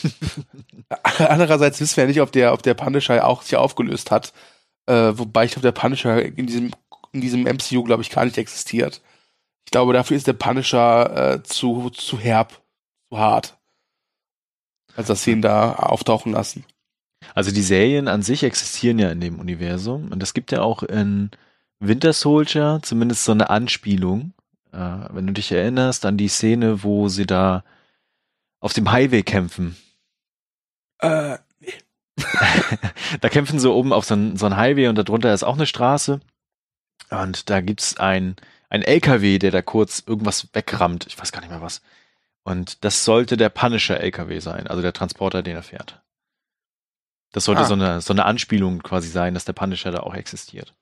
Andererseits 1.18 1.80
wissen 1.80 1.96
wir 1.96 2.04
ja 2.04 2.08
nicht, 2.08 2.20
ob 2.20 2.32
der, 2.32 2.52
ob 2.52 2.62
der 2.62 2.74
Punisher 2.74 3.26
auch 3.26 3.42
sich 3.42 3.56
aufgelöst 3.56 4.10
hat. 4.10 4.32
Äh, 4.86 5.12
wobei 5.14 5.44
ich 5.44 5.52
glaube, 5.52 5.66
der 5.66 5.72
Punisher 5.72 6.22
in 6.22 6.46
diesem, 6.46 6.72
in 7.12 7.20
diesem 7.20 7.42
MCU, 7.42 7.82
glaube 7.84 8.02
ich, 8.02 8.10
gar 8.10 8.24
nicht 8.24 8.38
existiert. 8.38 9.00
Ich 9.64 9.70
glaube, 9.70 9.92
dafür 9.92 10.16
ist 10.16 10.26
der 10.26 10.32
Punisher 10.32 11.34
äh, 11.34 11.42
zu, 11.42 11.90
zu 11.90 12.18
herb, 12.18 12.60
zu 13.10 13.18
hart. 13.18 13.56
Als 14.96 15.06
dass 15.06 15.24
sie 15.24 15.32
ihn 15.32 15.42
da 15.42 15.74
auftauchen 15.74 16.32
lassen. 16.32 16.64
Also 17.34 17.50
die 17.50 17.62
Serien 17.62 18.08
an 18.08 18.22
sich 18.22 18.42
existieren 18.42 18.98
ja 18.98 19.10
in 19.10 19.20
dem 19.20 19.38
Universum. 19.38 20.10
Und 20.12 20.22
es 20.22 20.34
gibt 20.34 20.52
ja 20.52 20.60
auch 20.62 20.82
in 20.82 21.30
Winter 21.78 22.12
Soldier 22.12 22.80
zumindest 22.82 23.24
so 23.24 23.32
eine 23.32 23.50
Anspielung. 23.50 24.34
Äh, 24.72 24.78
wenn 25.10 25.26
du 25.26 25.32
dich 25.32 25.52
erinnerst 25.52 26.04
an 26.04 26.16
die 26.16 26.28
Szene, 26.28 26.82
wo 26.82 27.08
sie 27.08 27.26
da 27.26 27.64
auf 28.60 28.72
dem 28.72 28.90
Highway 28.90 29.22
kämpfen. 29.22 29.76
Äh, 31.02 31.38
da 33.20 33.28
kämpfen 33.28 33.58
sie 33.58 33.70
oben 33.70 33.92
auf 33.92 34.04
so 34.04 34.14
ein, 34.14 34.36
so 34.36 34.54
Highway 34.54 34.88
und 34.88 34.96
darunter 34.96 35.32
ist 35.34 35.42
auch 35.42 35.56
eine 35.56 35.66
Straße. 35.66 36.20
Und 37.10 37.50
da 37.50 37.60
gibt's 37.60 37.98
ein, 37.98 38.36
ein 38.70 38.82
LKW, 38.82 39.38
der 39.38 39.50
da 39.50 39.62
kurz 39.62 40.02
irgendwas 40.06 40.48
wegrammt. 40.54 41.06
Ich 41.06 41.18
weiß 41.18 41.32
gar 41.32 41.40
nicht 41.40 41.50
mehr 41.50 41.60
was. 41.60 41.82
Und 42.44 42.84
das 42.84 43.04
sollte 43.04 43.36
der 43.36 43.50
Punisher 43.50 44.00
LKW 44.00 44.38
sein, 44.40 44.66
also 44.66 44.82
der 44.82 44.92
Transporter, 44.92 45.42
den 45.42 45.56
er 45.56 45.62
fährt. 45.62 46.02
Das 47.32 47.44
sollte 47.44 47.62
ah. 47.62 47.66
so, 47.66 47.74
eine, 47.74 48.00
so 48.00 48.12
eine 48.12 48.24
Anspielung 48.24 48.82
quasi 48.82 49.08
sein, 49.08 49.34
dass 49.34 49.44
der 49.44 49.52
Punisher 49.52 49.90
da 49.90 50.00
auch 50.00 50.14
existiert. 50.14 50.74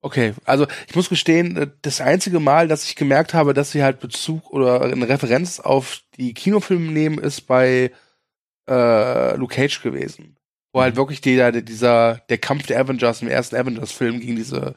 Okay, 0.00 0.34
also 0.44 0.66
ich 0.86 0.94
muss 0.94 1.08
gestehen, 1.08 1.56
äh, 1.56 1.70
das 1.82 2.00
einzige 2.00 2.38
Mal, 2.38 2.68
dass 2.68 2.84
ich 2.84 2.94
gemerkt 2.94 3.34
habe, 3.34 3.52
dass 3.52 3.72
sie 3.72 3.82
halt 3.82 3.98
Bezug 4.00 4.50
oder 4.50 4.80
eine 4.82 5.08
Referenz 5.08 5.58
auf 5.58 6.02
die 6.16 6.34
Kinofilme 6.34 6.92
nehmen, 6.92 7.18
ist 7.18 7.42
bei 7.42 7.90
äh, 8.68 9.36
Luke 9.36 9.54
Cage 9.54 9.82
gewesen. 9.82 10.36
Wo 10.72 10.80
halt 10.80 10.94
mhm. 10.94 10.98
wirklich 10.98 11.20
der, 11.20 11.52
dieser, 11.52 12.20
der 12.28 12.38
Kampf 12.38 12.66
der 12.66 12.80
Avengers 12.80 13.22
im 13.22 13.28
ersten 13.28 13.56
Avengers-Film 13.56 14.20
gegen 14.20 14.36
diese 14.36 14.74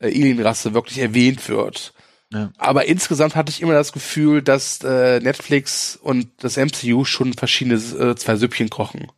äh, 0.00 0.06
Alien-Rasse 0.06 0.74
wirklich 0.74 0.98
erwähnt 0.98 1.48
wird. 1.48 1.94
Ja. 2.32 2.50
Aber 2.58 2.86
insgesamt 2.86 3.36
hatte 3.36 3.50
ich 3.50 3.60
immer 3.60 3.74
das 3.74 3.92
Gefühl, 3.92 4.42
dass 4.42 4.82
äh, 4.82 5.20
Netflix 5.20 5.96
und 5.96 6.28
das 6.38 6.56
MCU 6.56 7.04
schon 7.04 7.34
verschiedene 7.34 7.76
äh, 7.76 8.14
zwei 8.14 8.36
Süppchen 8.36 8.70
kochen. 8.70 9.08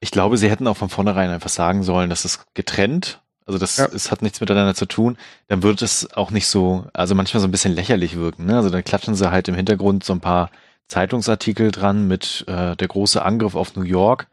Ich 0.00 0.10
glaube, 0.10 0.38
sie 0.38 0.50
hätten 0.50 0.66
auch 0.66 0.76
von 0.76 0.88
vornherein 0.88 1.30
einfach 1.30 1.50
sagen 1.50 1.82
sollen, 1.82 2.10
dass 2.10 2.24
es 2.24 2.40
getrennt 2.54 3.20
also 3.50 3.58
das 3.58 3.78
ja. 3.78 3.86
es 3.86 4.12
hat 4.12 4.22
nichts 4.22 4.40
miteinander 4.40 4.76
zu 4.76 4.86
tun, 4.86 5.18
dann 5.48 5.64
wird 5.64 5.82
es 5.82 6.12
auch 6.12 6.30
nicht 6.30 6.46
so, 6.46 6.86
also 6.92 7.16
manchmal 7.16 7.40
so 7.40 7.48
ein 7.48 7.50
bisschen 7.50 7.74
lächerlich 7.74 8.14
wirken. 8.14 8.46
Ne? 8.46 8.56
Also 8.56 8.70
dann 8.70 8.84
klatschen 8.84 9.16
sie 9.16 9.28
halt 9.32 9.48
im 9.48 9.56
Hintergrund 9.56 10.04
so 10.04 10.12
ein 10.12 10.20
paar 10.20 10.50
Zeitungsartikel 10.90 11.70
dran 11.70 12.08
mit 12.08 12.44
äh, 12.48 12.76
der 12.76 12.88
große 12.88 13.24
Angriff 13.24 13.54
auf 13.54 13.76
New 13.76 13.82
York 13.82 14.26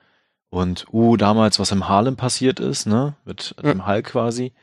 und 0.50 0.88
uh, 0.92 1.16
damals, 1.16 1.60
was 1.60 1.72
im 1.72 1.88
Harlem 1.88 2.16
passiert 2.16 2.60
ist, 2.60 2.88
ne? 2.88 3.16
Mit 3.26 3.56
ja. 3.58 3.74
dem 3.74 3.86
Hulk 3.86 4.08
quasi. 4.08 4.54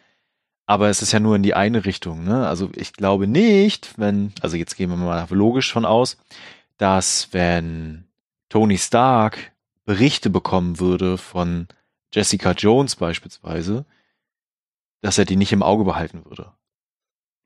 Aber 0.67 0.89
es 0.89 1.03
ist 1.03 1.13
ja 1.13 1.21
nur 1.21 1.37
in 1.37 1.43
die 1.43 1.55
eine 1.55 1.85
Richtung, 1.85 2.25
ne? 2.25 2.49
Also 2.49 2.71
ich 2.75 2.95
glaube 2.95 3.27
nicht, 3.27 3.99
wenn, 3.99 4.33
also 4.41 4.57
jetzt 4.57 4.77
gehen 4.77 4.91
wir 4.91 4.97
mal 4.97 5.27
logisch 5.31 5.73
von 5.73 5.85
aus, 5.85 6.17
dass 6.79 7.29
wenn 7.33 8.05
Tony 8.49 8.77
Stark 8.77 9.53
Berichte 9.85 10.31
bekommen 10.31 10.81
würde 10.81 11.19
von 11.19 11.69
Jessica 12.13 12.53
Jones 12.53 12.97
beispielsweise, 12.97 13.85
dass 15.03 15.19
er 15.19 15.27
die 15.27 15.37
nicht 15.37 15.53
im 15.53 15.63
Auge 15.63 15.85
behalten 15.85 16.25
würde. 16.25 16.53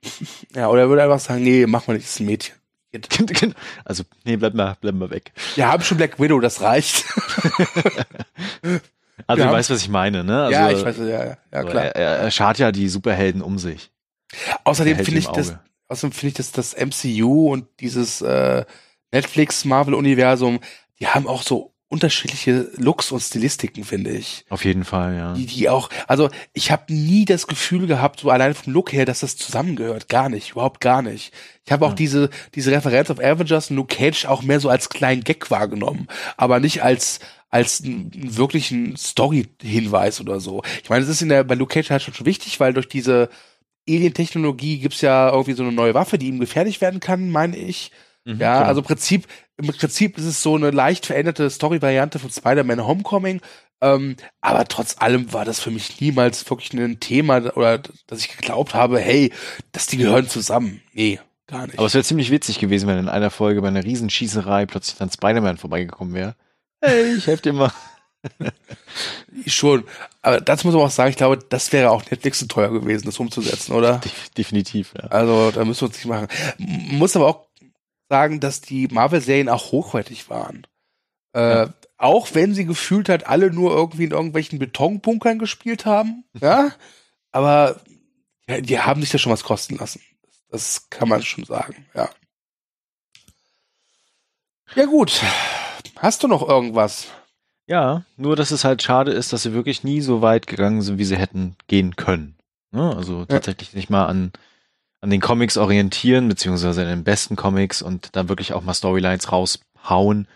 Ja, 0.55 0.69
oder 0.69 0.83
er 0.83 0.89
würde 0.89 1.03
einfach 1.03 1.19
sagen, 1.19 1.43
nee, 1.43 1.67
mach 1.67 1.87
mal 1.87 1.95
nicht, 1.95 2.07
das 2.07 2.15
ist 2.15 2.21
ein 2.21 2.27
Mädchen. 2.27 2.58
Also, 3.85 4.05
nee, 4.25 4.37
bleib 4.37 4.55
mal, 4.55 4.77
bleib 4.81 4.95
mal 4.95 5.11
weg. 5.11 5.33
Wir 5.55 5.69
haben 5.69 5.83
schon 5.83 5.99
Black 5.99 6.19
Widow, 6.19 6.41
das 6.41 6.61
reicht. 6.61 7.05
Also, 9.27 9.45
du 9.45 9.51
weißt, 9.51 9.71
was 9.71 9.81
ich 9.83 9.89
meine, 9.89 10.23
ne? 10.23 10.45
Also, 10.45 10.53
ja, 10.53 10.71
ich 10.71 10.85
weiß, 10.85 10.99
ja, 10.99 11.07
ja, 11.07 11.37
ja 11.53 11.65
klar. 11.65 11.85
Er, 11.87 12.19
er, 12.19 12.31
schart 12.31 12.59
ja 12.59 12.71
die 12.71 12.89
Superhelden 12.89 13.43
um 13.43 13.59
sich. 13.59 13.91
Außerdem 14.65 14.97
finde 14.97 15.19
ich 15.19 15.27
das, 15.27 15.57
außerdem 15.89 16.13
finde 16.13 16.29
ich, 16.29 16.35
dass 16.35 16.53
das 16.53 16.77
MCU 16.77 17.53
und 17.53 17.67
dieses 17.81 18.23
äh, 18.23 18.65
Netflix-Marvel-Universum, 19.13 20.61
die 21.01 21.09
haben 21.09 21.27
auch 21.27 21.43
so 21.43 21.75
unterschiedliche 21.89 22.69
Looks 22.77 23.11
und 23.13 23.21
Stilistiken, 23.21 23.83
finde 23.85 24.11
ich. 24.11 24.45
Auf 24.51 24.65
jeden 24.65 24.85
Fall, 24.85 25.17
ja. 25.17 25.33
Die, 25.33 25.47
die 25.47 25.69
auch, 25.71 25.89
also 26.07 26.29
ich 26.53 26.71
habe 26.71 26.93
nie 26.93 27.25
das 27.25 27.47
Gefühl 27.47 27.87
gehabt, 27.87 28.21
so 28.21 28.31
allein 28.31 28.55
vom 28.55 28.73
Look 28.75 28.93
her, 28.93 29.07
dass 29.07 29.21
das 29.21 29.37
zusammengehört. 29.37 30.09
Gar 30.09 30.29
nicht, 30.29 30.51
überhaupt 30.51 30.81
gar 30.81 31.01
nicht. 31.01 31.33
Ich 31.65 31.73
habe 31.73 31.87
auch 31.87 31.91
Ja. 31.91 31.97
diese, 31.97 32.31
diese 32.55 32.73
Referenz 32.73 33.11
auf 33.11 33.19
Avengers 33.21 33.71
und 33.71 33.77
Luke 33.77 33.97
Cage 33.97 34.27
auch 34.27 34.43
mehr 34.43 34.61
so 34.61 34.69
als 34.69 34.91
kleinen 34.91 35.25
Gag 35.25 35.51
wahrgenommen, 35.51 36.09
aber 36.37 36.61
nicht 36.61 36.83
als 36.83 37.21
als 37.51 37.83
einen 37.83 38.11
wirklichen 38.37 38.95
Story-Hinweis 38.99 40.21
oder 40.21 40.39
so. 40.39 40.63
Ich 40.83 40.91
meine, 40.91 41.03
es 41.03 41.09
ist 41.09 41.23
in 41.23 41.31
der, 41.31 41.45
bei 41.45 41.55
Luke 41.55 41.73
Cage 41.73 41.89
halt 41.91 42.03
schon 42.03 42.27
wichtig, 42.27 42.61
weil 42.61 42.75
durch 42.75 42.89
diese 42.89 43.31
Alien-Technologie 43.89 44.79
gibt's 44.81 45.01
ja 45.01 45.31
irgendwie 45.31 45.55
so 45.55 45.63
eine 45.63 45.73
neue 45.73 45.95
Waffe, 45.95 46.19
die 46.19 46.27
ihm 46.29 46.41
gefährlich 46.41 46.83
werden 46.83 47.01
kann, 47.01 47.31
meine 47.31 47.57
ich. 47.57 47.91
Mhm, 48.35 48.41
Ja, 48.41 48.57
genau. 48.59 48.69
also 48.69 48.81
im 48.81 48.87
Prinzip, 48.87 49.27
im 49.57 49.67
Prinzip 49.69 50.19
ist 50.19 50.25
es 50.25 50.43
so 50.43 50.55
eine 50.57 50.71
leicht 50.71 51.07
veränderte 51.07 51.49
Story-Variante 51.51 52.19
von 52.19 52.31
Spider-Man 52.31 52.87
Homecoming. 52.87 53.41
Ähm, 53.81 54.17
aber 54.41 54.65
trotz 54.67 54.97
allem 54.99 55.33
war 55.33 55.45
das 55.45 55.61
für 55.61 55.71
mich 55.71 56.01
niemals 56.01 56.49
wirklich 56.51 56.73
ein 56.73 56.99
Thema 57.01 57.55
oder 57.57 57.79
dass 58.09 58.19
ich 58.21 58.37
geglaubt 58.37 58.75
habe, 58.75 58.99
hey, 58.99 59.33
dass 59.73 59.87
die 59.87 59.97
gehören 59.99 60.29
zusammen. 60.29 60.81
Nee, 60.93 61.21
gar 61.47 61.67
nicht. 61.67 61.79
Aber 61.79 61.87
es 61.87 61.95
wäre 61.95 62.03
ziemlich 62.05 62.31
witzig 62.33 62.59
gewesen, 62.59 62.89
wenn 62.89 62.99
in 62.99 63.09
einer 63.09 63.31
Folge 63.31 63.63
bei 63.63 63.69
einer 63.69 63.85
Riesenschießerei 63.85 64.67
plötzlich 64.67 64.97
dann 64.97 65.11
Spider-Man 65.13 65.59
vorbeigekommen 65.59 66.13
wäre. 66.15 66.35
Hey, 66.83 67.15
ich 67.15 67.27
helfe 67.29 67.43
dir 67.45 67.53
mal. 67.53 67.73
Schon. 69.47 69.85
Aber 70.23 70.41
dazu 70.41 70.67
muss 70.67 70.75
man 70.75 70.85
auch 70.85 70.91
sagen, 70.91 71.11
ich 71.11 71.17
glaube, 71.17 71.39
das 71.49 71.73
wäre 71.73 71.91
auch 71.91 72.03
Netflix 72.11 72.41
zu 72.41 72.49
teuer 72.49 72.71
gewesen, 72.73 73.07
das 73.07 73.19
umzusetzen, 73.19 73.73
oder? 73.73 73.99
Def- 74.01 74.31
Definitiv, 74.37 74.93
ja. 75.01 75.09
Also, 75.09 75.51
da 75.53 75.65
müssen 75.65 75.83
wir 75.83 75.87
uns 75.89 75.97
nicht 75.97 76.07
machen. 76.07 76.29
Muss 76.59 77.15
aber 77.17 77.27
auch 77.29 77.47
sagen, 78.09 78.41
dass 78.41 78.61
die 78.61 78.89
Marvel-Serien 78.89 79.49
auch 79.49 79.73
hochwertig 79.73 80.29
waren. 80.31 80.67
Äh, 81.35 81.41
Ja. 81.41 81.75
Auch 82.01 82.29
wenn 82.35 82.55
sie 82.55 82.65
gefühlt 82.65 83.09
halt 83.09 83.27
alle 83.27 83.51
nur 83.51 83.73
irgendwie 83.73 84.05
in 84.05 84.13
irgendwelchen 84.13 84.59
Betonbunkern 84.61 85.39
gespielt 85.41 85.85
haben, 85.85 86.25
ja. 86.41 86.71
Aber 87.33 87.81
ja, 88.49 88.61
die 88.61 88.79
haben 88.81 89.01
sich 89.01 89.11
da 89.11 89.19
schon 89.19 89.33
was 89.33 89.45
kosten 89.45 89.77
lassen. 89.77 90.01
Das 90.51 90.89
kann 90.91 91.09
man 91.09 91.23
schon 91.23 91.45
sagen, 91.45 91.87
ja. 91.95 92.09
Ja, 94.75 94.85
gut. 94.87 95.21
Hast 95.97 96.23
du 96.23 96.29
noch 96.29 96.47
irgendwas? 96.47 97.09
Ja, 97.67 98.05
nur 98.17 98.37
dass 98.37 98.51
es 98.51 98.65
halt 98.65 98.83
schade 98.83 99.13
ist, 99.13 99.33
dass 99.33 99.43
sie 99.43 99.53
wirklich 99.53 99.85
nie 99.85 100.01
so 100.01 100.23
weit 100.23 100.47
gegangen 100.47 100.81
sind, 100.83 100.99
wie 100.99 101.05
sie 101.05 101.17
hätten 101.19 101.57
gehen 101.67 101.97
können. 101.97 102.37
Ne? 102.71 102.95
Also 102.97 103.25
tatsächlich 103.25 103.75
nicht 103.75 103.91
mal 103.91 104.07
an, 104.07 104.33
an 105.01 105.11
den 105.11 105.21
Comics 105.21 105.57
orientieren, 105.57 106.29
beziehungsweise 106.29 106.83
an 106.83 106.89
den 106.89 107.05
besten 107.05 107.37
Comics 107.37 107.83
und 107.83 108.17
dann 108.17 108.29
wirklich 108.29 108.53
auch 108.53 108.63
mal 108.63 108.75
Storylines 108.75 109.31
raushauen, 109.31 110.27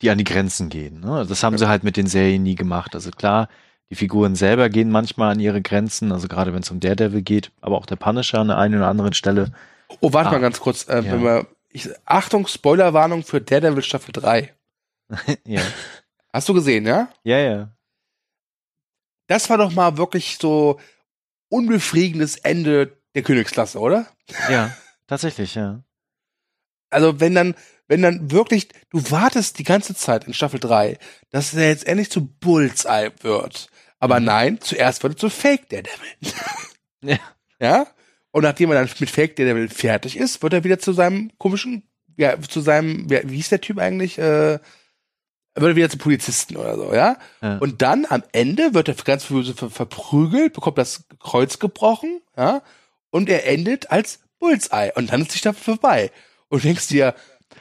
die 0.00 0.10
an 0.10 0.18
die 0.18 0.24
Grenzen 0.24 0.68
gehen. 0.68 1.00
Ne? 1.00 1.26
Das 1.28 1.42
haben 1.42 1.54
Ja. 1.54 1.58
sie 1.58 1.68
halt 1.68 1.82
mit 1.84 1.96
den 1.96 2.06
Serien 2.06 2.42
nie 2.42 2.54
gemacht. 2.54 2.94
Also 2.94 3.10
klar, 3.10 3.48
die 3.90 3.94
Figuren 3.96 4.36
selber 4.36 4.68
gehen 4.68 4.90
manchmal 4.90 5.32
an 5.32 5.40
ihre 5.40 5.60
Grenzen, 5.60 6.12
also 6.12 6.28
gerade 6.28 6.54
wenn 6.54 6.62
es 6.62 6.70
um 6.70 6.80
Daredevil 6.80 7.22
geht, 7.22 7.50
aber 7.60 7.76
auch 7.76 7.86
der 7.86 7.96
Punisher 7.96 8.38
an 8.38 8.48
der 8.48 8.58
einen 8.58 8.76
oder 8.76 8.88
anderen 8.88 9.12
Stelle. 9.12 9.52
Oh, 10.00 10.12
warte 10.12 10.30
Ah. 10.30 10.32
mal 10.32 10.40
ganz 10.40 10.60
kurz. 10.60 10.88
Äh, 10.88 11.02
Ja. 11.02 11.12
wenn 11.12 11.22
wir, 11.22 11.46
ich, 11.68 11.88
Achtung, 12.04 12.46
Spoilerwarnung 12.46 13.22
für 13.24 13.40
Daredevil 13.40 13.82
Staffel 13.82 14.12
3. 14.12 14.52
ja. 15.46 15.60
Hast 16.32 16.48
du 16.48 16.54
gesehen, 16.54 16.86
ja? 16.86 17.08
ja, 17.24 17.38
ja. 17.38 17.68
Das 19.26 19.50
war 19.50 19.58
doch 19.58 19.72
mal 19.72 19.96
wirklich 19.98 20.38
so 20.40 20.78
unbefriedigendes 21.48 22.36
Ende 22.36 22.96
der 23.14 23.22
Königsklasse, 23.22 23.78
oder? 23.78 24.06
Ja, 24.50 24.74
tatsächlich, 25.06 25.54
ja. 25.54 25.82
Also 26.90 27.20
wenn 27.20 27.34
dann, 27.34 27.54
wenn 27.88 28.02
dann 28.02 28.30
wirklich, 28.30 28.68
du 28.90 29.10
wartest 29.10 29.58
die 29.58 29.64
ganze 29.64 29.94
Zeit 29.94 30.24
in 30.24 30.34
Staffel 30.34 30.60
3, 30.60 30.98
dass 31.30 31.54
er 31.54 31.68
jetzt 31.68 31.86
endlich 31.86 32.10
zu 32.10 32.26
Bullseye 32.26 33.10
wird. 33.22 33.68
Aber 33.98 34.18
Mhm. 34.20 34.26
nein, 34.26 34.60
zuerst 34.60 35.02
wird 35.02 35.14
er 35.14 35.16
zu 35.18 35.30
Fake 35.30 35.68
Daredevil. 35.68 36.32
Ja. 37.02 37.18
Ja? 37.60 37.86
Und 38.32 38.42
nachdem 38.42 38.70
er 38.72 38.74
dann 38.82 38.90
mit 38.98 39.10
Fake 39.10 39.36
Daredevil 39.36 39.68
fertig 39.68 40.16
ist, 40.16 40.42
wird 40.42 40.52
er 40.52 40.64
wieder 40.64 40.80
zu 40.80 40.92
seinem 40.92 41.30
komischen, 41.38 41.84
ja, 42.16 42.40
zu 42.40 42.60
seinem, 42.60 43.08
wie, 43.08 43.20
wie 43.24 43.36
hieß 43.36 43.50
der 43.50 43.60
Typ 43.60 43.78
eigentlich? 43.78 44.18
Äh, 44.18 44.58
wird 45.54 45.70
er 45.72 45.76
wieder 45.76 45.90
zu 45.90 45.98
Polizisten 45.98 46.56
oder 46.56 46.74
so, 46.76 46.92
ja? 46.92 47.18
Ja. 47.40 47.58
Und 47.58 47.82
dann 47.82 48.04
am 48.08 48.24
Ende 48.32 48.74
wird 48.74 48.88
er 48.88 48.94
ganz 48.94 49.26
böse 49.26 49.54
ver 49.54 49.70
verprügelt, 49.70 50.54
bekommt 50.54 50.78
das 50.78 51.04
Kreuz 51.20 51.58
gebrochen, 51.60 52.20
ja? 52.36 52.62
Und 53.12 53.28
er 53.28 53.46
endet 53.46 53.90
als 53.92 54.18
Bullseye. 54.40 54.90
Und 54.96 55.12
dann 55.12 55.22
ist 55.22 55.32
die 55.34 55.38
Staffel 55.38 55.62
vorbei. 55.62 56.10
Und 56.48 56.64
du 56.64 56.66
denkst 56.68 56.88
dir, 56.88 57.14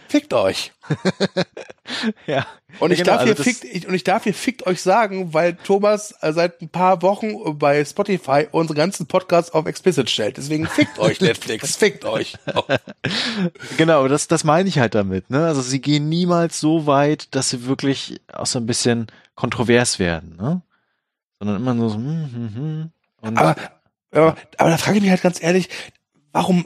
fickt 0.08 0.34
euch. 0.34 0.72
ja. 2.26 2.45
Und 2.80 2.89
Ja, 2.89 2.93
ich 2.93 2.99
genau, 3.04 3.12
darf 3.12 3.20
also 3.22 3.26
hier 3.26 3.36
das- 3.36 3.45
fickt, 3.45 3.64
ich, 3.66 3.88
und 3.88 3.93
ich 3.93 4.04
darf 4.04 4.24
hier 4.24 4.34
fickt 4.34 4.66
euch 4.66 4.82
sagen, 4.82 5.34
weil 5.34 5.56
Thomas 5.56 6.14
äh, 6.22 6.32
seit 6.34 6.62
ein 6.62 6.70
paar 6.70 7.02
Wochen 7.02 7.58
bei 7.60 7.84
Spotify 7.86 8.47
unsere 8.52 8.78
ganzen 8.78 9.08
Podcasts 9.08 9.52
auf 9.54 9.66
explicit 9.68 10.10
stellt. 10.10 10.38
Deswegen 10.38 10.66
fickt 10.68 10.97
euch 10.99 11.20
Netflix, 11.22 11.76
fickt 11.76 12.06
euch. 12.06 12.34
Genau, 13.78 14.08
das, 14.08 14.28
das 14.28 14.43
meine 14.43 14.70
ich 14.70 14.80
halt 14.80 14.95
damit. 14.95 15.30
Ne? 15.30 15.45
Also 15.45 15.62
sie 15.62 15.82
gehen 15.82 16.10
niemals 16.10 16.60
so 16.60 16.86
weit, 16.88 17.36
dass 17.36 17.49
sie 17.49 17.66
wirklich 17.66 18.22
auch 18.32 18.45
so 18.45 18.60
ein 18.60 18.66
bisschen 18.66 19.08
kontrovers 19.36 19.99
werden, 19.99 20.36
ne? 20.38 20.62
Sondern 21.39 21.58
immer 21.58 21.74
nur 21.74 21.89
so, 21.89 21.95
hm, 21.95 22.30
hm, 22.34 22.56
hm. 22.56 22.91
Und 23.22 23.38
Aber, 23.38 23.56
aber, 24.12 24.36
aber 24.57 24.70
da 24.70 24.78
frage 24.78 24.97
ich 24.97 25.03
mich 25.03 25.12
halt 25.12 25.22
ganz 25.22 25.41
ehrlich, 25.41 25.70
warum 26.32 26.66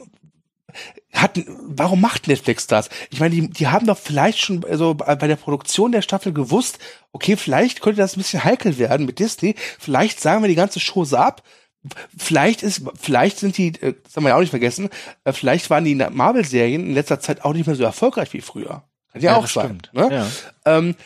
hat, 1.12 1.40
warum 1.46 2.00
macht 2.00 2.28
Netflix 2.28 2.66
das? 2.66 2.90
Ich 3.10 3.20
meine, 3.20 3.34
die, 3.34 3.48
die 3.48 3.68
haben 3.68 3.86
doch 3.86 3.98
vielleicht 3.98 4.38
schon 4.38 4.64
also 4.64 4.94
bei 4.94 5.14
der 5.14 5.36
Produktion 5.36 5.92
der 5.92 6.02
Staffel 6.02 6.32
gewusst, 6.32 6.78
okay, 7.12 7.36
vielleicht 7.36 7.80
könnte 7.80 8.00
das 8.00 8.16
ein 8.16 8.20
bisschen 8.20 8.44
heikel 8.44 8.78
werden 8.78 9.06
mit 9.06 9.18
Disney. 9.18 9.54
Vielleicht 9.78 10.20
sagen 10.20 10.42
wir 10.42 10.48
die 10.48 10.54
ganze 10.54 10.80
Chose 10.80 11.18
ab. 11.18 11.42
Vielleicht 12.16 12.62
ist, 12.62 12.82
vielleicht 13.00 13.38
sind 13.38 13.56
die, 13.56 13.68
äh, 13.80 13.94
das 14.02 14.16
haben 14.16 14.24
wir 14.24 14.30
ja 14.30 14.36
auch 14.36 14.40
nicht 14.40 14.50
vergessen, 14.50 14.90
äh, 15.24 15.32
vielleicht 15.32 15.70
waren 15.70 15.84
die 15.84 15.94
Marvel-Serien 15.94 16.84
in 16.84 16.94
letzter 16.94 17.20
Zeit 17.20 17.44
auch 17.44 17.52
nicht 17.52 17.66
mehr 17.66 17.76
so 17.76 17.84
erfolgreich 17.84 18.32
wie 18.32 18.40
früher. 18.40 18.82
Kann 19.12 19.22
ja, 19.22 19.36
auch 19.36 19.42
das 19.42 19.52
sein. 19.52 19.66
stimmt. 19.66 19.90
Ne? 19.94 20.08
Ja. 20.12 20.78
Ähm, 20.78 20.96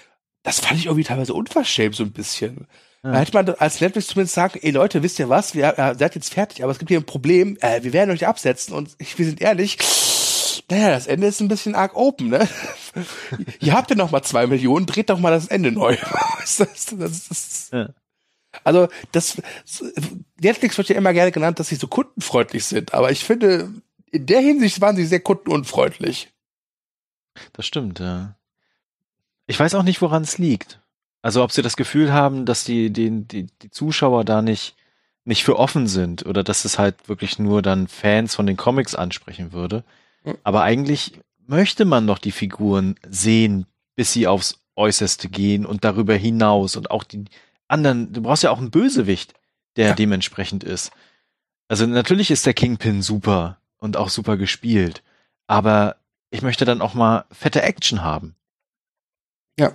das 0.42 0.60
fand 0.60 0.80
ich 0.80 0.86
irgendwie 0.86 1.04
teilweise 1.04 1.34
unverschämt 1.34 1.94
so 1.94 2.02
ein 2.02 2.12
bisschen. 2.12 2.66
Ja. 3.02 3.12
Da 3.12 3.18
hätte 3.20 3.32
man 3.32 3.48
als 3.48 3.80
Netflix 3.80 4.08
zumindest 4.08 4.34
sagen, 4.34 4.58
ey 4.62 4.70
Leute, 4.72 5.02
wisst 5.02 5.18
ihr 5.18 5.30
was, 5.30 5.54
wir 5.54 5.78
äh, 5.78 5.94
seid 5.98 6.14
jetzt 6.14 6.34
fertig, 6.34 6.62
aber 6.62 6.70
es 6.70 6.78
gibt 6.78 6.90
hier 6.90 7.00
ein 7.00 7.06
Problem, 7.06 7.56
äh, 7.62 7.82
wir 7.82 7.94
werden 7.94 8.10
euch 8.10 8.26
absetzen 8.26 8.74
und 8.74 8.90
ich, 8.98 9.18
wir 9.18 9.24
sind 9.24 9.40
ehrlich, 9.40 9.78
naja, 10.70 10.90
das 10.90 11.06
Ende 11.06 11.26
ist 11.26 11.40
ein 11.40 11.48
bisschen 11.48 11.74
arg 11.74 11.96
open, 11.96 12.28
ne? 12.28 12.48
Ihr 13.60 13.72
habt 13.72 13.90
ja 13.90 13.96
noch 13.96 14.10
mal 14.10 14.22
zwei 14.22 14.46
Millionen, 14.46 14.86
dreht 14.86 15.08
doch 15.08 15.18
mal 15.18 15.30
das 15.30 15.48
Ende 15.48 15.72
neu. 15.72 15.96
das, 16.40 16.56
das, 16.56 17.28
das, 17.28 17.70
Ja. 17.72 17.88
Also 18.64 18.88
das 19.12 19.40
Netflix 20.40 20.76
wird 20.76 20.88
ja 20.88 20.96
immer 20.96 21.12
gerne 21.12 21.30
genannt, 21.30 21.60
dass 21.60 21.68
sie 21.68 21.76
so 21.76 21.86
kundenfreundlich 21.86 22.64
sind, 22.64 22.92
aber 22.92 23.12
ich 23.12 23.24
finde, 23.24 23.72
in 24.10 24.26
der 24.26 24.40
Hinsicht 24.40 24.80
waren 24.80 24.96
sie 24.96 25.06
sehr 25.06 25.20
kundenunfreundlich. 25.20 26.32
Das 27.52 27.64
stimmt, 27.64 28.00
ja. 28.00 28.36
Ich 29.46 29.58
weiß 29.58 29.74
auch 29.76 29.84
nicht, 29.84 30.02
woran 30.02 30.22
es 30.22 30.38
liegt. 30.38 30.80
Also 31.22 31.42
ob 31.42 31.52
sie 31.52 31.62
das 31.62 31.76
Gefühl 31.76 32.12
haben, 32.12 32.46
dass 32.46 32.64
die, 32.64 32.90
die, 32.90 33.22
die, 33.26 33.46
die 33.46 33.70
Zuschauer 33.70 34.24
da 34.24 34.40
nicht, 34.42 34.74
nicht 35.24 35.44
für 35.44 35.58
offen 35.58 35.86
sind 35.86 36.24
oder 36.24 36.42
dass 36.42 36.64
es 36.64 36.78
halt 36.78 37.08
wirklich 37.08 37.38
nur 37.38 37.62
dann 37.62 37.88
Fans 37.88 38.34
von 38.34 38.46
den 38.46 38.56
Comics 38.56 38.94
ansprechen 38.94 39.52
würde. 39.52 39.84
Mhm. 40.24 40.38
Aber 40.44 40.62
eigentlich 40.62 41.20
möchte 41.46 41.84
man 41.84 42.06
doch 42.06 42.18
die 42.18 42.32
Figuren 42.32 42.94
sehen, 43.08 43.66
bis 43.96 44.12
sie 44.12 44.26
aufs 44.26 44.60
Äußerste 44.76 45.28
gehen 45.28 45.66
und 45.66 45.84
darüber 45.84 46.14
hinaus 46.14 46.76
und 46.76 46.90
auch 46.90 47.04
die 47.04 47.24
anderen, 47.68 48.12
du 48.12 48.22
brauchst 48.22 48.42
ja 48.42 48.50
auch 48.50 48.58
einen 48.58 48.70
Bösewicht, 48.70 49.34
der 49.76 49.88
Ja. 49.88 49.94
dementsprechend 49.94 50.64
ist. 50.64 50.90
Also 51.68 51.86
natürlich 51.86 52.30
ist 52.30 52.46
der 52.46 52.54
Kingpin 52.54 53.02
super 53.02 53.58
und 53.76 53.96
auch 53.96 54.08
super 54.08 54.36
gespielt, 54.36 55.02
aber 55.46 55.96
ich 56.30 56.42
möchte 56.42 56.64
dann 56.64 56.80
auch 56.80 56.94
mal 56.94 57.24
fette 57.30 57.62
Action 57.62 58.02
haben. 58.02 58.34
Ja, 59.58 59.72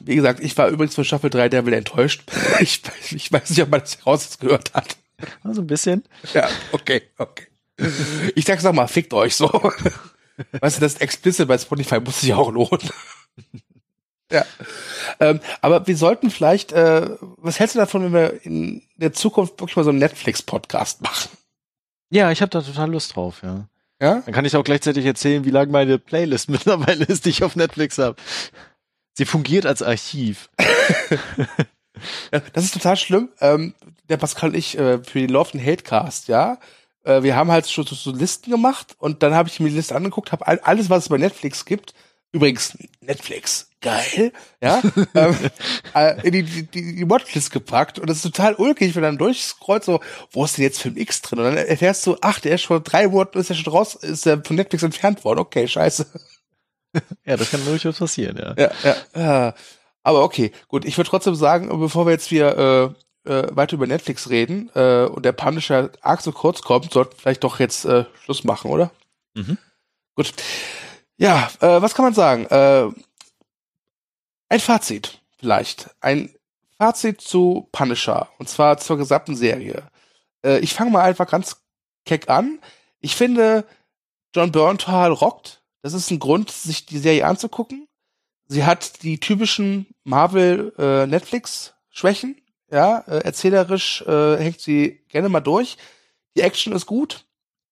wie 0.00 0.16
gesagt, 0.16 0.40
ich 0.40 0.56
war 0.56 0.68
übrigens 0.68 0.94
von 0.94 1.04
Staffel 1.04 1.30
3 1.30 1.48
Devil 1.48 1.72
enttäuscht. 1.74 2.22
Ich, 2.60 2.82
ich 3.10 3.30
weiß 3.30 3.50
nicht, 3.50 3.62
ob 3.62 3.70
man 3.70 3.80
das 3.80 4.04
rausgehört 4.04 4.74
hat. 4.74 4.96
Also 5.44 5.62
ein 5.62 5.66
bisschen. 5.66 6.04
Ja, 6.34 6.48
okay, 6.72 7.02
okay. 7.18 7.46
Ich 8.34 8.44
sag's 8.44 8.64
noch 8.64 8.72
mal, 8.72 8.88
fickt 8.88 9.12
euch 9.14 9.36
so. 9.36 9.50
Weißt 10.60 10.76
du, 10.76 10.80
das 10.80 10.96
Explicit 10.96 11.46
bei 11.46 11.58
Spotify 11.58 12.00
muss 12.00 12.20
sich 12.20 12.34
auch 12.34 12.50
lohnen. 12.50 12.90
Ja. 14.30 14.44
Ähm, 15.20 15.40
aber 15.62 15.86
wir 15.86 15.96
sollten 15.96 16.30
vielleicht, 16.30 16.72
äh, 16.72 17.08
was 17.36 17.58
hältst 17.58 17.76
du 17.76 17.78
davon, 17.78 18.04
wenn 18.04 18.12
wir 18.12 18.44
in 18.44 18.82
der 18.96 19.12
Zukunft 19.12 19.60
wirklich 19.60 19.76
mal 19.76 19.84
so 19.84 19.90
einen 19.90 19.98
Netflix-Podcast 20.00 21.02
machen? 21.02 21.30
Ja, 22.10 22.30
ich 22.30 22.42
habe 22.42 22.50
da 22.50 22.60
total 22.60 22.90
Lust 22.90 23.16
drauf, 23.16 23.40
ja. 23.42 23.68
Ja? 24.00 24.22
Dann 24.24 24.34
kann 24.34 24.44
ich 24.44 24.54
auch 24.54 24.64
gleichzeitig 24.64 25.04
erzählen, 25.04 25.44
wie 25.44 25.50
lang 25.50 25.70
meine 25.70 25.98
Playlist 25.98 26.50
mittlerweile 26.50 27.04
ist, 27.04 27.24
die 27.24 27.30
ich 27.30 27.42
auf 27.42 27.56
Netflix 27.56 27.98
habe. 27.98 28.16
Sie 29.18 29.24
fungiert 29.24 29.66
als 29.66 29.82
Archiv. 29.82 30.48
Ja, 32.32 32.38
das 32.52 32.62
ist 32.62 32.74
total 32.74 32.96
schlimm. 32.96 33.30
Ähm, 33.40 33.74
der 34.08 34.16
Pascal 34.16 34.50
und 34.50 34.54
ich 34.54 34.78
äh, 34.78 35.02
für 35.02 35.18
den 35.18 35.30
Love 35.30 35.54
and 35.54 35.66
Hatecast, 35.66 36.28
ja. 36.28 36.60
Äh, 37.02 37.24
wir 37.24 37.34
haben 37.34 37.50
halt 37.50 37.68
schon 37.68 37.84
so, 37.84 37.96
so 37.96 38.12
Listen 38.12 38.52
gemacht 38.52 38.94
und 39.00 39.24
dann 39.24 39.34
habe 39.34 39.48
ich 39.48 39.58
mir 39.58 39.70
die 39.70 39.74
Liste 39.74 39.96
angeguckt, 39.96 40.30
habe 40.30 40.46
all, 40.46 40.60
alles, 40.60 40.88
was 40.88 41.02
es 41.02 41.08
bei 41.08 41.18
Netflix 41.18 41.64
gibt, 41.64 41.94
übrigens 42.30 42.78
Netflix, 43.00 43.68
geil, 43.80 44.32
ja, 44.62 44.80
ähm, 45.16 45.36
äh, 45.96 46.24
in 46.24 46.32
die, 46.32 46.42
die, 46.44 46.62
die, 46.68 46.94
die 46.94 47.10
Watchlist 47.10 47.50
gepackt 47.50 47.98
und 47.98 48.08
das 48.08 48.18
ist 48.18 48.22
total 48.22 48.54
ulkig, 48.54 48.94
wenn 48.94 49.02
dann 49.02 49.18
durchscrollt, 49.18 49.82
so, 49.82 49.98
wo 50.30 50.44
ist 50.44 50.58
denn 50.58 50.62
jetzt 50.62 50.80
Film 50.80 50.96
X 50.96 51.22
drin? 51.22 51.40
Und 51.40 51.46
dann 51.46 51.56
erfährst 51.56 52.06
du, 52.06 52.16
ach, 52.20 52.38
der 52.38 52.54
ist 52.54 52.62
schon 52.62 52.84
drei 52.84 53.08
Monate, 53.08 53.40
ist 53.40 53.50
ja 53.50 53.56
schon 53.56 53.72
raus, 53.72 53.96
ist 53.96 54.26
ja 54.26 54.40
von 54.40 54.54
Netflix 54.54 54.84
entfernt 54.84 55.24
worden, 55.24 55.40
okay, 55.40 55.66
scheiße. 55.66 56.06
Ja, 57.24 57.36
das 57.36 57.50
kann 57.50 57.64
durchaus 57.64 57.98
passieren, 57.98 58.36
ja. 58.36 58.54
Ja, 58.56 58.70
ja, 58.82 58.96
ja. 59.14 59.54
Aber 60.02 60.22
okay, 60.24 60.52
gut. 60.68 60.84
Ich 60.84 60.96
würde 60.96 61.10
trotzdem 61.10 61.34
sagen, 61.34 61.68
bevor 61.80 62.06
wir 62.06 62.12
jetzt 62.12 62.30
wieder 62.30 62.94
äh, 63.26 63.30
äh, 63.30 63.54
weiter 63.54 63.74
über 63.74 63.86
Netflix 63.86 64.30
reden 64.30 64.70
äh, 64.74 65.04
und 65.04 65.24
der 65.24 65.32
Punisher 65.32 65.90
arg 66.00 66.22
so 66.22 66.32
kurz 66.32 66.62
kommt, 66.62 66.92
sollten 66.92 67.12
wir 67.12 67.18
vielleicht 67.18 67.44
doch 67.44 67.60
jetzt 67.60 67.84
äh, 67.84 68.04
Schluss 68.22 68.44
machen, 68.44 68.70
oder? 68.70 68.90
Mhm. 69.34 69.58
Gut. 70.14 70.32
Ja, 71.18 71.50
äh, 71.60 71.82
was 71.82 71.94
kann 71.94 72.06
man 72.06 72.14
sagen? 72.14 72.46
Äh, 72.46 72.88
ein 74.48 74.60
Fazit 74.60 75.20
vielleicht. 75.38 75.90
Ein 76.00 76.34
Fazit 76.78 77.20
zu 77.20 77.68
Punisher 77.72 78.28
und 78.38 78.48
zwar 78.48 78.78
zur 78.78 78.96
gesamten 78.96 79.36
Serie. 79.36 79.82
Äh, 80.44 80.60
ich 80.60 80.74
fange 80.74 80.90
mal 80.90 81.02
einfach 81.02 81.28
ganz 81.28 81.60
keck 82.04 82.30
an. 82.30 82.60
Ich 83.00 83.14
finde, 83.16 83.64
John 84.34 84.52
Berntal 84.52 85.12
rockt. 85.12 85.57
Das 85.82 85.94
ist 85.94 86.10
ein 86.10 86.18
Grund, 86.18 86.50
sich 86.50 86.86
die 86.86 86.98
Serie 86.98 87.26
anzugucken. 87.26 87.88
Sie 88.46 88.64
hat 88.64 89.02
die 89.02 89.20
typischen 89.20 89.86
Marvel 90.04 90.72
äh, 90.78 91.06
ja, 92.70 92.98
äh, 93.00 93.18
erzählerisch 93.18 94.02
äh, 94.02 94.36
hängt 94.36 94.60
sie 94.60 95.04
gerne 95.08 95.28
mal 95.28 95.40
durch. 95.40 95.76
Die 96.36 96.40
Action 96.42 96.72
ist 96.72 96.86
gut. 96.86 97.24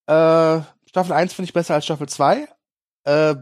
Äh, 0.07 0.61
Staffel 0.87 1.13
1 1.13 1.35
finde 1.35 1.49
ich 1.49 1.53
besser 1.53 1.75
als 1.75 1.85
Staffel 1.85 2.09
2. 2.09 2.49
Äh, 3.05 3.35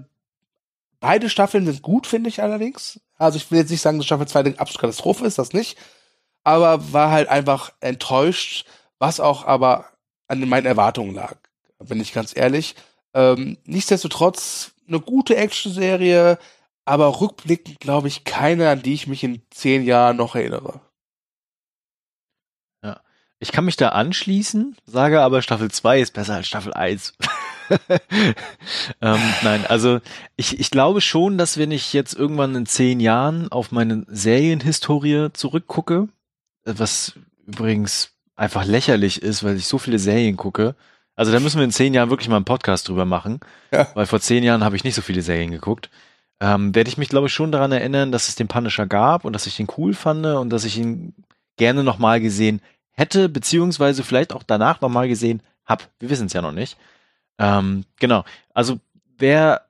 beide 1.00 1.30
Staffeln 1.30 1.66
sind 1.66 1.82
gut, 1.82 2.06
finde 2.06 2.28
ich 2.28 2.42
allerdings. 2.42 3.00
Also 3.16 3.36
ich 3.36 3.50
will 3.50 3.58
jetzt 3.58 3.70
nicht 3.70 3.82
sagen, 3.82 3.98
dass 3.98 4.06
Staffel 4.06 4.26
2 4.26 4.40
eine 4.40 4.58
absolute 4.58 4.80
Katastrophe 4.80 5.26
ist, 5.26 5.38
das 5.38 5.52
nicht. 5.52 5.78
Aber 6.42 6.92
war 6.92 7.10
halt 7.10 7.28
einfach 7.28 7.72
enttäuscht, 7.80 8.66
was 8.98 9.20
auch 9.20 9.44
aber 9.44 9.86
an 10.28 10.46
meinen 10.48 10.66
Erwartungen 10.66 11.14
lag, 11.14 11.36
bin 11.78 12.00
ich 12.00 12.12
ganz 12.12 12.36
ehrlich. 12.36 12.74
Ähm, 13.14 13.58
nichtsdestotrotz 13.64 14.72
eine 14.86 15.00
gute 15.00 15.36
Action-Serie, 15.36 16.38
aber 16.84 17.20
rückblickend 17.20 17.80
glaube 17.80 18.08
ich 18.08 18.24
keine, 18.24 18.68
an 18.68 18.82
die 18.82 18.94
ich 18.94 19.06
mich 19.06 19.24
in 19.24 19.42
zehn 19.50 19.84
Jahren 19.84 20.16
noch 20.16 20.34
erinnere. 20.34 20.80
Ich 23.44 23.52
kann 23.52 23.66
mich 23.66 23.76
da 23.76 23.90
anschließen, 23.90 24.74
sage 24.86 25.20
aber 25.20 25.42
Staffel 25.42 25.70
2 25.70 26.00
ist 26.00 26.14
besser 26.14 26.36
als 26.36 26.46
Staffel 26.46 26.72
1. 26.72 27.12
ähm, 29.02 29.20
nein, 29.42 29.66
also 29.66 30.00
ich, 30.36 30.58
ich 30.58 30.70
glaube 30.70 31.02
schon, 31.02 31.36
dass 31.36 31.58
wenn 31.58 31.70
ich 31.70 31.92
jetzt 31.92 32.14
irgendwann 32.14 32.54
in 32.54 32.64
zehn 32.64 33.00
Jahren 33.00 33.52
auf 33.52 33.70
meine 33.70 34.06
Serienhistorie 34.08 35.28
zurückgucke, 35.34 36.08
was 36.64 37.18
übrigens 37.46 38.12
einfach 38.34 38.64
lächerlich 38.64 39.20
ist, 39.20 39.44
weil 39.44 39.58
ich 39.58 39.66
so 39.66 39.76
viele 39.76 39.98
Serien 39.98 40.38
gucke. 40.38 40.74
Also 41.16 41.30
da 41.32 41.40
müssen 41.40 41.58
wir 41.58 41.64
in 41.64 41.70
zehn 41.70 41.94
Jahren 41.94 42.10
wirklich 42.10 42.28
mal 42.28 42.36
einen 42.36 42.44
Podcast 42.44 42.88
drüber 42.88 43.04
machen, 43.04 43.40
Ja. 43.72 43.86
weil 43.94 44.06
vor 44.06 44.20
zehn 44.20 44.42
Jahren 44.42 44.64
habe 44.64 44.76
ich 44.76 44.84
nicht 44.84 44.94
so 44.94 45.02
viele 45.02 45.22
Serien 45.22 45.50
geguckt. 45.50 45.90
Ähm, 46.40 46.74
werde 46.74 46.88
ich 46.88 46.98
mich, 46.98 47.08
glaube 47.08 47.28
ich, 47.28 47.32
schon 47.32 47.52
daran 47.52 47.70
erinnern, 47.72 48.10
dass 48.12 48.28
es 48.28 48.34
den 48.34 48.48
Punisher 48.48 48.86
gab 48.86 49.24
und 49.24 49.32
dass 49.32 49.46
ich 49.46 49.60
ihn 49.60 49.68
cool 49.78 49.94
fand 49.94 50.26
und 50.26 50.50
dass 50.50 50.64
ich 50.64 50.76
ihn 50.78 51.14
gerne 51.56 51.84
nochmal 51.84 52.20
gesehen 52.20 52.60
hätte, 52.90 53.28
beziehungsweise 53.28 54.02
vielleicht 54.02 54.32
auch 54.32 54.42
danach 54.42 54.80
nochmal 54.80 55.08
gesehen 55.08 55.40
hab. 55.64 55.88
Wir 56.00 56.10
wissen 56.10 56.26
es 56.26 56.32
ja 56.32 56.42
noch 56.42 56.52
nicht. 56.52 56.76
Ähm, 57.38 57.84
genau. 58.00 58.24
Also 58.52 58.80
wer 59.18 59.62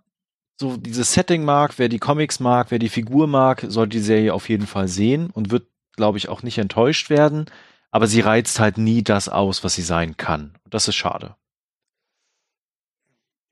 so 0.58 0.76
dieses 0.76 1.12
Setting 1.12 1.44
mag, 1.44 1.74
wer 1.78 1.88
die 1.88 1.98
Comics 1.98 2.40
mag, 2.40 2.70
wer 2.70 2.78
die 2.78 2.88
Figur 2.88 3.26
mag, 3.26 3.64
sollte 3.68 3.96
die 3.98 4.02
Serie 4.02 4.32
auf 4.32 4.48
jeden 4.48 4.66
Fall 4.66 4.88
sehen 4.88 5.28
und 5.30 5.50
wird, 5.50 5.66
glaube 5.96 6.16
ich, 6.18 6.28
auch 6.28 6.42
nicht 6.42 6.58
enttäuscht 6.58 7.10
werden. 7.10 7.46
Aber 7.94 8.08
sie 8.08 8.22
reizt 8.22 8.58
halt 8.58 8.76
nie 8.76 9.04
das 9.04 9.28
aus, 9.28 9.62
was 9.62 9.74
sie 9.74 9.82
sein 9.82 10.16
kann. 10.16 10.56
Und 10.64 10.74
das 10.74 10.88
ist 10.88 10.96
schade. 10.96 11.36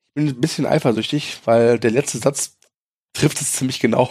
Ich 0.09 0.15
bin 0.15 0.29
ein 0.31 0.41
bisschen 0.41 0.67
eifersüchtig, 0.67 1.39
weil 1.45 1.79
der 1.79 1.93
letzte 1.93 2.19
Satz 2.19 2.57
trifft 3.13 3.41
es 3.41 3.53
ziemlich 3.53 3.79
genau. 3.79 4.11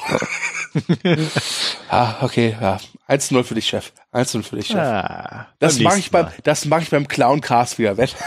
ah, 1.89 2.23
okay, 2.23 2.55
ja. 2.61 2.79
1-0 3.09 3.43
für 3.43 3.55
dich, 3.55 3.67
Chef. 3.67 3.91
1-0 4.13 4.43
für 4.43 4.55
dich, 4.55 4.67
Chef. 4.67 4.77
Ah, 4.77 5.49
das 5.59 5.79
mache 5.79 5.99
ich 5.99 6.11
beim, 6.11 6.27
Mal. 6.27 6.33
das 6.43 6.63
mache 6.63 6.83
ich 6.83 6.89
beim 6.91 7.09
Clowncast 7.09 7.77
wieder 7.77 7.97
wett. 7.97 8.15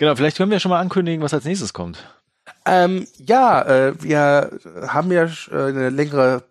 Genau, 0.00 0.14
vielleicht 0.14 0.36
können 0.36 0.52
wir 0.52 0.60
schon 0.60 0.70
mal 0.70 0.78
ankündigen, 0.78 1.24
was 1.24 1.34
als 1.34 1.44
nächstes 1.44 1.72
kommt. 1.72 1.98
Ähm, 2.64 3.08
ja, 3.16 3.62
äh, 3.62 4.00
wir 4.00 4.60
haben 4.86 5.10
ja 5.10 5.24
äh, 5.24 5.68
eine 5.70 5.90
längere 5.90 6.44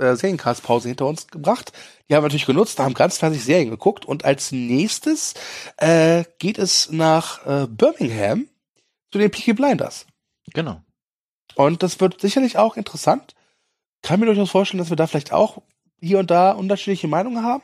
äh, 0.00 0.16
Seriencast-Pause 0.16 0.88
hinter 0.88 1.06
uns 1.06 1.26
gebracht. 1.28 1.72
Die 2.08 2.14
haben 2.14 2.22
wir 2.22 2.28
natürlich 2.28 2.46
genutzt, 2.46 2.78
haben 2.78 2.94
ganz 2.94 3.18
fleißig 3.18 3.44
Serien 3.44 3.70
geguckt 3.70 4.04
und 4.04 4.24
als 4.24 4.52
nächstes 4.52 5.34
äh, 5.76 6.24
geht 6.38 6.58
es 6.58 6.90
nach 6.90 7.46
äh, 7.46 7.66
Birmingham 7.68 8.48
zu 9.12 9.18
den 9.18 9.30
Peaky 9.30 9.52
Blinders. 9.52 10.06
Genau. 10.52 10.82
Und 11.54 11.82
das 11.82 12.00
wird 12.00 12.20
sicherlich 12.20 12.58
auch 12.58 12.76
interessant. 12.76 13.34
Kann 14.02 14.20
mir 14.20 14.26
durchaus 14.26 14.50
vorstellen, 14.50 14.78
dass 14.78 14.90
wir 14.90 14.96
da 14.96 15.06
vielleicht 15.06 15.32
auch 15.32 15.62
hier 16.00 16.18
und 16.18 16.30
da 16.30 16.52
unterschiedliche 16.52 17.08
Meinungen 17.08 17.44
haben. 17.44 17.62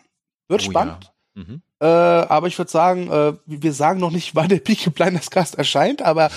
Wird 0.48 0.62
Oh 0.62 0.70
spannend. 0.70 1.12
Ja. 1.34 1.42
Mhm. 1.42 1.62
Äh, 1.80 1.86
aber 1.86 2.46
ich 2.46 2.58
würde 2.58 2.70
sagen, 2.70 3.10
äh, 3.10 3.34
wir 3.46 3.72
sagen 3.72 4.00
noch 4.00 4.10
nicht, 4.10 4.34
wann 4.34 4.48
der 4.48 4.58
Peaky 4.58 4.90
Blinders 4.90 5.30
Cast 5.30 5.56
erscheint, 5.56 6.02
aber 6.02 6.30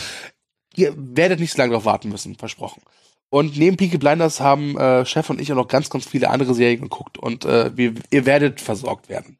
ihr 0.76 0.93
werdet 0.95 1.39
nicht 1.39 1.52
so 1.52 1.58
lange 1.58 1.72
darauf 1.72 1.86
warten 1.86 2.10
müssen, 2.10 2.36
versprochen. 2.36 2.82
Und 3.30 3.57
neben 3.57 3.77
Peaky 3.77 3.97
Blinders 3.97 4.39
haben 4.39 4.77
äh, 4.77 5.05
Chef 5.05 5.30
und 5.30 5.39
ich 5.39 5.51
auch 5.51 5.55
noch 5.55 5.67
ganz, 5.67 5.89
ganz 5.89 6.07
viele 6.07 6.30
andere 6.30 6.53
Serien 6.55 6.82
geguckt 6.82 7.17
und 7.17 7.45
äh, 7.45 7.75
wir, 7.77 7.93
ihr 8.09 8.25
werdet 8.25 8.59
versorgt 8.59 9.07
werden. 9.07 9.38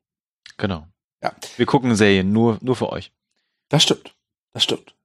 Genau. 0.58 0.86
Ja. 1.24 1.34
Wir 1.58 1.66
gucken 1.66 1.96
Serien 1.96 2.32
nur, 2.32 2.60
nur 2.62 2.76
für 2.76 2.90
euch. 2.90 3.12
Das 3.70 3.84
stimmt. 3.84 4.16
Das 4.54 4.64
stimmt. 4.64 4.96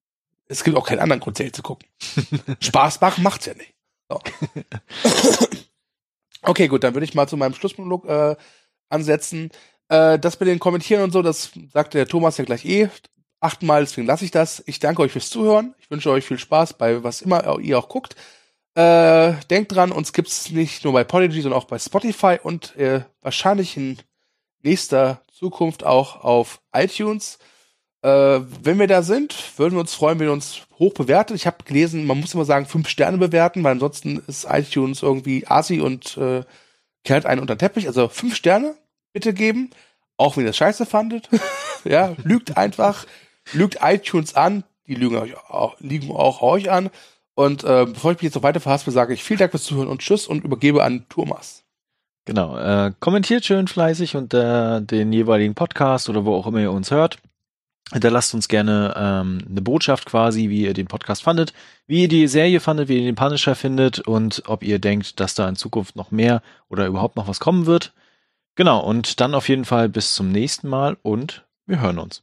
Es 0.47 0.65
gibt 0.65 0.77
auch 0.77 0.87
keinen 0.87 0.99
anderen 0.99 1.21
Grund, 1.21 1.37
Serien 1.37 1.55
zu 1.55 1.63
gucken. 1.63 1.89
Spaß 2.61 3.01
machen 3.01 3.23
macht's 3.23 3.47
ja 3.47 3.55
nicht. 3.55 3.75
So. 4.11 4.21
okay, 6.43 6.69
gut, 6.69 6.85
dann 6.85 6.95
würde 6.95 7.05
ich 7.05 7.15
mal 7.15 7.27
zu 7.27 7.39
meinem 7.39 7.55
Schlussmonolog 7.55 8.05
äh, 8.05 8.37
ansetzen. 8.91 9.51
Äh, 9.89 10.19
das 10.19 10.39
mit 10.39 10.49
den 10.49 10.59
Kommentieren 10.59 11.03
und 11.03 11.11
so, 11.11 11.23
das 11.23 11.53
sagte 11.73 11.97
der 11.97 12.07
Thomas 12.07 12.37
ja 12.37 12.45
gleich 12.45 12.67
eh 12.67 12.91
achtmal, 13.45 13.83
deswegen 13.83 14.07
lasse 14.07 14.25
ich 14.25 14.31
das. 14.31 14.63
Ich 14.67 14.79
danke 14.79 15.03
euch 15.03 15.13
fürs 15.13 15.29
Zuhören. 15.29 15.75
Ich 15.79 15.91
wünsche 15.91 16.11
euch 16.11 16.25
viel 16.25 16.39
Spaß 16.39 16.79
bei 16.79 17.05
was 17.05 17.21
immer 17.21 17.59
ihr 17.61 17.79
auch 17.79 17.89
guckt. 17.89 18.17
Äh, 18.75 19.35
denkt 19.51 19.73
dran, 19.73 19.93
uns 19.93 20.13
gibt's 20.13 20.51
nicht 20.51 20.83
nur 20.83 20.93
bei 20.93 21.05
Podigy, 21.05 21.41
sondern 21.41 21.61
auch 21.61 21.67
bei 21.67 21.79
Spotify 21.79 22.39
und 22.43 22.77
äh, 22.77 23.03
wahrscheinlich 23.23 23.77
in 23.77 23.99
nächster 24.63 25.23
Zukunft 25.33 25.85
auch 25.85 26.25
auf 26.25 26.61
iTunes. 26.73 27.39
Äh, 28.03 28.41
wenn 28.63 28.79
wir 28.79 28.89
da 28.89 29.03
sind, 29.03 29.59
würden 29.59 29.75
wir 29.75 29.81
uns 29.81 29.95
freuen, 29.95 30.19
wenn 30.19 30.27
ihr 30.27 30.33
uns 30.33 30.63
hoch 30.79 30.93
bewertet. 30.93 31.37
Ich 31.37 31.47
habe 31.47 31.65
gelesen, 31.65 32.05
man 32.07 32.19
muss 32.19 32.35
immer 32.35 32.45
sagen, 32.45 32.67
fünf 32.67 32.89
Sterne 32.89 33.19
bewerten, 33.19 33.63
weil 33.63 33.73
ansonsten 33.73 34.23
ist 34.27 34.47
iTunes 34.51 35.03
irgendwie 35.03 35.47
asi 35.47 35.81
und 35.81 36.17
äh, 36.17 36.43
kehrt 37.05 37.27
einen 37.27 37.41
unter 37.41 37.55
den 37.55 37.61
Teppich. 37.61 37.87
Also 37.87 38.09
fünf 38.09 38.35
Sterne 38.35 38.75
bitte 39.13 39.33
geben, 39.35 39.71
auch 40.17 40.37
wenn 40.37 40.45
ihr 40.45 40.49
das 40.49 40.57
scheiße 40.57 40.85
fandet. 40.85 41.29
ja, 41.85 42.17
lügt 42.25 42.57
einfach, 42.57 43.07
lügt 43.53 43.79
iTunes 43.83 44.35
an, 44.35 44.65
die 44.87 44.97
lügen 44.97 45.17
euch 45.17 45.37
auch, 45.49 45.77
liegen 45.79 46.11
auch 46.11 46.43
euch 46.43 46.71
an. 46.71 46.91
Und 47.35 47.65
äh, 47.65 47.87
bevor 47.87 48.13
ich 48.13 48.19
mich 48.19 48.25
jetzt 48.25 48.35
noch 48.35 48.43
weiter 48.43 48.61
verhaspel, 48.61 48.93
sage 48.93 49.15
ich 49.15 49.25
vielen 49.25 49.39
Dank 49.39 49.51
fürs 49.51 49.65
Zuhören 49.65 49.89
und 49.89 50.01
Tschüss 50.01 50.27
und 50.27 50.45
übergebe 50.45 50.85
an 50.85 51.07
Thomas. 51.09 51.65
Genau. 52.27 52.57
Äh, 52.57 52.93
kommentiert 53.01 53.45
schön 53.45 53.69
fleißig 53.69 54.17
unter 54.17 54.81
den 54.81 55.13
jeweiligen 55.13 55.55
Podcast 55.55 56.09
oder 56.09 56.25
wo 56.25 56.35
auch 56.35 56.47
immer 56.47 56.61
ihr 56.61 56.73
uns 56.73 56.91
hört. 56.91 57.19
Hinterlasst 57.93 58.33
uns 58.33 58.49
gerne 58.49 58.95
ähm, 58.97 59.45
eine 59.49 59.61
Botschaft 59.61 60.07
quasi, 60.07 60.49
wie 60.49 60.63
ihr 60.63 60.73
den 60.73 60.87
Podcast 60.87 61.23
fandet, 61.23 61.53
wie 61.87 62.03
ihr 62.03 62.09
die 62.09 62.29
Serie 62.29 62.61
fandet, 62.61 62.89
wie 62.89 62.99
ihr 62.99 63.05
den 63.05 63.15
Punisher 63.15 63.55
findet 63.55 63.99
und 63.99 64.43
ob 64.47 64.63
ihr 64.63 64.79
denkt, 64.79 65.21
dass 65.21 65.35
da 65.35 65.47
in 65.49 65.57
Zukunft 65.57 65.95
noch 65.95 66.11
mehr 66.11 66.41
oder 66.71 66.87
überhaupt 66.87 67.17
noch 67.17 67.29
was 67.29 67.41
kommen 67.41 67.67
wird. 67.67 67.93
Genau, 68.55 68.81
und 68.81 69.21
dann 69.21 69.35
auf 69.35 69.49
jeden 69.51 69.67
Fall 69.67 69.91
bis 69.91 70.15
zum 70.15 70.33
nächsten 70.33 70.69
Mal 70.69 70.97
und 71.03 71.45
wir 71.67 71.81
hören 71.81 71.99
uns. 71.99 72.23